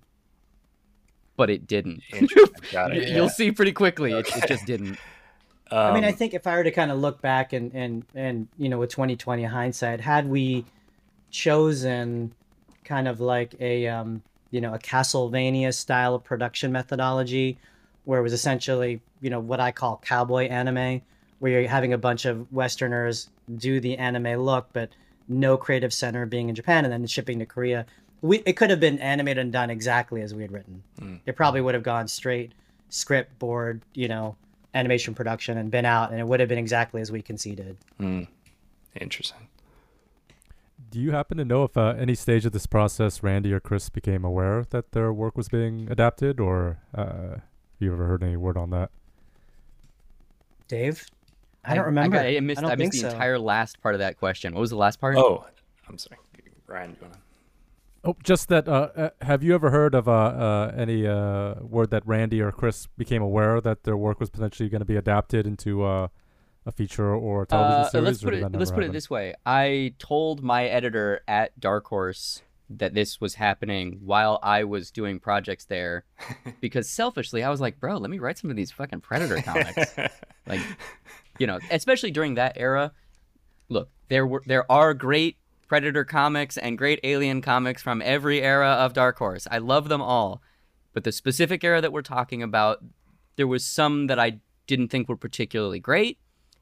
But 1.42 1.50
it 1.50 1.66
didn't. 1.66 2.02
Got 2.72 2.96
it, 2.96 3.09
You- 3.09 3.14
You'll 3.16 3.24
yeah. 3.24 3.31
see 3.33 3.50
pretty 3.50 3.72
quickly. 3.72 4.12
It, 4.12 4.28
it 4.37 4.46
just 4.46 4.64
didn't. 4.64 4.96
I 5.72 5.92
mean, 5.92 6.05
I 6.05 6.11
Um, 6.11 6.14
think 6.14 6.35
if 6.35 6.46
I 6.46 6.55
were 6.55 6.62
to 6.62 6.70
kind 6.70 6.92
of 6.92 6.98
look 6.98 7.20
back 7.20 7.52
and 7.52 7.72
and 7.74 8.05
and 8.14 8.46
you 8.59 8.68
know 8.68 8.78
with 8.78 8.90
2020 8.90 9.42
hindsight, 9.42 10.00
had 10.00 10.28
we 10.28 10.64
chosen 11.33 12.33
kind 12.85 13.09
of 13.09 13.20
like 13.20 13.57
a 13.61 13.88
um, 13.88 14.22
you 14.52 14.61
know 14.61 14.72
a 14.72 14.78
Castlevania 14.78 15.74
style 15.74 16.14
of 16.14 16.22
production 16.22 16.70
methodology, 16.70 17.59
where 18.05 18.20
it 18.20 18.22
was 18.22 18.33
essentially 18.33 19.00
you 19.20 19.31
know 19.31 19.40
what 19.40 19.59
I 19.59 19.72
call 19.72 20.00
cowboy 20.05 20.46
anime, 20.46 21.02
where 21.40 21.50
you're 21.61 21.68
having 21.68 21.92
a 21.92 21.98
bunch 21.98 22.24
of 22.24 22.46
Westerners 22.52 23.31
do 23.57 23.81
the 23.81 23.96
anime 23.98 24.40
look, 24.44 24.68
but 24.72 24.90
no 25.26 25.57
creative 25.57 25.92
center 25.92 26.24
being 26.26 26.48
in 26.50 26.55
Japan 26.55 26.85
and 26.85 26.92
then 26.92 27.05
shipping 27.07 27.38
to 27.40 27.46
Korea. 27.46 27.85
We, 28.22 28.38
it 28.46 28.54
could 28.54 28.70
have 28.70 28.80
been 28.80 28.98
animated 29.00 29.42
and 29.42 29.52
done 29.52 29.68
exactly 29.68 30.22
as 30.22 30.35
we 30.35 30.42
had 30.42 30.52
written. 30.52 30.82
It 31.26 31.37
probably 31.37 31.61
would 31.61 31.74
have 31.74 31.82
gone 31.82 32.08
straight 32.08 32.52
script 32.88 33.38
board, 33.38 33.82
you 33.94 34.08
know, 34.08 34.37
animation 34.74 35.14
production 35.14 35.58
and 35.58 35.70
been 35.70 35.85
out, 35.85 36.11
and 36.11 36.20
it 36.20 36.26
would 36.26 36.40
have 36.40 36.48
been 36.48 36.58
exactly 36.58 37.00
as 37.00 37.11
we 37.11 37.20
conceded. 37.20 37.76
interesting. 39.00 39.48
Do 40.90 41.00
you 41.00 41.12
happen 41.12 41.38
to 41.38 41.44
know 41.44 41.64
if 41.64 41.76
uh, 41.76 41.94
any 41.98 42.14
stage 42.14 42.44
of 42.44 42.52
this 42.52 42.66
process 42.66 43.22
Randy 43.22 43.52
or 43.52 43.61
Chris 43.61 43.88
became 43.88 44.24
aware 44.24 44.64
that 44.70 44.92
their 44.92 45.12
work 45.12 45.37
was 45.37 45.48
being 45.48 45.90
adapted, 45.90 46.38
or 46.38 46.78
uh, 46.94 47.02
have 47.02 47.40
you 47.80 47.92
ever 47.92 48.06
heard 48.06 48.22
any 48.22 48.37
word 48.37 48.56
on 48.56 48.70
that? 48.70 48.90
Dave, 50.68 51.06
I 51.64 51.74
don't 51.74 51.87
remember. 51.87 52.18
I, 52.18 52.32
got, 52.32 52.37
I 52.37 52.40
missed, 52.40 52.61
don't 52.61 52.70
I 52.70 52.76
missed 52.76 52.92
the 52.92 52.98
so. 52.98 53.08
entire 53.08 53.38
last 53.38 53.80
part 53.82 53.94
of 53.94 54.00
that 54.00 54.18
question. 54.18 54.54
What 54.54 54.61
was 54.61 54.70
the 54.70 54.76
last 54.76 55.00
part? 55.00 55.16
Oh, 55.16 55.46
I'm 55.88 55.98
sorry. 55.98 56.18
Ryan, 56.66 56.90
you 56.90 56.96
wanna? 57.00 57.18
Oh, 58.04 58.16
just 58.24 58.48
that. 58.48 58.68
Uh, 58.68 58.88
uh, 58.96 59.10
have 59.20 59.44
you 59.44 59.54
ever 59.54 59.70
heard 59.70 59.94
of 59.94 60.08
uh, 60.08 60.12
uh, 60.12 60.74
any 60.76 61.06
uh, 61.06 61.54
word 61.60 61.90
that 61.90 62.04
Randy 62.06 62.40
or 62.40 62.50
Chris 62.50 62.88
became 62.98 63.22
aware 63.22 63.60
that 63.60 63.84
their 63.84 63.96
work 63.96 64.18
was 64.18 64.28
potentially 64.28 64.68
going 64.68 64.80
to 64.80 64.84
be 64.84 64.96
adapted 64.96 65.46
into 65.46 65.84
uh, 65.84 66.08
a 66.66 66.72
feature 66.72 67.14
or 67.14 67.42
a 67.42 67.46
television 67.46 67.80
Uh, 67.80 67.88
series? 67.88 68.06
let's 68.06 68.22
put 68.24 68.34
it 68.34 68.52
let's 68.52 68.70
put 68.72 68.82
it 68.84 68.92
this 68.92 69.08
way. 69.08 69.34
I 69.46 69.94
told 69.98 70.42
my 70.42 70.64
editor 70.64 71.20
at 71.28 71.58
Dark 71.60 71.86
Horse 71.86 72.42
that 72.70 72.94
this 72.94 73.20
was 73.20 73.34
happening 73.34 74.00
while 74.02 74.40
I 74.42 74.64
was 74.64 74.90
doing 74.90 75.20
projects 75.20 75.66
there 75.66 76.04
because 76.60 76.88
selfishly 76.88 77.44
I 77.44 77.50
was 77.50 77.60
like, 77.60 77.78
bro, 77.78 77.98
let 77.98 78.10
me 78.10 78.18
write 78.18 78.38
some 78.38 78.50
of 78.50 78.56
these 78.56 78.72
fucking 78.72 79.00
Predator 79.00 79.42
comics. 79.42 79.94
like, 80.46 80.60
you 81.38 81.46
know, 81.46 81.60
especially 81.70 82.10
during 82.10 82.34
that 82.34 82.54
era. 82.56 82.92
Look, 83.68 83.90
there 84.08 84.26
were 84.26 84.42
there 84.46 84.70
are 84.72 84.92
great 84.92 85.36
Predator 85.72 86.04
comics 86.04 86.58
and 86.58 86.76
great 86.76 87.00
Alien 87.02 87.40
comics 87.40 87.80
from 87.80 88.02
every 88.02 88.42
era 88.42 88.72
of 88.72 88.92
Dark 88.92 89.16
Horse. 89.16 89.48
I 89.50 89.56
love 89.56 89.88
them 89.88 90.02
all. 90.02 90.42
But 90.92 91.04
the 91.04 91.12
specific 91.12 91.64
era 91.64 91.80
that 91.80 91.94
we're 91.94 92.02
talking 92.02 92.42
about, 92.42 92.85
there 93.37 93.46
was 93.46 93.64
some 93.64 94.06
that 94.08 94.18
I 94.18 94.40
didn't 94.66 94.88
think 94.88 95.08
were 95.08 95.16
particularly 95.16 95.80
great. 95.80 96.18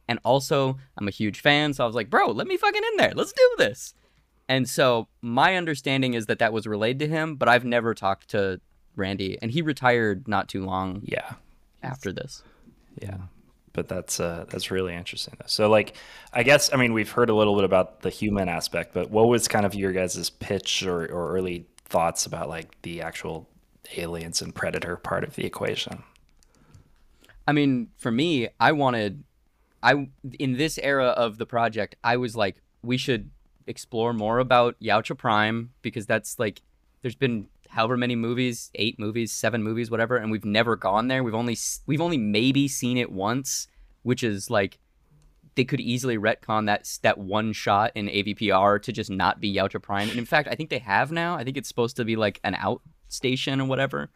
And 0.06 0.20
also, 0.24 0.78
I'm 0.96 1.08
a 1.08 1.10
huge 1.10 1.40
fan, 1.40 1.74
so 1.74 1.82
I 1.82 1.88
was 1.88 1.96
like, 1.96 2.08
bro, 2.08 2.28
let 2.30 2.46
me 2.46 2.56
fucking 2.56 2.82
in 2.92 2.98
there. 2.98 3.10
Let's 3.16 3.32
do 3.32 3.50
this. 3.58 3.94
And 4.48 4.68
so 4.68 5.08
my 5.22 5.56
understanding 5.56 6.14
is 6.14 6.26
that 6.26 6.38
that 6.38 6.52
was 6.52 6.68
relayed 6.68 7.00
to 7.00 7.08
him, 7.08 7.34
but 7.34 7.48
I've 7.48 7.64
never 7.64 7.96
talked 7.96 8.28
to 8.28 8.60
Randy, 8.94 9.36
and 9.42 9.50
he 9.50 9.60
retired 9.60 10.28
not 10.28 10.46
too 10.48 10.64
long 10.64 11.02
Yeah. 11.02 11.32
after 11.82 12.12
this. 12.12 12.44
Yeah. 13.02 13.16
But 13.72 13.88
that's 13.88 14.18
uh, 14.18 14.46
that's 14.48 14.70
really 14.70 14.94
interesting. 14.94 15.34
Though. 15.38 15.46
So, 15.46 15.70
like, 15.70 15.94
I 16.32 16.42
guess 16.42 16.72
I 16.72 16.76
mean 16.76 16.92
we've 16.92 17.10
heard 17.10 17.30
a 17.30 17.34
little 17.34 17.54
bit 17.54 17.64
about 17.64 18.00
the 18.02 18.10
human 18.10 18.48
aspect, 18.48 18.92
but 18.92 19.10
what 19.10 19.28
was 19.28 19.46
kind 19.46 19.64
of 19.64 19.74
your 19.74 19.92
guys' 19.92 20.28
pitch 20.28 20.82
or, 20.82 21.06
or 21.06 21.32
early 21.36 21.66
thoughts 21.84 22.26
about 22.26 22.48
like 22.48 22.80
the 22.82 23.02
actual 23.02 23.48
aliens 23.96 24.42
and 24.42 24.54
predator 24.54 24.96
part 24.96 25.24
of 25.24 25.34
the 25.36 25.44
equation? 25.44 26.02
I 27.46 27.52
mean, 27.52 27.88
for 27.96 28.10
me, 28.10 28.48
I 28.58 28.72
wanted, 28.72 29.24
I 29.82 30.08
in 30.38 30.56
this 30.56 30.78
era 30.78 31.06
of 31.06 31.38
the 31.38 31.46
project, 31.46 31.96
I 32.04 32.16
was 32.16 32.36
like, 32.36 32.62
we 32.82 32.96
should 32.96 33.30
explore 33.66 34.12
more 34.12 34.38
about 34.38 34.78
Yautja 34.80 35.16
Prime 35.16 35.70
because 35.82 36.06
that's 36.06 36.38
like, 36.38 36.62
there's 37.02 37.16
been 37.16 37.48
however 37.70 37.96
many 37.96 38.16
movies, 38.16 38.70
eight 38.74 38.98
movies, 38.98 39.32
seven 39.32 39.62
movies, 39.62 39.90
whatever, 39.90 40.16
and 40.16 40.30
we've 40.30 40.44
never 40.44 40.76
gone 40.76 41.08
there. 41.08 41.22
We've 41.22 41.34
only 41.34 41.56
we've 41.86 42.00
only 42.00 42.18
maybe 42.18 42.68
seen 42.68 42.98
it 42.98 43.10
once, 43.10 43.68
which 44.02 44.22
is 44.22 44.50
like, 44.50 44.78
they 45.54 45.64
could 45.64 45.80
easily 45.80 46.18
retcon 46.18 46.66
that 46.66 46.88
that 47.02 47.18
one 47.18 47.52
shot 47.52 47.92
in 47.94 48.06
AVPR 48.08 48.82
to 48.82 48.92
just 48.92 49.10
not 49.10 49.40
be 49.40 49.54
Yautja 49.54 49.82
Prime. 49.82 50.08
And 50.08 50.18
in 50.18 50.24
fact, 50.24 50.48
I 50.48 50.54
think 50.54 50.70
they 50.70 50.78
have 50.78 51.12
now. 51.12 51.36
I 51.36 51.44
think 51.44 51.56
it's 51.56 51.68
supposed 51.68 51.96
to 51.96 52.04
be 52.04 52.16
like 52.16 52.40
an 52.44 52.54
outstation 52.54 53.60
or 53.60 53.64
whatever. 53.64 54.10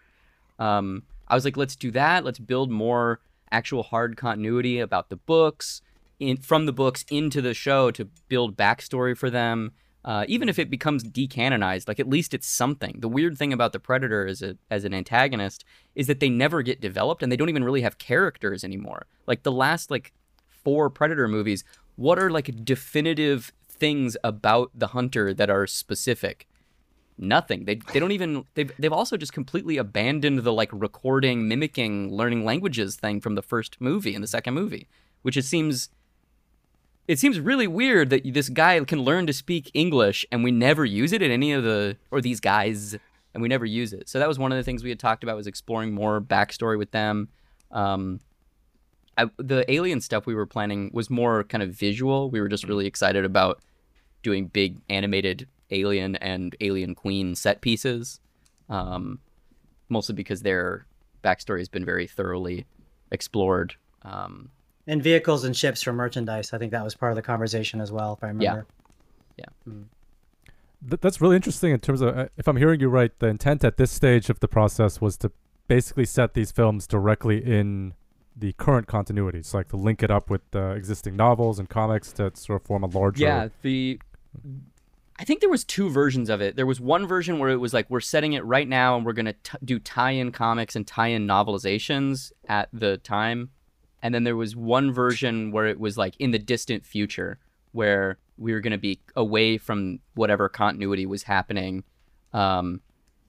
Um, 0.59 1.05
I 1.29 1.35
was 1.35 1.45
like, 1.45 1.57
let's 1.57 1.77
do 1.77 1.91
that. 1.93 2.25
Let's 2.25 2.39
build 2.39 2.71
more 2.71 3.21
actual 3.51 3.83
hard 3.83 4.17
continuity 4.17 4.81
about 4.81 5.11
the 5.11 5.17
books 5.17 5.81
in 6.19 6.37
from 6.39 6.67
the 6.67 6.73
books 6.73 7.05
into 7.11 7.41
the 7.41 7.55
show 7.55 7.91
to 7.93 8.09
build 8.29 8.57
backstory 8.57 9.17
for 9.17 9.31
them. 9.31 9.73
Uh, 10.05 10.25
even 10.29 10.49
if 10.51 10.59
it 10.59 10.69
becomes 10.69 11.03
decanonized, 11.03 11.89
like 11.89 11.99
at 11.99 12.09
least 12.09 12.35
it's 12.35 12.47
something. 12.47 12.97
The 13.01 13.09
weird 13.09 13.39
thing 13.39 13.53
about 13.53 13.73
the 13.73 13.81
Predator 13.81 14.27
as 14.27 14.43
a 14.43 14.57
as 14.71 14.85
an 14.85 14.93
antagonist 14.93 15.65
is 15.95 16.07
that 16.09 16.21
they 16.21 16.29
never 16.29 16.63
get 16.63 16.81
developed 16.81 17.23
and 17.23 17.33
they 17.33 17.37
don't 17.37 17.49
even 17.49 17.65
really 17.65 17.81
have 17.81 17.97
characters 17.97 18.65
anymore. 18.65 19.07
Like 19.27 19.45
the 19.45 19.53
last 19.53 19.91
like 19.91 20.13
four 20.47 20.91
Predator 20.91 21.27
movies, 21.27 21.65
what 21.97 22.19
are 22.19 22.31
like 22.31 22.65
definitive 22.65 23.53
things 23.67 24.17
about 24.23 24.71
the 24.75 24.89
hunter 24.89 25.33
that 25.33 25.49
are 25.51 25.67
specific? 25.67 26.47
nothing. 27.19 27.65
They 27.65 27.77
they 27.77 28.01
don't 28.01 28.13
even 28.13 28.45
they've 28.55 28.73
they've 28.79 28.93
also 28.93 29.17
just 29.17 29.33
completely 29.33 29.77
abandoned 29.77 30.41
the 30.41 30.53
like 30.53 30.71
recording, 30.73 31.49
mimicking, 31.49 32.13
learning 32.13 32.45
languages 32.45 32.97
thing 32.97 33.21
from 33.21 33.35
the 33.35 33.43
first 33.43 33.81
movie 33.81 34.15
and 34.15 34.23
the 34.23 34.29
second 34.29 34.55
movie, 34.55 34.89
which 35.23 35.37
it 35.37 35.45
seems 35.45 35.91
it 37.07 37.19
seems 37.19 37.39
really 37.39 37.67
weird 37.67 38.11
that 38.11 38.33
this 38.33 38.49
guy 38.49 38.83
can 38.85 39.03
learn 39.03 39.27
to 39.27 39.33
speak 39.33 39.71
English 39.75 40.25
and 40.33 40.43
we 40.43 40.51
never 40.51 40.85
use 40.85 41.13
it 41.13 41.23
in 41.23 41.31
any 41.31 41.53
of 41.53 41.63
the 41.63 41.97
or 42.11 42.21
these 42.21 42.41
guys 42.41 42.97
and 43.35 43.43
we 43.43 43.49
never 43.49 43.67
use 43.67 43.93
it. 43.93 44.09
So 44.09 44.19
that 44.19 44.29
was 44.29 44.39
one 44.39 44.53
of 44.53 44.57
the 44.57 44.63
things 44.63 44.83
we 44.83 44.91
had 44.91 44.99
talked 44.99 45.23
about 45.23 45.37
was 45.37 45.47
exploring 45.47 45.93
more 45.93 46.21
backstory 46.21 46.79
with 46.79 46.93
them. 46.93 47.29
Um, 47.71 48.21
I, 49.19 49.27
the 49.37 49.71
alien 49.71 50.01
stuff 50.01 50.27
we 50.27 50.35
were 50.35 50.47
planning 50.47 50.91
was 50.93 51.11
more 51.11 51.45
kind 51.45 51.63
of 51.63 51.71
visual. 51.71 52.31
We 52.31 52.41
were 52.41 52.49
just 52.49 52.65
really 52.65 52.87
excited 52.87 53.25
about 53.25 53.61
doing 54.23 54.47
big 54.47 54.79
animated 54.89 55.49
alien 55.71 56.17
and 56.17 56.57
alien 56.61 56.95
queen 56.95 57.35
set 57.35 57.61
pieces 57.61 58.21
um, 58.69 59.19
mostly 59.89 60.15
because 60.15 60.43
their 60.43 60.87
backstory 61.23 61.59
has 61.59 61.69
been 61.69 61.85
very 61.85 62.07
thoroughly 62.07 62.67
explored 63.11 63.75
um, 64.03 64.51
And 64.87 65.03
vehicles 65.03 65.45
and 65.45 65.57
ships 65.57 65.83
for 65.83 65.93
merchandise. 65.93 66.53
I 66.53 66.59
think 66.59 66.73
that 66.73 66.85
was 66.85 66.95
part 66.95 67.13
of 67.13 67.17
the 67.17 67.23
conversation 67.23 67.81
as 67.81 67.91
well, 67.91 68.13
if 68.15 68.23
I 68.23 68.29
remember. 68.29 68.67
yeah, 69.39 69.47
Th- 70.89 71.01
that's 71.01 71.21
really 71.21 71.37
interesting 71.37 71.73
in 71.73 71.81
terms 71.81 72.03
of, 72.03 72.17
uh, 72.17 72.27
if 72.37 72.47
I'm 72.47 72.57
hearing 72.59 72.81
you 72.81 72.89
right, 72.89 73.11
the 73.19 73.27
intent 73.29 73.65
at 73.65 73.79
this 73.79 73.91
stage 73.91 74.29
of 74.29 74.41
the 74.41 74.49
process 74.49 75.01
was 75.01 75.17
to 75.19 75.33
basically 75.67 76.05
set 76.05 76.35
these 76.35 76.53
films 76.53 76.87
directly 76.87 77.39
in 77.43 77.95
the 78.37 78.53
current 78.55 78.87
continuities, 78.87 79.55
like 79.55 79.69
to 79.69 79.77
link 79.77 80.03
it 80.03 80.11
up 80.11 80.29
with 80.29 80.43
uh, 80.55 80.71
existing 80.73 81.17
novels 81.17 81.59
and 81.59 81.69
comics 81.71 82.13
to 82.13 82.31
sort 82.35 82.61
of 82.61 82.67
form 82.67 82.83
a 82.83 82.87
larger. 82.87 83.23
yeah 83.25 83.49
the 83.63 83.99
i 85.21 85.25
think 85.25 85.39
there 85.41 85.49
was 85.49 85.63
two 85.65 85.89
versions 85.89 86.29
of 86.29 86.41
it 86.41 86.57
there 86.57 86.67
was 86.67 86.81
one 86.81 87.07
version 87.07 87.39
where 87.39 87.51
it 87.51 87.59
was 87.59 87.73
like 87.73 87.89
we're 87.89 88.01
setting 88.01 88.33
it 88.33 88.45
right 88.45 88.67
now 88.67 88.97
and 88.97 89.07
we're 89.07 89.13
going 89.13 89.25
to 89.27 89.33
t- 89.45 89.57
do 89.65 89.79
tie-in 89.79 90.33
comics 90.33 90.75
and 90.75 90.85
tie-in 90.89 91.25
novelizations 91.29 92.33
at 92.49 92.69
the 92.73 92.97
time 92.99 93.51
and 94.05 94.15
then 94.15 94.23
there 94.23 94.37
was 94.37 94.55
one 94.55 94.93
version 94.93 95.51
where 95.51 95.67
it 95.67 95.81
was 95.81 95.99
like 95.99 96.15
in 96.21 96.31
the 96.31 96.39
distant 96.39 96.87
future 96.87 97.41
where 97.73 98.19
we 98.39 98.53
were 98.53 98.61
going 98.61 98.71
to 98.71 98.79
be 98.79 99.01
away 99.17 99.59
from 99.59 99.99
whatever 100.15 100.49
continuity 100.49 101.07
was 101.07 101.25
happening. 101.25 101.83
Um, 102.33 102.81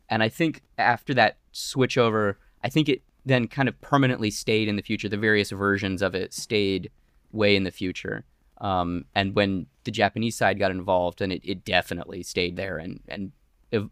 and 0.07 0.21
i 0.21 0.29
think 0.29 0.61
after 0.77 1.15
that 1.15 1.37
switch 1.51 1.97
over 1.97 2.37
i 2.63 2.69
think 2.69 2.87
it 2.87 3.01
then 3.25 3.47
kind 3.47 3.67
of 3.67 3.79
permanently 3.81 4.29
stayed 4.29 4.67
in 4.67 4.75
the 4.75 4.81
future. 4.81 5.09
The 5.09 5.17
various 5.17 5.49
versions 5.49 6.01
of 6.01 6.13
it 6.15 6.33
stayed 6.33 6.91
way 7.31 7.55
in 7.55 7.63
the 7.63 7.71
future. 7.71 8.23
Um, 8.59 9.05
and 9.13 9.35
when 9.35 9.65
the 9.83 9.91
japanese 9.91 10.37
side 10.37 10.59
got 10.59 10.71
involved 10.71 11.21
and 11.21 11.33
it, 11.33 11.41
it 11.43 11.65
definitely 11.65 12.23
stayed 12.23 12.55
there 12.55 12.77
and 12.77 13.01
and 13.07 13.31
ev- 13.73 13.89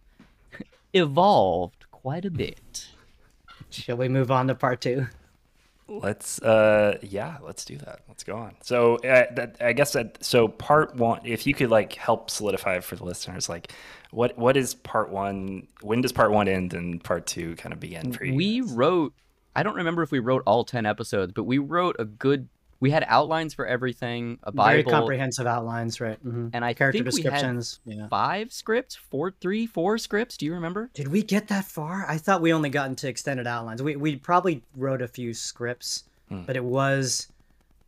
evolved 0.93 1.85
quite 1.91 2.25
a 2.25 2.31
bit. 2.31 2.87
Shall 3.69 3.97
we 3.97 4.07
move 4.07 4.31
on 4.31 4.47
to 4.47 4.55
part 4.55 4.81
two? 4.81 5.07
Let's, 5.87 6.41
uh, 6.41 6.97
yeah, 7.01 7.37
let's 7.43 7.65
do 7.65 7.77
that. 7.77 8.01
Let's 8.07 8.23
go 8.23 8.37
on. 8.37 8.55
So, 8.61 8.95
uh, 8.97 9.25
that, 9.35 9.57
I 9.59 9.73
guess 9.73 9.93
that 9.93 10.23
so 10.23 10.47
part 10.47 10.95
one. 10.95 11.21
If 11.23 11.45
you 11.45 11.53
could 11.53 11.69
like 11.69 11.93
help 11.93 12.29
solidify 12.29 12.79
for 12.79 12.95
the 12.95 13.03
listeners, 13.03 13.49
like 13.49 13.71
what 14.11 14.37
what 14.37 14.55
is 14.57 14.75
part 14.75 15.09
one? 15.09 15.67
When 15.81 16.01
does 16.01 16.11
part 16.11 16.31
one 16.31 16.47
end 16.47 16.73
and 16.73 17.03
part 17.03 17.25
two 17.25 17.55
kind 17.57 17.73
of 17.73 17.79
begin 17.79 18.11
for 18.13 18.25
you? 18.25 18.35
we 18.35 18.61
guys? 18.61 18.71
wrote 18.71 19.13
i 19.55 19.63
don't 19.63 19.75
remember 19.75 20.01
if 20.01 20.11
we 20.11 20.19
wrote 20.19 20.41
all 20.45 20.63
10 20.63 20.85
episodes 20.85 21.31
but 21.31 21.43
we 21.43 21.57
wrote 21.59 21.95
a 21.99 22.05
good 22.05 22.47
we 22.83 22.91
had 22.91 23.05
outlines 23.07 23.53
for 23.53 23.65
everything 23.65 24.37
a 24.43 24.51
Very 24.51 24.83
comprehensive 24.83 25.47
outlines, 25.47 26.01
right? 26.01 26.17
hmm 26.19 26.49
and 26.53 26.65
i 26.65 26.73
Character 26.73 27.01
think 27.03 27.15
we 27.15 27.21
had 27.21 27.31
descriptions. 27.31 27.79
Yeah. 27.85 28.07
five 28.09 28.51
scripts 28.51 28.93
four 28.95 29.31
three 29.31 29.65
four 29.65 29.97
scripts 29.97 30.35
do 30.37 30.45
you 30.45 30.53
remember 30.53 30.89
Did 30.93 31.07
we 31.07 31.23
get 31.23 31.47
that 31.47 31.65
far? 31.65 32.05
I 32.07 32.17
thought 32.17 32.41
we 32.41 32.51
only 32.51 32.69
got 32.69 32.89
into 32.89 33.07
extended 33.07 33.47
outlines. 33.47 33.81
We 33.81 33.95
we 33.95 34.17
probably 34.17 34.61
wrote 34.75 35.01
a 35.01 35.07
few 35.07 35.33
scripts, 35.33 36.03
Hmm. 36.29 36.41
but 36.47 36.55
it 36.55 36.63
was 36.63 37.29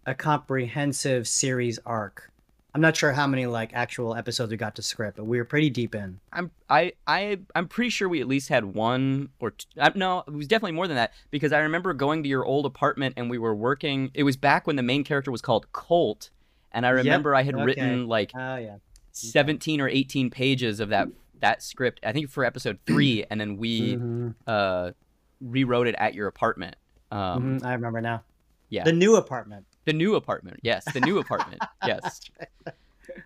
a 0.05 0.13
comprehensive 0.15 1.27
series 1.27 1.77
arc. 1.85 2.31
I'm 2.75 2.81
not 2.81 2.97
sure 2.97 3.13
how 3.13 3.25
many 3.25 3.45
like 3.45 3.71
actual 3.73 4.15
episodes 4.15 4.51
we 4.51 4.57
got 4.57 4.75
to 4.75 4.81
script, 4.81 5.15
but 5.15 5.23
we 5.23 5.37
were 5.37 5.45
pretty 5.45 5.69
deep 5.69 5.95
in. 5.95 6.19
I'm 6.33 6.51
I 6.69 6.91
I 7.07 7.39
I'm 7.55 7.69
pretty 7.69 7.89
sure 7.89 8.09
we 8.09 8.19
at 8.19 8.27
least 8.27 8.49
had 8.49 8.65
one 8.65 9.29
or 9.39 9.51
two, 9.51 9.65
uh, 9.79 9.91
no, 9.95 10.25
it 10.27 10.33
was 10.33 10.45
definitely 10.45 10.73
more 10.73 10.85
than 10.85 10.97
that 10.97 11.13
because 11.31 11.53
I 11.53 11.59
remember 11.59 11.93
going 11.93 12.21
to 12.23 12.27
your 12.29 12.43
old 12.43 12.65
apartment 12.65 13.13
and 13.15 13.29
we 13.29 13.37
were 13.37 13.55
working. 13.55 14.11
It 14.13 14.23
was 14.23 14.35
back 14.35 14.67
when 14.67 14.75
the 14.75 14.83
main 14.83 15.05
character 15.05 15.31
was 15.31 15.41
called 15.41 15.71
Colt, 15.71 16.31
and 16.73 16.85
I 16.85 16.89
remember 16.89 17.33
I 17.33 17.43
had 17.43 17.55
okay. 17.55 17.63
written 17.63 18.07
like 18.07 18.33
Oh 18.35 18.57
yeah. 18.57 18.75
17 19.13 19.79
or 19.79 19.87
18 19.87 20.29
pages 20.29 20.81
of 20.81 20.89
that 20.89 21.07
that 21.39 21.63
script. 21.63 22.01
I 22.03 22.11
think 22.11 22.29
for 22.29 22.43
episode 22.43 22.79
three, 22.85 23.23
and 23.29 23.39
then 23.39 23.55
we 23.55 23.95
Mhm, 23.95 24.35
uh 24.45 24.91
rewrote 25.39 25.87
it 25.87 25.95
at 25.97 26.13
your 26.13 26.27
apartment. 26.27 26.75
Um, 27.09 27.59
mhm, 27.59 27.65
I 27.65 27.71
remember 27.73 28.01
now. 28.01 28.23
yeah. 28.69 28.83
The 28.83 28.91
new 28.91 29.15
apartment. 29.15 29.65
The 29.85 29.93
new 29.93 30.15
apartment. 30.15 30.59
Yes, 30.63 30.85
the 30.93 31.01
new 31.01 31.19
apartment. 31.19 31.61
Yes. 31.85 32.21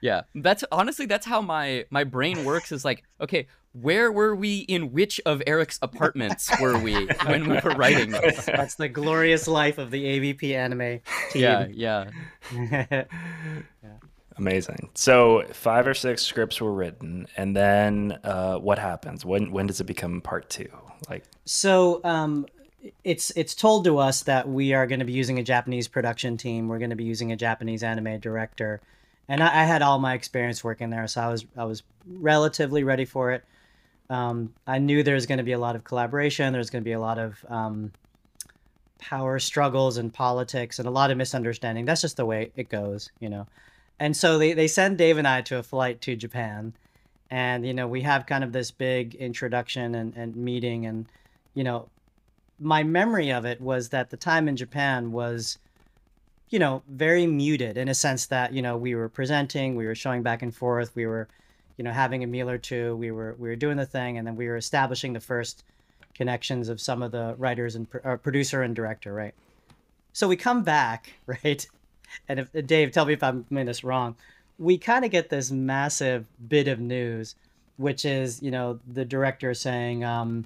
Yeah. 0.02 0.24
That's 0.36 0.64
honestly 0.72 1.06
that's 1.06 1.26
how 1.26 1.42
my 1.42 1.86
my 1.90 2.04
brain 2.04 2.44
works 2.46 2.72
is 2.72 2.84
like, 2.84 3.04
okay, 3.22 3.48
where 3.74 4.12
were 4.12 4.36
we 4.36 4.60
in 4.60 4.92
which 4.92 5.22
of 5.26 5.42
Eric's 5.48 5.80
apartments 5.82 6.50
were 6.60 6.78
we 6.78 7.06
when 7.26 7.48
we 7.48 7.60
were 7.60 7.72
writing 7.72 8.12
this? 8.12 8.46
That's 8.46 8.76
the 8.76 8.90
glorious 8.90 9.48
life 9.48 9.78
of 9.78 9.92
the 9.92 10.04
AVP 10.04 10.54
anime 10.56 11.00
team. 11.32 11.42
Yeah, 11.42 12.10
yeah. 12.52 13.06
Amazing. 14.38 14.90
So 14.96 15.44
five 15.52 15.86
or 15.86 15.94
six 15.94 16.24
scripts 16.24 16.60
were 16.62 16.74
written, 16.74 17.28
and 17.38 17.56
then 17.56 18.18
uh, 18.24 18.56
what 18.58 18.80
happens? 18.80 19.26
When 19.26 19.52
when 19.52 19.68
does 19.68 19.80
it 19.82 19.86
become 19.86 20.22
part 20.22 20.50
two? 20.50 20.70
Like 21.10 21.26
So 21.46 22.02
um, 22.04 22.46
it's 23.04 23.32
it's 23.32 23.56
told 23.56 23.84
to 23.86 23.98
us 23.98 24.24
that 24.24 24.48
we 24.48 24.74
are 24.74 24.88
going 24.88 25.00
to 25.00 25.06
be 25.06 25.14
using 25.14 25.40
a 25.40 25.44
Japanese 25.44 25.88
production 25.88 26.38
team. 26.38 26.68
We're 26.68 26.80
going 26.80 26.90
to 26.92 26.96
be 26.96 27.04
using 27.04 27.32
a 27.32 27.36
Japanese 27.36 27.84
anime 27.84 28.20
director, 28.20 28.82
and 29.28 29.44
I, 29.44 29.48
I 29.48 29.64
had 29.66 29.82
all 29.82 30.00
my 30.00 30.14
experience 30.14 30.64
working 30.64 30.90
there, 30.90 31.08
so 31.08 31.22
I 31.22 31.28
was 31.30 31.46
I 31.58 31.66
was 31.66 31.84
relatively 32.08 32.84
ready 32.84 33.06
for 33.06 33.32
it. 33.32 33.44
Um, 34.10 34.54
I 34.66 34.80
knew 34.80 35.04
there 35.04 35.16
was 35.16 35.26
going 35.26 35.38
to 35.38 35.44
be 35.44 35.52
a 35.52 35.60
lot 35.60 35.76
of 35.76 35.84
collaboration. 35.84 36.52
There's 36.54 36.70
going 36.70 36.84
to 36.84 36.88
be 36.88 36.94
a 36.94 37.00
lot 37.00 37.20
of 37.20 37.46
um, 37.48 37.92
power 39.00 39.40
struggles 39.40 39.98
and 39.98 40.14
politics 40.14 40.80
and 40.80 40.88
a 40.88 40.92
lot 40.92 41.12
of 41.12 41.18
misunderstanding. 41.18 41.86
That's 41.86 42.02
just 42.02 42.18
the 42.18 42.26
way 42.26 42.52
it 42.56 42.70
goes, 42.70 43.12
you 43.20 43.30
know. 43.30 43.48
And 44.00 44.16
so 44.16 44.38
they, 44.38 44.54
they 44.54 44.68
send 44.68 44.98
Dave 44.98 45.18
and 45.18 45.28
I 45.28 45.42
to 45.44 45.58
a 45.58 45.64
flight 45.64 46.02
to 46.02 46.16
Japan. 46.16 46.74
And, 47.30 47.66
you 47.66 47.74
know, 47.74 47.88
we 47.88 48.02
have 48.02 48.26
kind 48.26 48.44
of 48.44 48.52
this 48.52 48.72
big 48.72 49.16
introduction 49.16 49.96
and, 49.96 50.16
and 50.16 50.36
meeting. 50.36 50.86
And, 50.86 51.06
you 51.54 51.64
know, 51.64 51.90
my 52.60 52.84
memory 52.84 53.32
of 53.32 53.46
it 53.46 53.62
was 53.62 53.90
that 53.90 54.10
the 54.10 54.18
time 54.18 54.48
in 54.48 54.56
Japan 54.56 55.12
was, 55.12 55.58
you 56.50 56.60
know, 56.60 56.84
very 56.90 57.26
muted 57.26 57.78
in 57.78 57.88
a 57.88 57.94
sense 57.94 58.26
that, 58.28 58.54
you 58.54 58.62
know, 58.62 58.78
we 58.78 58.96
were 58.96 59.10
presenting, 59.10 59.76
we 59.76 59.86
were 59.86 59.96
showing 59.96 60.24
back 60.24 60.42
and 60.42 60.54
forth, 60.54 60.96
we 60.96 61.06
were, 61.06 61.28
you 61.78 61.84
know, 61.84 61.92
having 61.92 62.24
a 62.24 62.28
meal 62.28 62.50
or 62.50 62.58
two, 62.58 62.96
we 62.98 63.12
were 63.12 63.36
we 63.40 63.50
were 63.50 63.56
doing 63.56 63.78
the 63.78 63.86
thing, 63.86 64.18
and 64.18 64.28
then 64.28 64.36
we 64.36 64.48
were 64.48 64.58
establishing 64.58 65.14
the 65.14 65.20
first 65.20 65.64
connections 66.14 66.68
of 66.68 66.82
some 66.82 67.02
of 67.02 67.12
the 67.12 67.36
writers 67.38 67.76
and 67.76 67.88
uh, 68.04 68.18
producer 68.18 68.62
and 68.62 68.76
director, 68.76 69.14
right? 69.14 69.34
So 70.12 70.28
we 70.28 70.36
come 70.36 70.64
back, 70.64 71.14
right? 71.26 71.66
And 72.28 72.40
if 72.40 72.68
Dave, 72.68 72.92
tell 72.92 73.06
me 73.06 73.14
if 73.14 73.24
I'm 73.24 73.44
doing 73.44 73.66
this 73.66 73.84
wrong. 73.84 74.16
We 74.58 74.78
kind 74.78 75.06
of 75.06 75.12
get 75.12 75.30
this 75.30 75.52
massive 75.52 76.26
bit 76.50 76.68
of 76.68 76.82
news, 76.82 77.36
which 77.78 78.04
is, 78.04 78.42
you 78.42 78.52
know, 78.52 78.80
the 78.92 79.06
director 79.06 79.54
saying, 79.54 80.04
um, 80.04 80.46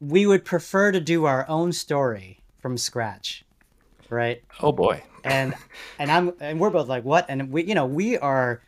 "We 0.00 0.26
would 0.26 0.44
prefer 0.44 0.92
to 0.92 1.00
do 1.00 1.24
our 1.24 1.48
own 1.48 1.72
story 1.72 2.40
from 2.58 2.76
scratch," 2.78 3.44
right? 4.10 4.42
oh 4.60 4.72
boy, 4.72 5.02
and 5.24 5.54
and 5.98 6.10
I'm 6.10 6.32
and 6.40 6.60
we're 6.60 6.70
both 6.70 6.88
like 6.88 7.04
what? 7.04 7.26
And 7.28 7.50
we 7.50 7.64
you 7.64 7.74
know 7.74 7.86
we 7.86 8.16
are 8.18 8.60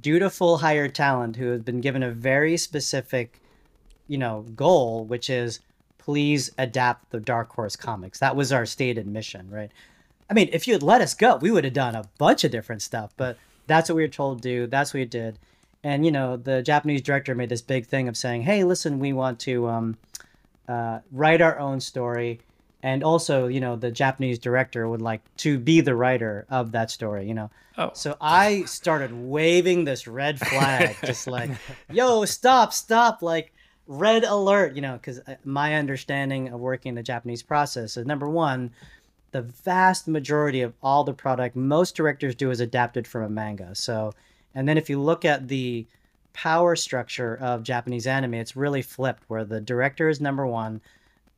dutiful 0.00 0.58
hired 0.58 0.94
talent 0.94 1.36
who 1.36 1.50
has 1.50 1.62
been 1.62 1.80
given 1.80 2.02
a 2.02 2.10
very 2.10 2.56
specific 2.56 3.40
you 4.08 4.18
know 4.18 4.44
goal 4.56 5.04
which 5.04 5.30
is 5.30 5.60
please 5.98 6.50
adapt 6.58 7.10
the 7.10 7.20
dark 7.20 7.52
horse 7.52 7.76
comics. 7.76 8.18
That 8.18 8.36
was 8.36 8.52
our 8.52 8.66
stated 8.66 9.06
mission 9.06 9.50
right? 9.50 9.70
I 10.28 10.34
mean 10.34 10.48
if 10.52 10.66
you 10.66 10.74
had 10.74 10.82
let 10.82 11.00
us 11.00 11.14
go 11.14 11.36
we 11.36 11.50
would 11.50 11.64
have 11.64 11.74
done 11.74 11.94
a 11.94 12.04
bunch 12.18 12.44
of 12.44 12.50
different 12.50 12.82
stuff 12.82 13.12
but 13.16 13.38
that's 13.66 13.88
what 13.88 13.96
we 13.96 14.02
were 14.02 14.08
told 14.08 14.42
to 14.42 14.48
do. 14.48 14.66
That's 14.66 14.94
what 14.94 14.98
we 14.98 15.04
did. 15.04 15.38
And 15.84 16.04
you 16.04 16.10
know 16.10 16.36
the 16.36 16.62
japanese 16.62 17.02
director 17.02 17.34
made 17.34 17.50
this 17.50 17.62
big 17.62 17.86
thing 17.86 18.08
of 18.08 18.16
saying 18.16 18.42
hey 18.42 18.64
listen 18.64 18.98
we 18.98 19.12
want 19.12 19.38
to 19.40 19.68
um, 19.68 19.96
uh, 20.68 21.00
write 21.10 21.40
our 21.40 21.58
own 21.58 21.80
story. 21.80 22.40
And 22.80 23.02
also 23.02 23.48
you 23.48 23.58
know 23.58 23.74
the 23.74 23.90
japanese 23.90 24.38
director 24.38 24.88
would 24.88 25.02
like 25.02 25.20
to 25.38 25.58
be 25.58 25.80
the 25.80 25.96
writer 25.96 26.46
of 26.48 26.70
that 26.72 26.92
story 26.92 27.26
you 27.26 27.34
know. 27.34 27.50
Oh. 27.76 27.90
so 27.92 28.16
i 28.20 28.62
started 28.66 29.12
waving 29.12 29.84
this 29.84 30.06
red 30.06 30.38
flag 30.38 30.96
just 31.04 31.26
like 31.26 31.50
yo 31.90 32.24
stop 32.24 32.72
stop 32.72 33.20
like 33.20 33.52
red 33.88 34.22
alert 34.22 34.76
you 34.76 34.80
know 34.80 34.92
because 34.92 35.20
my 35.44 35.74
understanding 35.74 36.52
of 36.52 36.60
working 36.60 36.94
the 36.94 37.02
japanese 37.02 37.42
process 37.42 37.96
is 37.96 38.06
number 38.06 38.28
one 38.28 38.70
the 39.30 39.42
vast 39.42 40.08
majority 40.08 40.62
of 40.62 40.72
all 40.82 41.04
the 41.04 41.12
product 41.12 41.54
most 41.56 41.94
directors 41.94 42.34
do 42.34 42.50
is 42.50 42.60
adapted 42.60 43.06
from 43.06 43.22
a 43.22 43.28
manga. 43.28 43.74
So 43.74 44.12
and 44.54 44.68
then 44.68 44.78
if 44.78 44.88
you 44.88 45.00
look 45.00 45.24
at 45.24 45.48
the 45.48 45.86
power 46.38 46.76
structure 46.76 47.36
of 47.40 47.62
japanese 47.62 48.06
anime 48.06 48.34
it's 48.34 48.54
really 48.54 48.82
flipped 48.82 49.24
where 49.28 49.44
the 49.44 49.60
director 49.60 50.08
is 50.08 50.20
number 50.20 50.46
one 50.46 50.80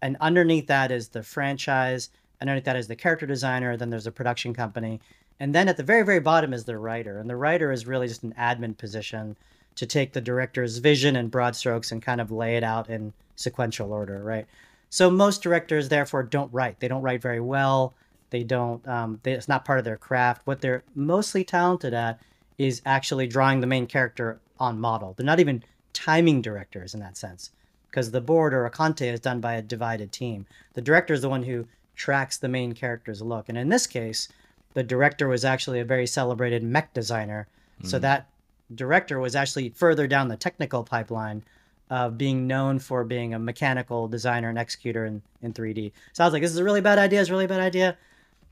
and 0.02 0.16
underneath 0.20 0.66
that 0.66 0.90
is 0.90 1.08
the 1.08 1.22
franchise 1.22 2.10
underneath 2.40 2.64
that 2.64 2.76
is 2.76 2.88
the 2.88 2.96
character 2.96 3.26
designer 3.26 3.76
then 3.76 3.88
there's 3.88 4.06
a 4.06 4.12
production 4.12 4.52
company 4.52 5.00
and 5.38 5.54
then 5.54 5.68
at 5.68 5.78
the 5.78 5.82
very 5.82 6.04
very 6.04 6.20
bottom 6.20 6.52
is 6.52 6.64
the 6.64 6.76
writer 6.76 7.18
and 7.18 7.30
the 7.30 7.36
writer 7.36 7.72
is 7.72 7.86
really 7.86 8.08
just 8.08 8.22
an 8.22 8.34
admin 8.38 8.76
position 8.76 9.34
to 9.74 9.86
take 9.86 10.12
the 10.12 10.20
director's 10.20 10.76
vision 10.76 11.16
and 11.16 11.30
broad 11.30 11.56
strokes 11.56 11.92
and 11.92 12.02
kind 12.02 12.20
of 12.20 12.30
lay 12.30 12.56
it 12.56 12.62
out 12.62 12.90
in 12.90 13.12
sequential 13.36 13.92
order 13.92 14.22
right? 14.22 14.46
So 14.90 15.10
most 15.10 15.42
directors 15.42 15.88
therefore 15.88 16.24
don't 16.24 16.52
write. 16.52 16.80
They 16.80 16.88
don't 16.88 17.02
write 17.02 17.22
very 17.22 17.40
well. 17.40 17.94
They 18.30 18.42
don't 18.42 18.86
um, 18.86 19.20
they, 19.22 19.32
it's 19.32 19.48
not 19.48 19.64
part 19.64 19.78
of 19.78 19.84
their 19.84 19.96
craft. 19.96 20.42
What 20.46 20.60
they're 20.60 20.82
mostly 20.94 21.44
talented 21.44 21.94
at 21.94 22.20
is 22.58 22.82
actually 22.84 23.26
drawing 23.26 23.60
the 23.60 23.66
main 23.66 23.86
character 23.86 24.40
on 24.60 24.78
model 24.78 25.14
they're 25.16 25.26
not 25.26 25.40
even 25.40 25.64
timing 25.92 26.40
directors 26.40 26.94
in 26.94 27.00
that 27.00 27.16
sense 27.16 27.50
because 27.90 28.10
the 28.10 28.20
board 28.20 28.54
or 28.54 28.66
a 28.66 28.70
conte 28.70 29.08
is 29.08 29.20
done 29.20 29.40
by 29.40 29.54
a 29.54 29.62
divided 29.62 30.12
team. 30.12 30.46
The 30.74 30.80
director 30.80 31.12
is 31.12 31.22
the 31.22 31.28
one 31.28 31.42
who 31.42 31.66
tracks 31.96 32.38
the 32.38 32.48
main 32.48 32.72
character's 32.72 33.20
look. 33.20 33.48
And 33.48 33.58
in 33.58 33.68
this 33.68 33.86
case, 33.86 34.28
the 34.74 34.82
director 34.82 35.28
was 35.28 35.44
actually 35.44 35.80
a 35.80 35.84
very 35.84 36.06
celebrated 36.06 36.62
mech 36.62 36.94
designer. 36.94 37.48
So 37.82 37.98
mm. 37.98 38.02
that 38.02 38.28
director 38.74 39.18
was 39.18 39.34
actually 39.34 39.70
further 39.70 40.06
down 40.06 40.28
the 40.28 40.36
technical 40.36 40.84
pipeline 40.84 41.42
of 41.90 42.16
being 42.16 42.46
known 42.46 42.78
for 42.78 43.02
being 43.02 43.34
a 43.34 43.38
mechanical 43.38 44.06
designer 44.06 44.48
and 44.48 44.58
executor 44.58 45.06
in, 45.06 45.20
in 45.42 45.52
3D. 45.52 45.90
So 46.12 46.22
I 46.22 46.26
was 46.26 46.32
like, 46.32 46.42
this 46.42 46.52
is 46.52 46.58
a 46.58 46.64
really 46.64 46.80
bad 46.80 47.00
idea. 47.00 47.20
It's 47.20 47.30
a 47.30 47.32
really 47.32 47.48
bad 47.48 47.60
idea. 47.60 47.96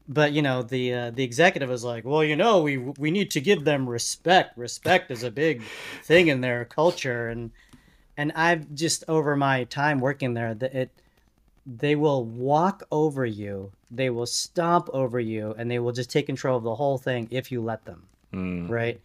But 0.09 0.32
you 0.32 0.40
know, 0.42 0.62
the 0.62 0.94
uh, 0.94 1.11
the 1.11 1.22
executive 1.22 1.68
was 1.68 1.84
like, 1.84 2.04
well, 2.04 2.24
you 2.24 2.36
know, 2.36 2.62
we 2.62 2.78
we 2.78 3.11
need 3.11 3.30
to 3.32 3.40
give 3.40 3.64
them 3.64 3.88
respect. 3.88 4.56
Respect 4.56 5.11
is 5.11 5.22
a 5.22 5.30
big 5.30 5.62
thing 6.02 6.28
in 6.28 6.40
their 6.40 6.64
culture, 6.64 7.28
and 7.28 7.50
and 8.16 8.32
I've 8.32 8.74
just 8.74 9.04
over 9.06 9.36
my 9.36 9.64
time 9.64 10.00
working 10.00 10.34
there 10.34 10.54
that 10.54 10.74
it 10.74 10.90
they 11.66 11.94
will 11.94 12.24
walk 12.24 12.82
over 12.90 13.26
you, 13.26 13.70
they 13.90 14.09
will 14.09 14.26
stomp 14.26 14.88
over 14.94 15.20
you, 15.20 15.54
and 15.59 15.70
they 15.70 15.78
will 15.78 15.92
just 15.92 16.11
take 16.11 16.26
control 16.26 16.56
of 16.56 16.64
the 16.64 16.74
whole 16.74 16.96
thing 16.96 17.28
if 17.30 17.52
you 17.52 17.61
let 17.61 17.84
them. 17.84 18.04
Mm. 18.32 18.70
Right. 18.70 19.00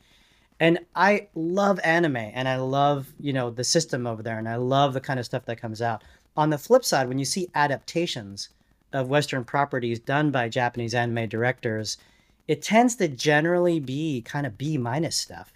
And 0.60 0.80
I 0.96 1.28
love 1.36 1.80
anime 1.84 2.16
and 2.16 2.48
I 2.48 2.58
love, 2.58 3.08
you 3.20 3.34
know, 3.34 3.50
the 3.50 3.64
system 3.64 4.08
over 4.08 4.24
there 4.24 4.38
and 4.38 4.48
I 4.48 4.56
love 4.56 4.94
the 4.94 5.02
kind 5.02 5.20
of 5.20 5.26
stuff 5.26 5.46
that 5.46 5.60
comes 5.60 5.82
out. 5.82 6.04
On 6.38 6.50
the 6.50 6.58
flip 6.58 6.86
side, 6.86 7.08
when 7.08 7.20
you 7.20 7.26
see 7.26 7.50
adaptations 7.54 8.50
of 8.94 9.10
Western 9.10 9.44
properties 9.44 10.00
done 10.00 10.32
by 10.32 10.48
Japanese 10.48 10.94
anime 10.94 11.28
directors, 11.28 11.98
it 12.48 12.62
tends 12.62 12.96
to 12.96 13.08
generally 13.08 13.80
be 13.80 14.22
kind 14.22 14.46
of 14.46 14.58
B 14.58 14.78
minus 14.78 15.16
stuff. 15.16 15.52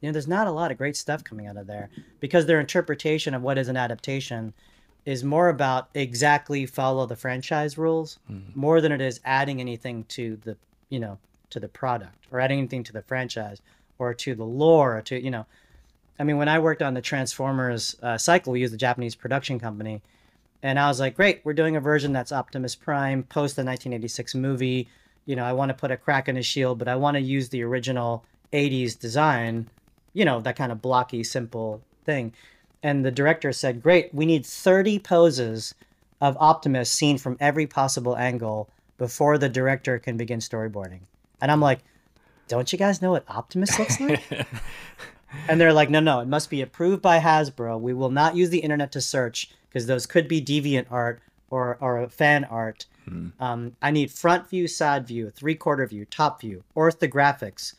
You 0.00 0.08
know, 0.08 0.12
there's 0.12 0.28
not 0.28 0.48
a 0.48 0.52
lot 0.52 0.72
of 0.72 0.78
great 0.78 0.96
stuff 0.96 1.22
coming 1.22 1.46
out 1.46 1.56
of 1.56 1.66
there 1.66 1.88
because 2.20 2.46
their 2.46 2.60
interpretation 2.60 3.34
of 3.34 3.42
what 3.42 3.56
is 3.56 3.68
an 3.68 3.76
adaptation 3.76 4.52
is 5.04 5.22
more 5.24 5.48
about 5.48 5.88
exactly 5.94 6.66
follow 6.66 7.06
the 7.06 7.16
franchise 7.16 7.78
rules 7.78 8.18
more 8.54 8.80
than 8.80 8.92
it 8.92 9.00
is 9.00 9.20
adding 9.24 9.60
anything 9.60 10.04
to 10.04 10.36
the, 10.44 10.56
you 10.90 10.98
know, 10.98 11.18
to 11.50 11.60
the 11.60 11.68
product 11.68 12.26
or 12.30 12.40
adding 12.40 12.58
anything 12.58 12.82
to 12.84 12.92
the 12.92 13.02
franchise 13.02 13.60
or 13.98 14.14
to 14.14 14.34
the 14.34 14.44
lore 14.44 14.98
or 14.98 15.02
to, 15.02 15.20
you 15.22 15.30
know, 15.30 15.46
I 16.18 16.24
mean, 16.24 16.36
when 16.36 16.48
I 16.48 16.58
worked 16.58 16.82
on 16.82 16.94
the 16.94 17.00
Transformers 17.00 17.96
uh, 18.02 18.18
cycle, 18.18 18.52
we 18.52 18.60
used 18.60 18.72
the 18.72 18.78
Japanese 18.78 19.14
production 19.14 19.58
company. 19.58 20.02
And 20.62 20.78
I 20.78 20.88
was 20.88 21.00
like, 21.00 21.16
great, 21.16 21.40
we're 21.44 21.52
doing 21.54 21.76
a 21.76 21.80
version 21.80 22.12
that's 22.12 22.32
Optimus 22.32 22.74
Prime 22.74 23.24
post 23.24 23.56
the 23.56 23.64
1986 23.64 24.34
movie. 24.34 24.88
You 25.26 25.36
know, 25.36 25.44
I 25.44 25.52
want 25.52 25.70
to 25.70 25.74
put 25.74 25.90
a 25.90 25.96
crack 25.96 26.28
in 26.28 26.36
his 26.36 26.46
shield, 26.46 26.78
but 26.78 26.88
I 26.88 26.96
want 26.96 27.16
to 27.16 27.20
use 27.20 27.48
the 27.48 27.62
original 27.62 28.24
80s 28.52 28.98
design, 28.98 29.68
you 30.12 30.24
know, 30.24 30.40
that 30.40 30.56
kind 30.56 30.70
of 30.70 30.80
blocky, 30.80 31.24
simple 31.24 31.82
thing. 32.04 32.32
And 32.82 33.04
the 33.04 33.10
director 33.10 33.52
said, 33.52 33.82
great, 33.82 34.14
we 34.14 34.26
need 34.26 34.46
30 34.46 34.98
poses 35.00 35.74
of 36.20 36.36
Optimus 36.38 36.90
seen 36.90 37.18
from 37.18 37.36
every 37.40 37.66
possible 37.66 38.16
angle 38.16 38.68
before 38.98 39.38
the 39.38 39.48
director 39.48 39.98
can 39.98 40.16
begin 40.16 40.38
storyboarding. 40.38 41.00
And 41.40 41.50
I'm 41.50 41.60
like, 41.60 41.80
don't 42.46 42.72
you 42.72 42.78
guys 42.78 43.02
know 43.02 43.10
what 43.10 43.24
Optimus 43.28 43.78
looks 43.78 44.00
like? 44.00 44.22
And 45.48 45.60
they're 45.60 45.72
like, 45.72 45.90
no, 45.90 46.00
no, 46.00 46.20
it 46.20 46.28
must 46.28 46.50
be 46.50 46.60
approved 46.60 47.02
by 47.02 47.18
Hasbro. 47.18 47.80
We 47.80 47.94
will 47.94 48.10
not 48.10 48.36
use 48.36 48.50
the 48.50 48.58
internet 48.58 48.92
to 48.92 49.00
search 49.00 49.50
because 49.72 49.86
those 49.86 50.04
could 50.04 50.28
be 50.28 50.42
deviant 50.42 50.86
art 50.90 51.22
or, 51.50 51.78
or 51.80 52.06
fan 52.08 52.44
art. 52.44 52.86
Um, 53.40 53.76
I 53.80 53.90
need 53.90 54.10
front 54.10 54.48
view, 54.48 54.68
side 54.68 55.06
view, 55.06 55.30
three 55.30 55.54
quarter 55.54 55.86
view, 55.86 56.04
top 56.04 56.40
view, 56.40 56.62
orthographics, 56.76 57.74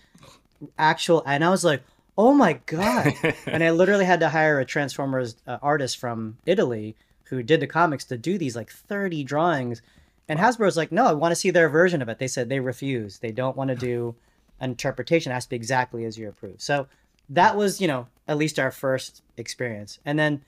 actual. 0.78 1.24
And 1.26 1.46
I 1.46 1.50
was 1.50 1.64
like, 1.64 1.84
oh 2.18 2.34
my 2.34 2.54
God. 2.66 3.14
and 3.46 3.64
I 3.64 3.72
literally 3.72 4.06
had 4.06 4.20
to 4.22 4.30
hire 4.30 4.60
a 4.60 4.66
Transformers 4.66 5.36
uh, 5.48 5.60
artist 5.62 5.98
from 5.98 6.38
Italy 6.46 6.96
who 7.26 7.44
did 7.44 7.60
the 7.60 7.68
comics 7.68 8.06
to 8.06 8.18
do 8.18 8.38
these 8.38 8.56
like 8.56 8.72
30 8.72 9.24
drawings. 9.24 9.82
And 10.28 10.40
Hasbro's 10.40 10.78
like, 10.78 10.92
no, 10.92 11.06
I 11.06 11.14
want 11.14 11.32
to 11.32 11.36
see 11.36 11.52
their 11.52 11.70
version 11.70 12.02
of 12.02 12.10
it. 12.10 12.20
They 12.20 12.28
said 12.28 12.50
they 12.50 12.60
refuse. 12.60 13.20
They 13.20 13.32
don't 13.32 13.58
want 13.58 13.70
to 13.70 13.76
do 13.76 14.16
an 14.60 14.70
interpretation. 14.72 15.32
It 15.32 15.36
has 15.36 15.46
to 15.46 15.52
be 15.52 15.56
exactly 15.56 16.06
as 16.06 16.18
you 16.18 16.30
approve. 16.30 16.62
So 16.62 16.88
that 17.30 17.56
was, 17.56 17.80
you 17.80 17.88
know, 17.88 18.08
at 18.28 18.38
least 18.38 18.60
our 18.60 18.72
first 18.72 19.22
experience. 19.38 20.00
And 20.06 20.18
then 20.20 20.44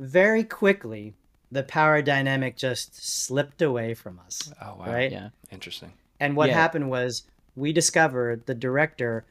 very 0.00 0.42
quickly, 0.42 1.14
the 1.52 1.62
power 1.62 2.00
dynamic 2.02 2.56
just 2.56 2.96
slipped 3.04 3.60
away 3.62 3.94
from 3.94 4.18
us. 4.26 4.52
Oh 4.60 4.76
wow. 4.78 4.86
Right? 4.86 5.12
Yeah. 5.12 5.28
Interesting. 5.52 5.92
And 6.18 6.34
what 6.36 6.48
Yeah. 6.48 6.54
happened 6.56 6.90
was 6.90 7.22
we 7.54 7.72
discovered 7.72 8.46
the 8.46 8.54
director 8.54 9.24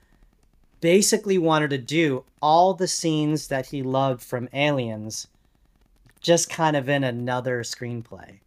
basically 0.81 1.37
wanted 1.37 1.69
to 1.71 1.77
do 1.77 2.23
all 2.41 2.73
the 2.73 2.87
scenes 2.87 3.47
that 3.47 3.65
he 3.67 3.81
loved 3.83 4.21
from 4.23 4.47
Aliens, 4.53 5.27
just 6.21 6.49
kind 6.49 6.75
of 6.75 6.87
in 6.87 7.03
another 7.03 7.63
screenplay. 7.63 8.39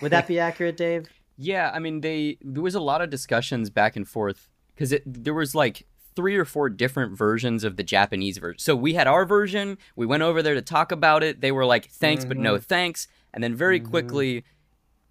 Would 0.00 0.12
that 0.12 0.26
be 0.26 0.38
accurate, 0.48 0.76
Dave? 0.76 1.08
Yeah, 1.36 1.70
I 1.74 1.78
mean, 1.80 2.00
they 2.00 2.38
there 2.40 2.62
was 2.62 2.74
a 2.74 2.80
lot 2.80 3.00
of 3.02 3.10
discussions 3.10 3.68
back 3.68 3.96
and 3.96 4.06
forth 4.08 4.48
because 4.74 4.94
there 5.04 5.34
was 5.34 5.54
like 5.54 5.86
three 6.16 6.36
or 6.36 6.44
four 6.44 6.68
different 6.68 7.16
versions 7.16 7.64
of 7.64 7.76
the 7.76 7.82
Japanese 7.82 8.38
version. 8.38 8.58
So 8.58 8.76
we 8.76 8.94
had 8.94 9.06
our 9.06 9.24
version. 9.24 9.78
We 9.96 10.06
went 10.06 10.22
over 10.22 10.42
there 10.42 10.54
to 10.54 10.62
talk 10.62 10.92
about 10.92 11.22
it. 11.22 11.40
They 11.40 11.52
were 11.52 11.66
like, 11.66 11.90
"Thanks, 11.90 12.24
but 12.24 12.36
no 12.36 12.54
mm-hmm. 12.54 12.62
thanks." 12.62 13.08
And 13.32 13.42
then 13.42 13.54
very 13.54 13.80
mm-hmm. 13.80 13.90
quickly, 13.90 14.44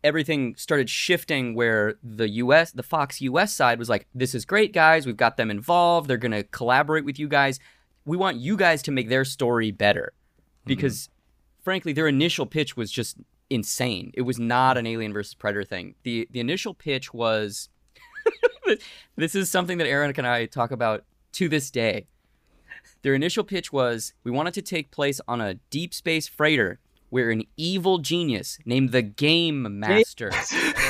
everything 0.03 0.55
started 0.55 0.89
shifting 0.89 1.55
where 1.55 1.95
the 2.03 2.29
US, 2.29 2.71
the 2.71 2.83
Fox 2.83 3.21
US 3.21 3.53
side 3.53 3.79
was 3.79 3.89
like, 3.89 4.07
"This 4.13 4.33
is 4.33 4.45
great, 4.45 4.73
guys. 4.73 5.05
We've 5.05 5.17
got 5.17 5.37
them 5.37 5.51
involved. 5.51 6.07
They're 6.07 6.17
going 6.17 6.31
to 6.31 6.43
collaborate 6.43 7.05
with 7.05 7.19
you 7.19 7.27
guys. 7.27 7.59
We 8.05 8.17
want 8.17 8.37
you 8.37 8.57
guys 8.57 8.81
to 8.83 8.91
make 8.91 9.09
their 9.09 9.25
story 9.25 9.71
better." 9.71 10.13
Mm-hmm. 10.13 10.67
Because 10.67 11.09
frankly, 11.63 11.93
their 11.93 12.07
initial 12.07 12.45
pitch 12.45 12.77
was 12.77 12.91
just 12.91 13.17
insane. 13.49 14.11
It 14.13 14.23
was 14.23 14.39
not 14.39 14.77
an 14.77 14.87
Alien 14.87 15.13
versus 15.13 15.33
Predator 15.33 15.63
thing. 15.63 15.95
The 16.03 16.27
the 16.31 16.39
initial 16.39 16.73
pitch 16.73 17.13
was 17.13 17.69
this 19.15 19.35
is 19.35 19.49
something 19.49 19.77
that 19.77 19.87
Eric 19.87 20.17
and 20.17 20.27
I 20.27 20.45
talk 20.45 20.71
about 20.71 21.03
to 21.33 21.49
this 21.49 21.71
day. 21.71 22.07
Their 23.01 23.13
initial 23.13 23.43
pitch 23.43 23.73
was 23.73 24.13
we 24.23 24.31
wanted 24.31 24.53
to 24.55 24.61
take 24.61 24.91
place 24.91 25.19
on 25.27 25.41
a 25.41 25.55
deep 25.69 25.93
space 25.93 26.27
freighter 26.27 26.79
where 27.13 27.29
an 27.29 27.43
evil 27.57 27.99
genius 27.99 28.57
named 28.65 28.91
the 28.91 29.03
Game 29.03 29.79
Master 29.79 30.31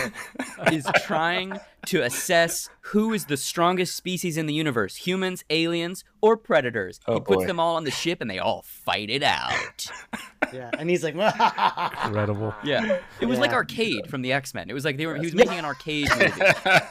is 0.71 0.87
trying 1.03 1.59
to 1.87 2.01
assess 2.01 2.69
who 2.79 3.11
is 3.11 3.25
the 3.25 3.35
strongest 3.35 3.97
species 3.97 4.37
in 4.37 4.45
the 4.45 4.53
universe 4.53 4.95
humans, 4.95 5.43
aliens, 5.49 6.05
or 6.21 6.37
predators. 6.37 7.01
Oh, 7.09 7.15
he 7.15 7.19
puts 7.19 7.43
boy. 7.43 7.47
them 7.47 7.59
all 7.59 7.75
on 7.75 7.83
the 7.83 7.91
ship 7.91 8.21
and 8.21 8.29
they 8.29 8.39
all 8.39 8.61
fight 8.61 9.09
it 9.09 9.21
out. 9.21 9.91
Yeah, 10.53 10.69
and 10.77 10.87
he's 10.87 11.03
like, 11.03 11.15
Incredible. 12.05 12.53
Yeah. 12.63 12.99
It 13.19 13.25
was 13.25 13.39
like 13.39 13.53
arcade 13.53 14.07
from 14.07 14.21
the 14.21 14.33
X 14.33 14.53
Men. 14.53 14.69
It 14.69 14.73
was 14.73 14.85
like 14.85 14.97
they 14.97 15.07
were 15.07 15.15
he 15.15 15.25
was 15.25 15.33
making 15.33 15.57
an 15.57 15.65
arcade 15.65 16.09
movie. 16.11 16.41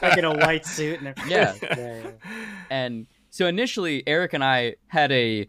like 0.01 0.17
in 0.17 0.25
a 0.25 0.35
white 0.35 0.65
suit 0.65 0.99
and 0.99 1.07
everything. 1.09 1.31
Yeah. 1.31 1.53
yeah, 1.61 2.01
yeah. 2.03 2.11
And 2.69 3.07
so 3.29 3.47
initially 3.47 4.03
Eric 4.05 4.33
and 4.33 4.43
I 4.43 4.75
had 4.87 5.13
a 5.13 5.47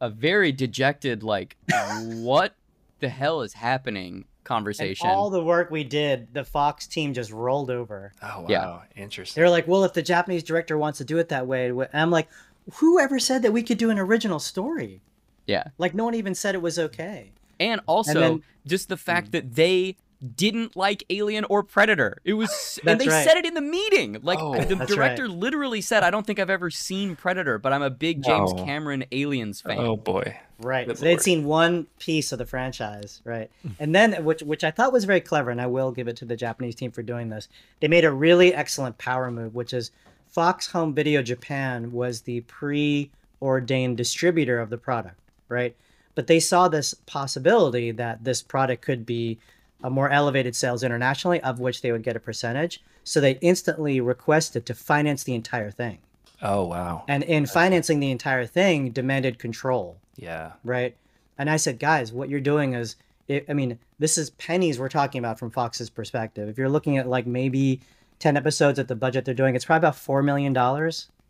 a 0.00 0.08
very 0.08 0.50
dejected 0.50 1.22
like 1.22 1.58
what 1.98 2.54
the 3.00 3.08
hell 3.08 3.42
is 3.42 3.52
happening 3.54 4.14
And 4.14 4.24
conversation. 4.44 5.08
all 5.08 5.30
the 5.30 5.42
work 5.42 5.70
we 5.70 5.84
did, 5.84 6.32
the 6.32 6.44
Fox 6.44 6.86
team 6.86 7.12
just 7.14 7.30
rolled 7.32 7.70
over. 7.70 8.12
Oh 8.22 8.42
wow, 8.42 8.46
Yeah. 8.48 8.80
interesting. 8.94 9.40
They're 9.40 9.50
like, 9.50 9.66
well, 9.68 9.84
if 9.84 9.92
the 9.92 10.02
Japanese 10.02 10.42
director 10.42 10.78
wants 10.78 10.98
to 10.98 11.04
do 11.04 11.18
it 11.18 11.28
that 11.30 11.46
way, 11.46 11.68
and 11.68 11.88
I'm 11.92 12.10
like, 12.10 12.28
whoever 12.74 13.18
said 13.18 13.42
that 13.42 13.52
we 13.52 13.62
could 13.62 13.78
do 13.78 13.90
an 13.90 13.98
original 13.98 14.38
story? 14.38 15.02
yeah. 15.46 15.64
Like, 15.78 15.94
no 15.94 16.04
one 16.04 16.14
even 16.16 16.34
said 16.34 16.54
it 16.56 16.62
was 16.62 16.78
okay. 16.78 17.30
And 17.60 17.80
also 17.86 18.10
And 18.10 18.20
then- 18.20 18.42
just 18.66 18.88
the 18.88 18.96
fact 18.96 19.28
hmm. 19.28 19.32
that 19.32 19.54
they 19.54 19.96
didn't 20.34 20.76
like 20.76 21.04
Alien 21.10 21.44
or 21.44 21.62
Predator. 21.62 22.18
It 22.24 22.34
was 22.34 22.78
and 22.86 23.00
they 23.00 23.08
right. 23.08 23.24
said 23.24 23.36
it 23.36 23.44
in 23.44 23.54
the 23.54 23.60
meeting. 23.60 24.18
Like 24.22 24.38
Oh. 24.40 24.58
the 24.62 24.74
That's 24.74 24.92
director 24.94 25.28
literally 25.28 25.80
said, 25.80 26.02
I 26.02 26.10
don't 26.10 26.26
think 26.26 26.38
I've 26.38 26.50
ever 26.50 26.70
seen 26.70 27.16
Predator, 27.16 27.58
but 27.58 27.72
I'm 27.72 27.82
a 27.82 27.90
big 27.90 28.22
James 28.24 28.52
No. 28.54 28.64
Cameron 28.64 29.04
Aliens 29.12 29.60
fan. 29.60 29.78
Oh 29.78 29.96
boy. 29.96 30.38
Right. 30.58 30.86
Good 30.86 30.98
So 30.98 31.04
they'd 31.04 31.10
lord. 31.12 31.22
seen 31.22 31.44
one 31.44 31.86
piece 31.98 32.32
of 32.32 32.38
the 32.38 32.46
franchise, 32.46 33.20
right? 33.24 33.50
And 33.78 33.94
then 33.94 34.24
which 34.24 34.42
which 34.42 34.64
I 34.64 34.70
thought 34.70 34.92
was 34.92 35.04
very 35.04 35.20
clever, 35.20 35.50
and 35.50 35.60
I 35.60 35.66
will 35.66 35.92
give 35.92 36.08
it 36.08 36.16
to 36.16 36.24
the 36.24 36.36
Japanese 36.36 36.74
team 36.74 36.90
for 36.90 37.02
doing 37.02 37.28
this. 37.28 37.48
They 37.80 37.88
made 37.88 38.04
a 38.06 38.12
really 38.12 38.54
excellent 38.54 38.96
power 38.96 39.30
move, 39.30 39.54
which 39.54 39.74
is 39.74 39.90
Fox 40.28 40.66
Home 40.68 40.94
Video 40.94 41.20
Japan 41.22 41.92
was 41.92 42.22
the 42.22 42.40
pre-ordained 42.42 43.96
distributor 43.96 44.58
of 44.60 44.70
the 44.70 44.78
product, 44.78 45.18
right? 45.48 45.74
But 46.14 46.26
they 46.26 46.40
saw 46.40 46.68
this 46.68 46.94
possibility 47.04 47.90
that 47.92 48.24
this 48.24 48.42
product 48.42 48.82
could 48.82 49.04
be 49.04 49.32
a 49.32 49.38
Uh, 49.84 49.90
more 49.90 50.08
elevated 50.10 50.56
sales 50.56 50.82
internationally, 50.82 51.40
of 51.42 51.60
which 51.60 51.82
they 51.82 51.92
would 51.92 52.02
get 52.02 52.16
a 52.16 52.20
percentage. 52.20 52.82
So 53.04 53.20
they 53.20 53.32
instantly 53.42 54.00
requested 54.00 54.64
to 54.66 54.74
finance 54.74 55.22
the 55.24 55.34
entire 55.34 55.70
thing. 55.70 55.98
Oh 56.42 56.64
wow. 56.66 57.04
And 57.08 57.22
in 57.22 57.46
financing 57.46 58.00
the 58.00 58.10
entire 58.10 58.46
thing, 58.46 58.90
demanded 58.90 59.38
control 59.38 59.98
Yeah. 60.16 60.52
right? 60.64 60.96
And 61.38 61.50
I 61.50 61.56
said, 61.58 61.78
guys, 61.78 62.12
what 62.12 62.28
you're 62.30 62.40
doing 62.40 62.72
is, 62.74 62.96
it, 63.28 63.44
I 63.48 63.52
mean, 63.52 63.78
this 63.98 64.16
is 64.16 64.30
pennies 64.30 64.78
we're 64.78 64.88
talking 64.88 65.18
about 65.18 65.38
from 65.38 65.50
Fox's 65.50 65.90
perspective. 65.90 66.48
If 66.48 66.56
you're 66.56 66.68
looking 66.70 66.96
at 66.96 67.06
like 67.08 67.26
maybe 67.26 67.80
10 68.18 68.36
episodes 68.36 68.78
at 68.78 68.88
the 68.88 68.96
budget 68.96 69.24
they're 69.26 69.34
doing, 69.34 69.54
it's 69.54 69.64
probably 69.66 69.86
about 69.86 69.96
$4 69.96 70.24
million, 70.24 70.54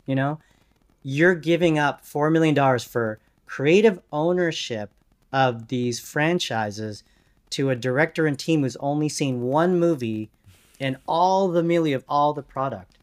you 0.07 0.15
know? 0.15 0.39
You're 1.03 1.35
giving 1.35 1.79
up 1.79 2.05
$4 2.05 2.31
million 2.33 2.79
for 2.79 3.19
creative 3.47 4.01
ownership 4.13 4.91
of 5.33 5.69
these 5.69 5.99
franchises 6.01 7.03
to 7.51 7.71
a 7.71 7.77
director 7.77 8.27
and 8.27 8.39
team 8.39 8.63
who's 8.63 8.77
only 8.77 9.09
seen 9.09 9.43
one 9.43 9.79
movie 9.79 10.31
and 10.81 10.97
all 11.07 11.49
the 11.49 11.63
melee 11.63 11.93
of 11.93 12.05
all 12.09 12.33
the 12.33 12.43
product. 12.43 12.99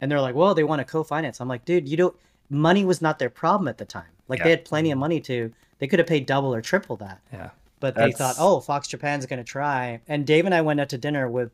And 0.00 0.10
they're 0.10 0.20
like, 0.20 0.34
well, 0.34 0.54
they 0.54 0.64
want 0.64 0.80
to 0.80 0.84
co-finance. 0.84 1.40
I'm 1.40 1.48
like, 1.48 1.64
dude, 1.64 1.88
you 1.88 1.96
don't. 1.96 2.16
Money 2.50 2.84
was 2.84 3.00
not 3.00 3.18
their 3.18 3.30
problem 3.30 3.68
at 3.68 3.78
the 3.78 3.84
time. 3.84 4.10
Like 4.28 4.42
they 4.42 4.50
had 4.50 4.64
plenty 4.64 4.90
of 4.90 4.98
money 4.98 5.20
to. 5.22 5.52
They 5.78 5.86
could 5.86 5.98
have 5.98 6.08
paid 6.08 6.26
double 6.26 6.54
or 6.54 6.60
triple 6.60 6.96
that. 6.96 7.20
Yeah. 7.32 7.50
But 7.80 7.94
they 7.94 8.10
That's- 8.10 8.18
thought, 8.18 8.36
oh, 8.38 8.60
Fox 8.60 8.88
Japan's 8.88 9.26
going 9.26 9.38
to 9.38 9.44
try. 9.44 10.00
And 10.08 10.26
Dave 10.26 10.46
and 10.46 10.54
I 10.54 10.62
went 10.62 10.80
out 10.80 10.88
to 10.90 10.98
dinner 10.98 11.28
with, 11.28 11.50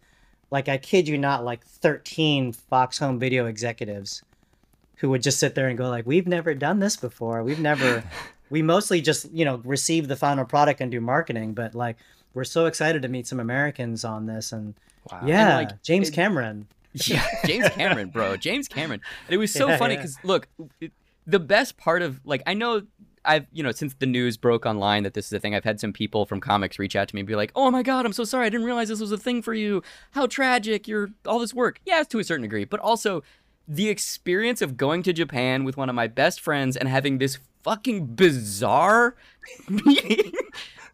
like, 0.51 0.69
I 0.69 0.79
kid 0.79 1.09
you 1.09 1.19
not, 1.19 1.45
like 1.45 1.65
13 1.65 2.53
Fox 2.53 2.99
Home 2.99 3.19
Video 3.19 3.47
executives, 3.47 4.23
who 4.97 5.11
would 5.11 5.23
just 5.23 5.39
sit 5.41 5.55
there 5.55 5.69
and 5.69 5.79
go 5.79 5.89
like, 5.89 6.07
we've 6.07 6.29
never 6.29 6.55
done 6.55 6.79
this 6.79 6.97
before. 6.97 7.43
We've 7.43 7.61
never. 7.61 8.05
we 8.51 8.63
mostly 8.63 9.01
just 9.01 9.31
you 9.33 9.45
know 9.45 9.63
receive 9.65 10.09
the 10.09 10.17
final 10.17 10.45
product 10.45 10.81
and 10.81 10.91
do 10.91 11.01
marketing, 11.01 11.55
but 11.55 11.75
like 11.75 11.97
we're 12.35 12.45
so 12.45 12.67
excited 12.67 13.03
to 13.03 13.09
meet 13.09 13.27
some 13.27 13.41
Americans 13.41 14.05
on 14.05 14.27
this 14.27 14.53
and. 14.53 14.75
Wow. 15.11 15.23
Yeah, 15.25 15.57
like, 15.57 15.83
James 15.83 16.09
it- 16.09 16.13
Cameron. 16.13 16.67
Yeah, 17.07 17.25
James 17.47 17.69
Cameron, 17.71 18.09
bro. 18.11 18.37
James 18.37 18.67
Cameron. 18.69 19.01
And 19.27 19.35
it 19.35 19.39
was 19.39 19.53
so 19.53 19.69
Yeah, 19.69 19.77
funny 19.77 19.95
yeah. 19.95 20.01
because 20.01 20.19
look, 20.25 20.49
it- 20.81 20.93
the 21.27 21.39
best 21.39 21.77
part 21.77 22.03
of 22.03 22.21
like 22.25 22.43
I 22.47 22.55
know 22.55 22.83
I've 23.25 23.47
you 23.53 23.63
know 23.63 23.71
since 23.71 23.95
the 23.95 24.07
news 24.07 24.37
broke 24.37 24.67
online 24.67 25.05
that 25.05 25.15
this 25.15 25.27
is 25.27 25.33
a 25.33 25.39
thing, 25.39 25.55
I've 25.55 25.63
had 25.65 25.79
some 25.79 25.93
people 25.93 26.27
from 26.27 26.41
comics 26.41 26.79
reach 26.81 26.97
out 26.97 27.07
to 27.09 27.15
me 27.15 27.21
and 27.21 27.29
be 27.29 27.37
like, 27.37 27.53
"Oh 27.55 27.71
my 27.71 27.83
god, 27.85 28.05
I'm 28.07 28.13
so 28.13 28.25
sorry. 28.25 28.47
I 28.47 28.49
didn't 28.49 28.67
realize 28.67 28.89
this 28.89 29.01
was 29.01 29.13
a 29.13 29.17
thing 29.19 29.41
for 29.41 29.55
you. 29.55 29.83
How 30.13 30.27
tragic! 30.27 30.89
You're 30.89 31.11
all 31.27 31.39
this 31.39 31.55
work." 31.55 31.81
Yeah, 31.87 32.03
to 32.03 32.19
a 32.19 32.25
certain 32.25 32.43
degree, 32.43 32.65
but 32.65 32.81
also 32.81 33.23
the 33.69 33.89
experience 33.89 34.61
of 34.61 34.77
going 34.77 35.03
to 35.05 35.13
Japan 35.13 35.63
with 35.65 35.77
one 35.77 35.89
of 35.89 35.95
my 35.95 36.09
best 36.09 36.41
friends 36.41 36.77
and 36.77 36.89
having 36.89 37.19
this 37.19 37.39
fucking 37.63 38.07
bizarre 38.17 39.15
meeting 39.69 40.33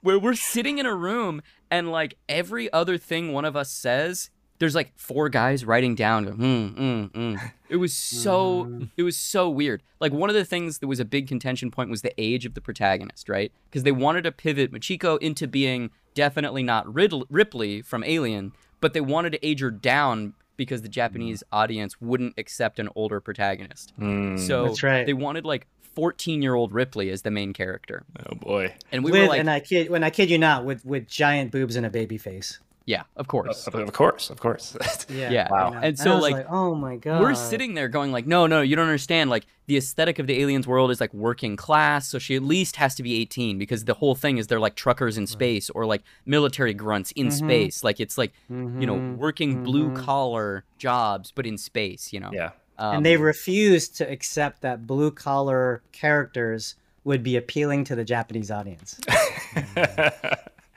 where 0.06 0.18
we're 0.18 0.34
sitting 0.34 0.78
in 0.78 0.86
a 0.86 0.94
room 0.94 1.42
and 1.70 1.90
like 1.90 2.16
every 2.28 2.72
other 2.72 2.96
thing 2.96 3.32
one 3.32 3.44
of 3.44 3.56
us 3.56 3.70
says 3.70 4.30
there's 4.58 4.74
like 4.74 4.90
four 4.96 5.28
guys 5.28 5.64
writing 5.64 5.94
down 5.94 6.24
mm, 6.26 6.74
mm, 6.74 7.10
mm. 7.10 7.52
it 7.68 7.76
was 7.76 7.92
so 7.92 8.80
it 8.96 9.02
was 9.02 9.16
so 9.16 9.50
weird 9.50 9.82
like 10.00 10.12
one 10.12 10.30
of 10.30 10.34
the 10.36 10.44
things 10.44 10.78
that 10.78 10.86
was 10.86 11.00
a 11.00 11.04
big 11.04 11.26
contention 11.26 11.70
point 11.70 11.90
was 11.90 12.02
the 12.02 12.14
age 12.18 12.46
of 12.46 12.54
the 12.54 12.60
protagonist 12.60 13.28
right 13.28 13.50
because 13.68 13.82
they 13.82 13.92
wanted 13.92 14.22
to 14.22 14.32
pivot 14.32 14.72
machiko 14.72 15.18
into 15.20 15.46
being 15.46 15.90
definitely 16.14 16.62
not 16.62 16.82
Rid- 16.94 17.24
ripley 17.28 17.82
from 17.82 18.02
alien 18.04 18.52
but 18.80 18.94
they 18.94 19.00
wanted 19.00 19.32
to 19.32 19.44
age 19.46 19.60
her 19.60 19.70
down 19.72 20.32
because 20.56 20.80
the 20.82 20.88
japanese 20.88 21.42
audience 21.52 22.00
wouldn't 22.00 22.32
accept 22.38 22.78
an 22.78 22.88
older 22.94 23.20
protagonist 23.20 23.92
Mm. 23.98 24.38
so 24.38 24.66
That's 24.66 24.82
right. 24.82 25.04
they 25.04 25.12
wanted 25.12 25.44
like 25.44 25.66
14 25.96 26.42
year 26.42 26.54
old 26.54 26.72
ripley 26.72 27.10
as 27.10 27.22
the 27.22 27.30
main 27.32 27.52
character 27.52 28.04
oh 28.30 28.34
boy. 28.36 28.72
and 28.92 29.02
we 29.02 29.10
with, 29.10 29.22
were 29.22 29.26
like 29.28 29.40
and 29.40 29.50
I 29.50 29.58
kid 29.60 29.90
when 29.90 30.04
I 30.04 30.10
kid 30.10 30.30
you 30.30 30.38
not, 30.38 30.64
with 30.64 30.84
with 30.84 31.08
giant 31.08 31.50
boobs 31.50 31.74
and 31.74 31.84
a 31.84 31.90
baby 31.90 32.18
face. 32.18 32.60
yeah 32.84 33.02
of 33.16 33.26
course 33.26 33.66
Of 33.66 33.74
of 33.74 33.92
course, 33.92 34.30
of 34.30 34.38
course. 34.38 34.76
Yeah. 35.08 35.30
Yeah. 35.30 35.48
Wow. 35.50 35.72
you. 35.72 35.78
And 35.82 35.98
so, 35.98 36.10
I 36.12 36.14
was 36.14 36.22
like, 36.30 36.46
oh 36.50 36.74
my 36.74 36.96
god, 36.96 37.20
we're 37.22 37.34
sitting 37.34 37.74
there 37.74 37.88
going 37.88 38.12
like 38.12 38.26
no 38.26 38.46
no 38.46 38.60
you 38.60 38.76
don't 38.76 38.86
understand 38.86 39.30
like 39.30 39.46
the 39.66 39.76
aesthetic 39.76 40.18
of 40.20 40.26
the 40.28 40.40
aliens 40.42 40.66
world 40.66 40.90
is 40.92 41.00
like 41.00 41.12
working 41.14 41.56
class 41.56 42.06
so 42.08 42.18
she 42.18 42.34
at 42.36 42.42
least 42.42 42.76
has 42.76 42.94
to 42.96 43.02
be 43.02 43.12
18 43.20 43.58
because 43.58 43.84
the 43.84 43.94
whole 43.94 44.14
thing 44.14 44.38
is 44.38 44.46
they're 44.48 44.60
like 44.68 44.76
truckers 44.76 45.16
in 45.18 45.26
space 45.26 45.70
or 45.70 45.86
like 45.86 46.02
military 46.24 46.74
grunts 46.74 47.10
in 47.12 47.28
Mm-hmm. 47.28 47.46
space 47.46 47.82
like 47.88 47.98
it's 48.04 48.16
like 48.18 48.32
you 48.50 48.86
know 48.86 48.98
working 49.18 49.62
blue 49.64 49.88
collar 49.94 50.64
jobs 50.78 51.32
but 51.36 51.44
in 51.46 51.56
space 51.58 52.12
you 52.12 52.20
know 52.20 52.30
yeah. 52.32 52.50
Um, 52.78 52.96
and 52.96 53.06
they 53.06 53.16
refused 53.16 53.96
to 53.96 54.10
accept 54.10 54.62
that 54.62 54.86
blue 54.86 55.10
collar 55.10 55.82
characters 55.92 56.74
would 57.04 57.22
be 57.22 57.36
appealing 57.36 57.84
to 57.84 57.94
the 57.94 58.04
Japanese 58.04 58.50
audience. 58.50 59.00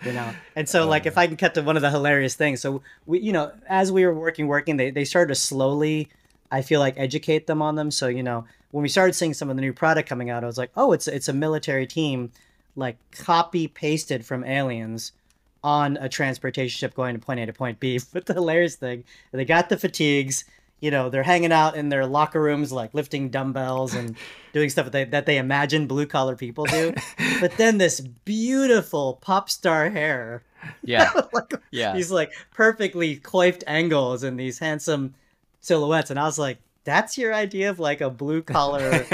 you 0.06 0.14
know? 0.14 0.32
And 0.56 0.68
so 0.68 0.88
like 0.88 1.06
if 1.06 1.18
i 1.18 1.28
can 1.28 1.38
cut 1.38 1.54
to 1.56 1.62
one 1.62 1.76
of 1.76 1.82
the 1.82 1.90
hilarious 1.90 2.36
things 2.36 2.62
so 2.62 2.82
we 3.06 3.20
you 3.20 3.32
know 3.32 3.52
as 3.68 3.92
we 3.92 4.06
were 4.06 4.14
working 4.14 4.48
working 4.48 4.78
they, 4.78 4.92
they 4.92 5.06
started 5.06 5.30
to 5.30 5.36
slowly 5.36 6.08
i 6.52 6.62
feel 6.62 6.80
like 6.80 6.96
educate 6.98 7.48
them 7.48 7.62
on 7.62 7.76
them. 7.76 7.92
So 7.92 8.08
you 8.08 8.24
know 8.24 8.46
when 8.72 8.82
we 8.82 8.90
started 8.90 9.14
seeing 9.14 9.34
some 9.34 9.50
of 9.50 9.56
the 9.56 9.62
new 9.62 9.74
product 9.74 10.08
coming 10.08 10.30
out 10.30 10.44
i 10.44 10.48
was 10.48 10.58
like 10.58 10.72
oh 10.76 10.94
it's 10.94 11.08
it's 11.08 11.28
a 11.28 11.34
military 11.34 11.86
team 11.88 12.32
like 12.76 12.98
copy 13.12 13.68
pasted 13.68 14.26
from 14.26 14.44
aliens 14.44 15.12
on 15.64 15.98
a 15.98 16.08
transportation 16.08 16.78
ship 16.78 16.96
going 16.96 17.14
to 17.14 17.20
point 17.20 17.40
a 17.40 17.46
to 17.46 17.54
point 17.54 17.80
b. 17.80 18.00
But 18.14 18.26
the 18.26 18.34
hilarious 18.34 18.76
thing 18.76 19.04
they 19.32 19.46
got 19.46 19.70
the 19.70 19.78
fatigues 19.78 20.46
you 20.82 20.92
know 20.92 21.10
they're 21.10 21.24
hanging 21.24 21.52
out 21.52 21.76
in 21.76 21.90
their 21.90 22.06
locker 22.06 22.42
rooms 22.42 22.72
like 22.72 22.94
lifting 22.94 23.30
dumbbells 23.30 23.94
and 23.94 24.16
doing 24.54 24.70
stuff 24.70 24.86
that 24.86 24.92
they, 24.92 25.04
that 25.06 25.26
they 25.26 25.38
imagine 25.38 25.88
blue 25.88 26.06
collar 26.06 26.36
people 26.36 26.66
do 26.66 26.94
but 27.42 27.52
then 27.58 27.78
this 27.78 28.00
beautiful 28.00 29.20
pop 29.22 29.50
star 29.50 29.90
hair 29.90 30.44
Yeah. 30.84 31.12
like 31.34 31.54
Yeah. 31.72 31.94
these 31.94 32.12
like 32.12 32.32
perfectly 32.54 33.18
coiffed 33.18 33.64
angles 33.68 34.24
and 34.24 34.40
these 34.40 34.60
handsome 34.60 35.14
silhouettes 35.60 36.10
and 36.10 36.18
i 36.20 36.24
was 36.24 36.40
like 36.40 36.58
that's 36.86 37.18
your 37.18 37.34
idea 37.34 37.70
of 37.70 37.78
like 37.80 38.00
a 38.02 38.10
blue 38.10 38.42
collar 38.42 39.06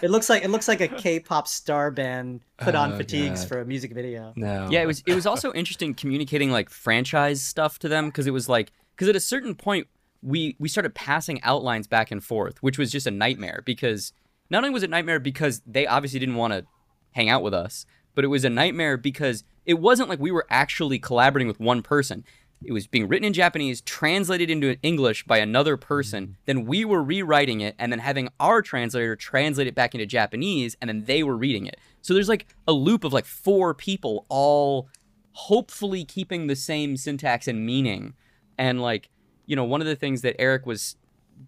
it 0.00 0.10
looks 0.10 0.30
like 0.30 0.44
it 0.44 0.48
looks 0.50 0.68
like 0.68 0.80
a 0.80 0.86
k-pop 0.88 1.48
star 1.48 1.90
band 1.90 2.40
put 2.56 2.74
on 2.76 2.92
Oh, 2.92 2.96
fatigues 2.96 3.40
God. 3.40 3.48
for 3.48 3.60
a 3.60 3.64
music 3.66 3.92
video 3.92 4.32
no. 4.36 4.68
Yeah, 4.70 4.82
it 4.82 4.86
was 4.86 5.02
it 5.06 5.14
was 5.14 5.26
also 5.26 5.52
interesting 5.52 5.92
communicating 5.94 6.50
like 6.52 6.70
franchise 6.70 7.42
stuff 7.42 7.78
to 7.80 7.88
them 7.88 8.06
because 8.06 8.26
it 8.28 8.30
was 8.32 8.48
like 8.48 8.70
because 8.94 9.08
at 9.08 9.16
a 9.16 9.20
certain 9.20 9.54
point 9.56 9.88
we 10.22 10.56
we 10.58 10.68
started 10.68 10.94
passing 10.94 11.42
outlines 11.42 11.86
back 11.86 12.10
and 12.10 12.22
forth, 12.22 12.62
which 12.62 12.78
was 12.78 12.90
just 12.90 13.06
a 13.06 13.10
nightmare 13.10 13.62
because 13.64 14.12
not 14.50 14.58
only 14.58 14.70
was 14.70 14.82
it 14.82 14.90
nightmare 14.90 15.20
because 15.20 15.62
they 15.66 15.86
obviously 15.86 16.18
didn't 16.18 16.36
want 16.36 16.52
to 16.52 16.64
hang 17.12 17.28
out 17.28 17.42
with 17.42 17.54
us, 17.54 17.86
but 18.14 18.24
it 18.24 18.28
was 18.28 18.44
a 18.44 18.50
nightmare 18.50 18.96
because 18.96 19.44
it 19.64 19.74
wasn't 19.74 20.08
like 20.08 20.18
we 20.18 20.30
were 20.30 20.46
actually 20.50 20.98
collaborating 20.98 21.48
with 21.48 21.60
one 21.60 21.82
person. 21.82 22.24
It 22.64 22.72
was 22.72 22.88
being 22.88 23.06
written 23.06 23.26
in 23.26 23.32
Japanese, 23.32 23.80
translated 23.82 24.50
into 24.50 24.76
English 24.82 25.24
by 25.24 25.38
another 25.38 25.76
person. 25.76 26.24
Mm-hmm. 26.24 26.32
Then 26.46 26.64
we 26.64 26.84
were 26.84 27.02
rewriting 27.02 27.60
it 27.60 27.76
and 27.78 27.92
then 27.92 28.00
having 28.00 28.30
our 28.40 28.62
translator 28.62 29.14
translate 29.14 29.68
it 29.68 29.76
back 29.76 29.94
into 29.94 30.06
Japanese, 30.06 30.76
and 30.80 30.88
then 30.88 31.04
they 31.04 31.22
were 31.22 31.36
reading 31.36 31.66
it. 31.66 31.76
So 32.02 32.14
there's 32.14 32.28
like 32.28 32.46
a 32.66 32.72
loop 32.72 33.04
of 33.04 33.12
like 33.12 33.26
four 33.26 33.74
people 33.74 34.26
all 34.28 34.88
hopefully 35.32 36.04
keeping 36.04 36.48
the 36.48 36.56
same 36.56 36.96
syntax 36.96 37.46
and 37.46 37.64
meaning. 37.64 38.14
And 38.58 38.82
like, 38.82 39.08
you 39.48 39.56
know, 39.56 39.64
one 39.64 39.80
of 39.80 39.88
the 39.88 39.96
things 39.96 40.22
that 40.22 40.40
Eric 40.40 40.64
was 40.66 40.94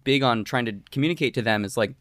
big 0.03 0.23
on 0.23 0.43
trying 0.43 0.65
to 0.65 0.73
communicate 0.91 1.33
to 1.35 1.41
them 1.41 1.63
is 1.63 1.77
like 1.77 1.93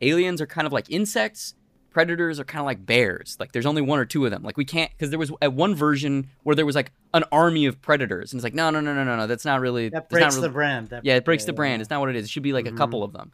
aliens 0.00 0.40
are 0.40 0.46
kind 0.46 0.66
of 0.66 0.72
like 0.72 0.90
insects 0.90 1.54
predators 1.90 2.40
are 2.40 2.44
kind 2.44 2.58
of 2.60 2.66
like 2.66 2.84
bears 2.84 3.36
like 3.38 3.52
there's 3.52 3.66
only 3.66 3.80
one 3.80 4.00
or 4.00 4.04
two 4.04 4.24
of 4.24 4.30
them 4.32 4.42
like 4.42 4.56
we 4.56 4.64
can't 4.64 4.90
because 4.92 5.10
there 5.10 5.18
was 5.18 5.30
at 5.40 5.52
one 5.52 5.74
version 5.76 6.28
where 6.42 6.56
there 6.56 6.66
was 6.66 6.74
like 6.74 6.90
an 7.12 7.22
army 7.30 7.66
of 7.66 7.80
predators 7.82 8.32
and 8.32 8.38
it's 8.38 8.42
like 8.44 8.52
no 8.54 8.68
no 8.70 8.80
no 8.80 8.92
no 8.92 9.04
no 9.04 9.16
no 9.16 9.26
that's 9.28 9.44
not 9.44 9.60
really 9.60 9.88
that 9.90 10.08
that's 10.10 10.12
not 10.12 10.18
breaks 10.20 10.34
really- 10.36 10.48
the 10.48 10.52
brand 10.52 10.88
that, 10.88 11.04
yeah, 11.04 11.14
it 11.14 11.24
breaks 11.24 11.44
the 11.44 11.52
yeah, 11.52 11.56
brand. 11.56 11.80
It's 11.82 11.90
not 11.90 12.00
what 12.00 12.08
it 12.08 12.16
is. 12.16 12.24
It 12.24 12.30
should 12.30 12.42
be 12.42 12.52
like 12.52 12.66
a 12.66 12.72
couple 12.72 13.04
of 13.04 13.12
them. 13.12 13.30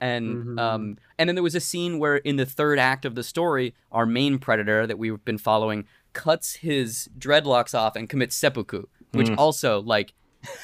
And 0.00 0.44
Mhm. 0.44 0.60
um 0.60 0.98
and 1.18 1.28
then 1.28 1.36
there 1.36 1.42
was 1.42 1.54
a 1.54 1.60
scene 1.60 1.98
where 2.00 2.16
in 2.16 2.34
the 2.36 2.46
third 2.46 2.78
act 2.80 3.04
of 3.04 3.14
the 3.14 3.22
story, 3.22 3.74
our 3.92 4.06
main 4.06 4.38
predator 4.38 4.86
that 4.88 4.98
we've 4.98 5.24
been 5.24 5.38
following 5.38 5.84
cuts 6.12 6.54
his 6.56 7.08
dreadlocks 7.18 7.78
off 7.78 7.94
and 7.94 8.08
commits 8.08 8.34
seppuku, 8.34 8.84
which 9.12 9.28
Mm. 9.28 9.38
also 9.38 9.80
like 9.80 10.14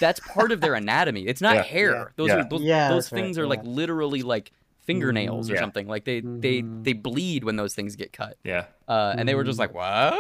that's 0.01 0.21
part 0.21 0.53
of 0.53 0.61
their 0.61 0.75
anatomy. 0.75 1.27
It's 1.27 1.41
not 1.41 1.57
Yeah. 1.57 1.63
hair. 1.63 1.93
Yeah. 1.93 2.05
Those 2.17 2.29
Yeah. 2.29 2.35
are 2.37 2.49
those, 2.49 2.63
Yeah, 2.63 2.89
those 2.89 3.05
that's 3.05 3.13
right, 3.13 3.23
things 3.23 3.39
are 3.39 3.47
like 3.47 3.61
yeah. 3.65 3.71
literally 3.71 4.23
like 4.23 4.53
fingernails 4.85 5.51
or 5.51 5.55
Yeah. 5.55 5.61
something. 5.61 5.87
Like 5.89 6.05
they 6.05 6.21
they 6.21 6.63
Mhm. 6.63 6.85
they 6.85 6.93
bleed 6.93 7.45
when 7.45 7.57
those 7.57 7.75
things 7.75 7.97
get 7.97 8.13
cut. 8.13 8.37
Yeah. 8.45 8.67
Uh, 8.89 9.15
and 9.19 9.29
they 9.29 9.35
were 9.35 9.45
just 9.45 9.59
like, 9.59 9.75
"What? 9.75 10.19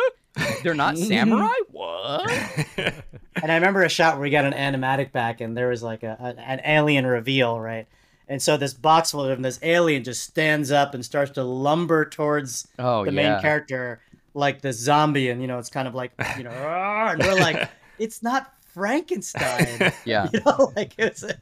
They're 0.62 0.74
not 0.74 0.98
samurai? 0.98 1.52
What?" 1.70 2.30
And 3.42 3.52
I 3.52 3.54
remember 3.56 3.82
a 3.82 3.88
shot 3.88 4.14
where 4.14 4.22
we 4.22 4.30
got 4.30 4.44
an 4.46 4.54
animatic 4.54 5.12
back, 5.12 5.40
and 5.42 5.56
there 5.56 5.68
was 5.68 5.82
like 5.82 6.02
a, 6.02 6.16
a 6.20 6.40
an 6.40 6.60
alien 6.64 7.06
reveal, 7.06 7.60
right? 7.60 7.86
And 8.28 8.40
so 8.42 8.56
this 8.56 8.74
box 8.74 9.12
full 9.12 9.20
of 9.22 9.28
them, 9.28 9.42
this 9.42 9.60
alien 9.62 10.02
just 10.02 10.24
stands 10.24 10.72
up 10.72 10.94
and 10.94 11.04
starts 11.04 11.30
to 11.32 11.44
lumber 11.44 12.04
towards 12.08 12.66
Oh 12.78 13.04
the 13.04 13.12
yeah. 13.12 13.32
main 13.34 13.40
character 13.42 14.00
like 14.34 14.62
the 14.62 14.72
zombie, 14.72 15.28
and 15.30 15.40
you 15.40 15.46
know 15.46 15.58
it's 15.58 15.68
kind 15.70 15.86
of 15.86 15.94
like 15.94 16.12
you 16.36 16.42
know, 16.44 16.50
and 16.50 17.22
we're 17.22 17.34
like, 17.38 17.68
it's 17.98 18.22
not 18.22 18.52
Frankenstein, 18.76 19.92
Yeah. 20.04 20.28
you 20.32 20.40
know, 20.44 20.72
like 20.76 20.94
it's 20.98 21.22
a, 21.22 21.34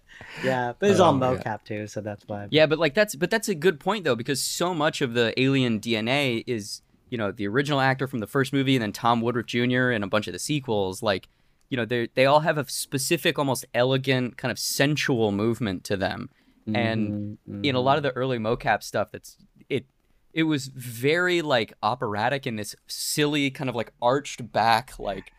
yeah, 0.45 0.73
but 0.79 0.91
it's 0.91 1.01
all 1.01 1.13
Oh, 1.23 1.33
yeah. 1.33 1.39
mocap 1.39 1.65
too, 1.65 1.87
so 1.89 2.01
that's 2.01 2.25
why. 2.29 2.47
Yeah, 2.51 2.67
but 2.67 2.79
like 2.79 2.95
that's 2.95 3.17
but 3.17 3.29
that's 3.31 3.49
a 3.49 3.55
good 3.55 3.81
point 3.81 4.05
though 4.05 4.15
because 4.17 4.43
so 4.43 4.73
much 4.73 5.01
of 5.01 5.15
the 5.15 5.39
alien 5.41 5.81
DNA 5.81 6.45
is 6.47 6.81
you 7.11 7.19
know 7.19 7.33
the 7.33 7.47
original 7.49 7.81
actor 7.81 8.07
from 8.07 8.21
the 8.21 8.27
first 8.27 8.53
movie 8.53 8.77
and 8.77 8.83
then 8.83 8.93
Tom 8.93 9.21
Woodruff 9.21 9.47
Jr. 9.47 9.91
and 9.91 10.05
a 10.05 10.07
bunch 10.07 10.27
of 10.29 10.33
the 10.33 10.39
sequels 10.39 11.03
like 11.03 11.29
you 11.71 11.77
know 11.77 11.85
they 11.85 12.09
they 12.15 12.25
all 12.27 12.41
have 12.41 12.57
a 12.59 12.69
specific 12.69 13.39
almost 13.39 13.65
elegant 13.75 14.37
kind 14.37 14.53
of 14.53 14.59
sensual 14.59 15.33
movement 15.33 15.83
to 15.85 15.97
them 15.97 16.31
and 16.73 17.37
Mhm, 17.49 17.65
in 17.65 17.75
a 17.75 17.81
lot 17.81 17.97
of 17.97 18.03
the 18.03 18.11
early 18.13 18.39
mocap 18.39 18.83
stuff 18.83 19.09
that's 19.13 19.37
it 19.69 19.87
it 20.33 20.45
was 20.45 20.67
very 20.69 21.43
like 21.43 21.73
operatic 21.83 22.47
in 22.47 22.57
this 22.57 22.75
silly 22.87 23.51
kind 23.51 23.69
of 23.71 23.77
like 23.77 23.93
arched 24.01 24.51
back 24.53 24.99
like 24.99 25.31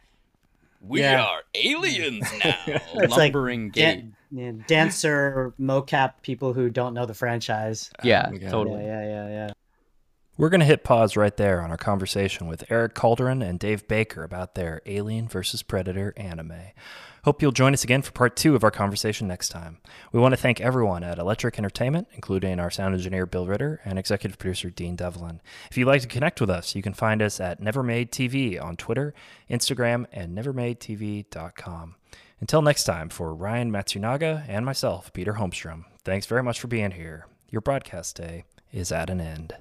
we 0.87 1.01
Yeah. 1.01 1.23
are 1.23 1.41
aliens 1.53 2.27
now 2.43 2.55
It's 2.67 2.93
like 3.11 3.33
lumbering 3.33 3.69
gait 3.69 3.81
Dan- 3.81 4.15
yeah, 4.31 4.51
dancer 4.67 5.53
mocap 5.59 6.13
people 6.21 6.53
who 6.53 6.69
don't 6.69 6.93
know 6.93 7.05
the 7.05 7.13
franchise. 7.13 7.89
Oh 7.99 8.07
yeah 8.07 8.25
Oh 8.27 8.31
my 8.31 8.37
totally 8.39 8.83
Yeah, 8.83 9.03
yeah, 9.03 9.27
yeah, 9.27 9.29
yeah. 9.47 9.51
We're 10.37 10.49
going 10.49 10.59
to 10.59 10.65
hit 10.65 10.83
pause 10.83 11.15
right 11.15 11.35
there 11.37 11.61
on 11.61 11.71
our 11.71 11.77
conversation 11.77 12.47
with 12.47 12.69
Eric 12.69 12.93
Calderon 12.93 13.41
and 13.41 13.57
Dave 13.57 13.87
Baker 13.87 14.21
about 14.23 14.55
their 14.55 14.81
Alien 14.85 15.29
vs. 15.29 15.63
Predator 15.63 16.13
anime. 16.17 16.51
Hope 17.25 17.41
you'll 17.41 17.51
join 17.51 17.73
us 17.73 17.83
again 17.83 18.03
for 18.03 18.11
part 18.11 18.35
two 18.35 18.55
of 18.55 18.63
our 18.63 18.69
conversation 18.69 19.27
next 19.27 19.49
time. 19.49 19.79
We 20.11 20.19
want 20.19 20.33
to 20.33 20.37
thank 20.39 20.61
everyone 20.61 21.03
at 21.03 21.17
Electric 21.17 21.57
Entertainment, 21.57 22.07
including 22.13 22.59
our 22.59 22.69
sound 22.69 22.93
engineer 22.93 23.25
Bill 23.25 23.47
Ritter 23.47 23.81
and 23.83 23.97
executive 23.97 24.37
producer 24.37 24.69
Dean 24.69 24.95
Devlin. 24.95 25.41
If 25.71 25.75
you'd 25.75 25.87
like 25.87 26.03
to 26.03 26.07
connect 26.07 26.39
with 26.39 26.51
us, 26.51 26.75
you 26.75 26.83
can 26.83 26.93
find 26.93 27.23
us 27.23 27.39
at 27.39 27.59
Nevermade 27.59 28.11
TV 28.11 28.63
on 28.63 28.75
Twitter, 28.75 29.15
Instagram, 29.49 30.05
and 30.11 30.37
nevermadetv.com. 30.37 31.95
Until 32.41 32.61
next 32.61 32.83
time, 32.83 33.09
for 33.09 33.33
Ryan 33.33 33.71
Matsunaga 33.71 34.45
and 34.47 34.63
myself, 34.63 35.11
Peter 35.11 35.33
Holmstrom, 35.33 35.85
thanks 36.03 36.27
very 36.27 36.43
much 36.43 36.59
for 36.59 36.67
being 36.67 36.91
here. 36.91 37.25
Your 37.49 37.61
broadcast 37.61 38.17
day 38.17 38.43
is 38.71 38.91
at 38.91 39.09
an 39.09 39.19
end. 39.19 39.55